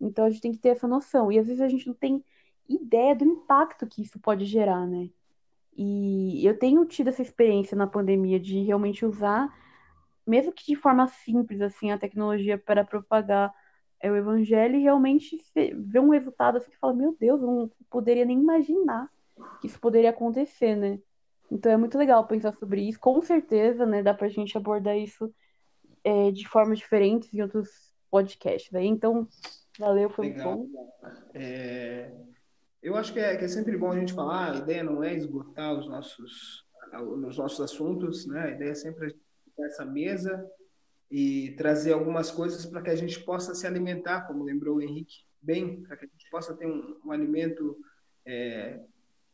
Então 0.00 0.24
a 0.24 0.30
gente 0.30 0.42
tem 0.42 0.52
que 0.52 0.58
ter 0.58 0.68
essa 0.68 0.86
noção. 0.86 1.32
E 1.32 1.40
às 1.40 1.46
vezes 1.48 1.60
a 1.60 1.66
gente 1.66 1.88
não 1.88 1.94
tem 1.94 2.24
ideia 2.68 3.16
do 3.16 3.24
impacto 3.24 3.84
que 3.84 4.02
isso 4.02 4.20
pode 4.20 4.44
gerar, 4.44 4.86
né? 4.86 5.10
E 5.76 6.46
eu 6.46 6.56
tenho 6.56 6.84
tido 6.84 7.08
essa 7.08 7.22
experiência 7.22 7.76
na 7.76 7.88
pandemia 7.88 8.38
de 8.38 8.62
realmente 8.62 9.04
usar, 9.04 9.52
mesmo 10.24 10.52
que 10.52 10.66
de 10.66 10.76
forma 10.76 11.08
simples, 11.08 11.60
assim, 11.60 11.90
a 11.90 11.98
tecnologia 11.98 12.56
para 12.56 12.84
propagar 12.84 13.52
é, 14.02 14.10
o 14.10 14.16
evangelho 14.16 14.74
e 14.74 14.82
realmente 14.82 15.40
ver 15.54 16.00
um 16.00 16.10
resultado 16.10 16.58
assim 16.58 16.70
que 16.70 16.78
fala, 16.78 16.92
meu 16.92 17.16
Deus, 17.18 17.40
eu 17.40 17.46
não 17.46 17.70
poderia 17.88 18.24
nem 18.24 18.38
imaginar 18.38 19.08
que 19.60 19.68
isso 19.68 19.78
poderia 19.78 20.10
acontecer, 20.10 20.74
né? 20.76 20.98
Então 21.50 21.70
é 21.70 21.76
muito 21.76 21.96
legal 21.96 22.26
pensar 22.26 22.52
sobre 22.54 22.82
isso. 22.82 22.98
Com 22.98 23.22
certeza, 23.22 23.86
né, 23.86 24.02
dá 24.02 24.12
pra 24.12 24.28
gente 24.28 24.56
abordar 24.58 24.98
isso 24.98 25.32
é, 26.02 26.32
de 26.32 26.48
formas 26.48 26.78
diferentes 26.78 27.32
em 27.32 27.40
outros 27.40 27.94
podcasts. 28.10 28.74
Aí, 28.74 28.86
então, 28.86 29.28
valeu, 29.78 30.10
foi 30.10 30.28
legal. 30.28 30.56
muito 30.56 30.72
bom. 30.72 30.88
É, 31.32 32.12
eu 32.82 32.96
acho 32.96 33.12
que 33.12 33.20
é, 33.20 33.36
que 33.36 33.44
é 33.44 33.48
sempre 33.48 33.76
bom 33.76 33.92
a 33.92 33.98
gente 33.98 34.12
falar, 34.12 34.52
a 34.52 34.58
ideia 34.58 34.82
não 34.82 35.04
é 35.04 35.14
esgotar 35.14 35.78
os 35.78 35.88
nossos, 35.88 36.66
os 36.92 37.38
nossos 37.38 37.60
assuntos, 37.60 38.26
né? 38.26 38.46
A 38.46 38.50
ideia 38.50 38.70
é 38.70 38.74
sempre 38.74 39.14
essa 39.60 39.84
mesa 39.84 40.44
e 41.12 41.54
trazer 41.56 41.92
algumas 41.92 42.30
coisas 42.30 42.64
para 42.64 42.80
que 42.80 42.88
a 42.88 42.96
gente 42.96 43.20
possa 43.20 43.54
se 43.54 43.66
alimentar, 43.66 44.22
como 44.22 44.42
lembrou 44.42 44.76
o 44.76 44.82
Henrique 44.82 45.24
bem, 45.42 45.82
para 45.82 45.94
que 45.94 46.06
a 46.06 46.08
gente 46.08 46.30
possa 46.30 46.56
ter 46.56 46.66
um, 46.66 46.96
um 47.04 47.12
alimento 47.12 47.76
é, 48.24 48.80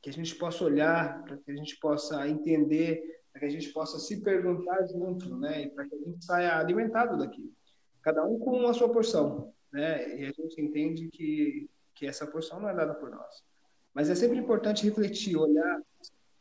que 0.03 0.11
a 0.11 0.13
gente 0.13 0.35
possa 0.35 0.65
olhar, 0.65 1.23
para 1.23 1.37
que 1.37 1.51
a 1.53 1.55
gente 1.55 1.79
possa 1.79 2.29
entender, 2.29 3.23
para 3.31 3.41
que 3.41 3.47
a 3.47 3.51
gente 3.51 3.69
possa 3.69 3.97
se 4.01 4.21
perguntar 4.23 4.85
junto, 4.89 5.37
né? 5.37 5.63
E 5.63 5.71
para 5.71 5.87
que 5.89 5.95
a 5.95 5.99
gente 5.99 6.25
saia 6.25 6.59
alimentado 6.59 7.17
daqui. 7.17 7.55
Cada 8.03 8.25
um 8.25 8.41
com 8.41 8.67
a 8.67 8.75
sua 8.75 8.89
porção, 8.89 9.55
né? 9.73 10.19
E 10.19 10.25
a 10.27 10.33
gente 10.33 10.61
entende 10.61 11.09
que 11.09 11.71
que 11.99 12.07
essa 12.07 12.27
porção 12.27 12.61
não 12.61 12.69
é 12.69 12.75
dada 12.75 12.95
por 12.95 13.11
nós. 13.11 13.43
Mas 13.93 14.09
é 14.09 14.15
sempre 14.15 14.39
importante 14.39 14.85
refletir, 14.85 15.37
olhar, 15.37 15.81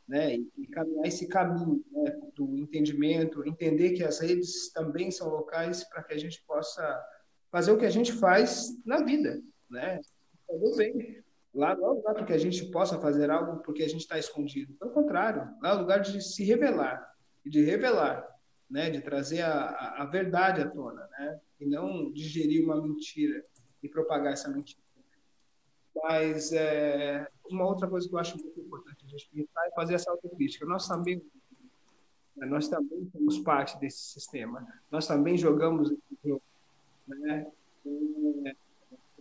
né, 0.08 0.36
e, 0.36 0.68
caminhar 0.68 1.06
esse 1.06 1.28
caminho 1.28 1.84
né, 1.92 2.18
do 2.36 2.58
entendimento, 2.58 3.46
entender 3.46 3.92
que 3.92 4.04
as 4.04 4.20
redes 4.20 4.72
também 4.72 5.12
são 5.12 5.30
locais 5.30 5.84
para 5.84 6.02
que 6.04 6.14
a 6.14 6.18
gente 6.18 6.42
possa 6.48 7.06
fazer 7.52 7.72
o 7.72 7.78
que 7.78 7.86
a 7.86 7.90
gente 7.90 8.14
faz 8.14 8.70
na 8.86 9.04
vida, 9.04 9.42
né? 9.70 10.00
Fazer 10.48 10.76
bem. 10.78 11.24
Lá 11.54 11.76
não 11.76 11.88
é 11.88 11.90
lugar 11.90 12.14
para 12.14 12.26
que 12.26 12.34
a 12.34 12.38
gente 12.38 12.70
possa 12.72 13.00
fazer 13.00 13.30
algo 13.30 13.62
porque 13.64 13.84
a 13.84 13.90
gente 13.90 14.02
está 14.02 14.18
escondido. 14.18 14.74
Pelo 14.76 14.92
contrário, 14.92 15.50
lá 15.62 15.72
é 15.72 15.74
lugar 15.74 16.00
de 16.00 16.22
se 16.22 16.44
revelar 16.44 17.12
e 17.46 17.50
de 17.50 17.64
revelar, 17.64 18.26
né? 18.70 18.90
De 18.90 19.02
trazer 19.02 19.42
a, 19.42 20.02
a 20.02 20.06
verdade 20.06 20.62
à 20.62 20.70
tona, 20.70 21.08
né? 21.18 21.40
E 21.60 21.66
não 21.66 22.12
digerir 22.14 22.64
uma 22.64 22.82
mentira 22.82 23.44
e 23.82 23.90
propagar 23.90 24.34
essa 24.34 24.50
mentira. 24.50 24.87
Mas 26.04 26.52
é, 26.52 27.28
uma 27.50 27.66
outra 27.66 27.88
coisa 27.88 28.08
que 28.08 28.14
eu 28.14 28.20
acho 28.20 28.38
muito 28.38 28.60
importante 28.60 29.06
a 29.06 29.10
gente 29.10 29.30
pensar 29.34 29.68
é 29.68 29.72
fazer 29.72 29.94
essa 29.96 30.12
autocrítica. 30.12 30.66
Nós 30.66 30.88
também, 30.88 31.22
né, 32.36 32.46
nós 32.46 32.68
também 32.68 33.10
somos 33.12 33.40
parte 33.40 33.80
desse 33.80 34.00
sistema. 34.00 34.66
Nós 34.92 35.08
também 35.08 35.38
jogamos 35.38 35.92
esse 35.92 36.18
jogo. 36.24 36.42
Né? 37.08 37.48
é 38.46 38.56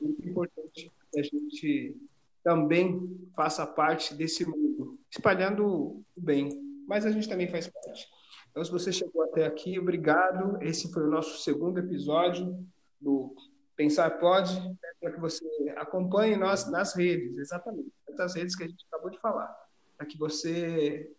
muito 0.00 0.28
importante 0.28 0.90
que 1.12 1.20
a 1.20 1.22
gente 1.22 1.96
também 2.42 3.28
faça 3.34 3.66
parte 3.66 4.14
desse 4.14 4.44
mundo, 4.44 4.98
espalhando 5.10 5.66
o 5.66 6.04
bem. 6.16 6.48
Mas 6.86 7.04
a 7.04 7.10
gente 7.10 7.28
também 7.28 7.48
faz 7.48 7.68
parte. 7.68 8.06
Então, 8.50 8.64
se 8.64 8.70
você 8.70 8.92
chegou 8.92 9.22
até 9.24 9.44
aqui, 9.44 9.78
obrigado. 9.78 10.62
Esse 10.62 10.92
foi 10.92 11.02
o 11.02 11.10
nosso 11.10 11.42
segundo 11.42 11.78
episódio 11.78 12.64
do 13.00 13.34
Pensar 13.76 14.18
Pode, 14.18 14.58
para 15.00 15.12
que 15.12 15.20
você 15.20 15.44
acompanhe 15.76 16.36
nós 16.36 16.70
nas 16.70 16.94
redes, 16.96 17.36
exatamente, 17.36 17.92
essas 18.08 18.34
redes 18.34 18.56
que 18.56 18.64
a 18.64 18.68
gente 18.68 18.84
acabou 18.90 19.10
de 19.10 19.20
falar, 19.20 19.54
para 19.96 20.06
que 20.06 20.16
você 20.18 21.10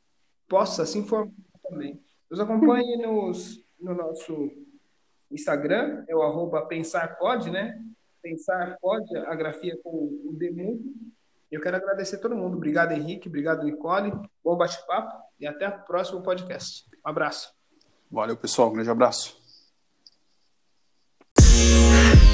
possa 0.48 0.86
se 0.86 0.98
informar 0.98 1.32
também. 1.64 2.02
Nos 2.30 2.40
acompanhe 2.40 2.98
nos, 2.98 3.64
no 3.80 3.94
nosso 3.94 4.52
Instagram, 5.32 6.04
é 6.08 6.16
o 6.16 6.22
arroba 6.22 6.68
né? 7.52 7.82
Pensar 8.22 8.78
Pode, 8.82 9.16
a 9.16 9.36
grafia 9.36 9.78
com 9.84 9.90
o 10.26 10.34
Demundo. 10.34 10.84
Eu 11.50 11.62
quero 11.62 11.78
agradecer 11.78 12.18
a 12.18 12.20
todo 12.20 12.36
mundo. 12.36 12.58
Obrigado, 12.58 12.92
Henrique. 12.92 13.30
Obrigado, 13.30 13.64
Nicole. 13.64 14.12
Bom 14.44 14.58
bate-papo 14.58 15.16
e 15.40 15.48
até 15.48 15.70
o 15.70 15.80
próximo 15.84 16.22
podcast. 16.22 16.86
Um 17.06 17.10
abraço. 17.10 17.54
Valeu, 18.12 18.36
pessoal. 18.36 18.70
Um 18.70 18.74
grande 18.74 18.90
abraço. 18.90 19.37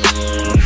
Thank 0.03 0.62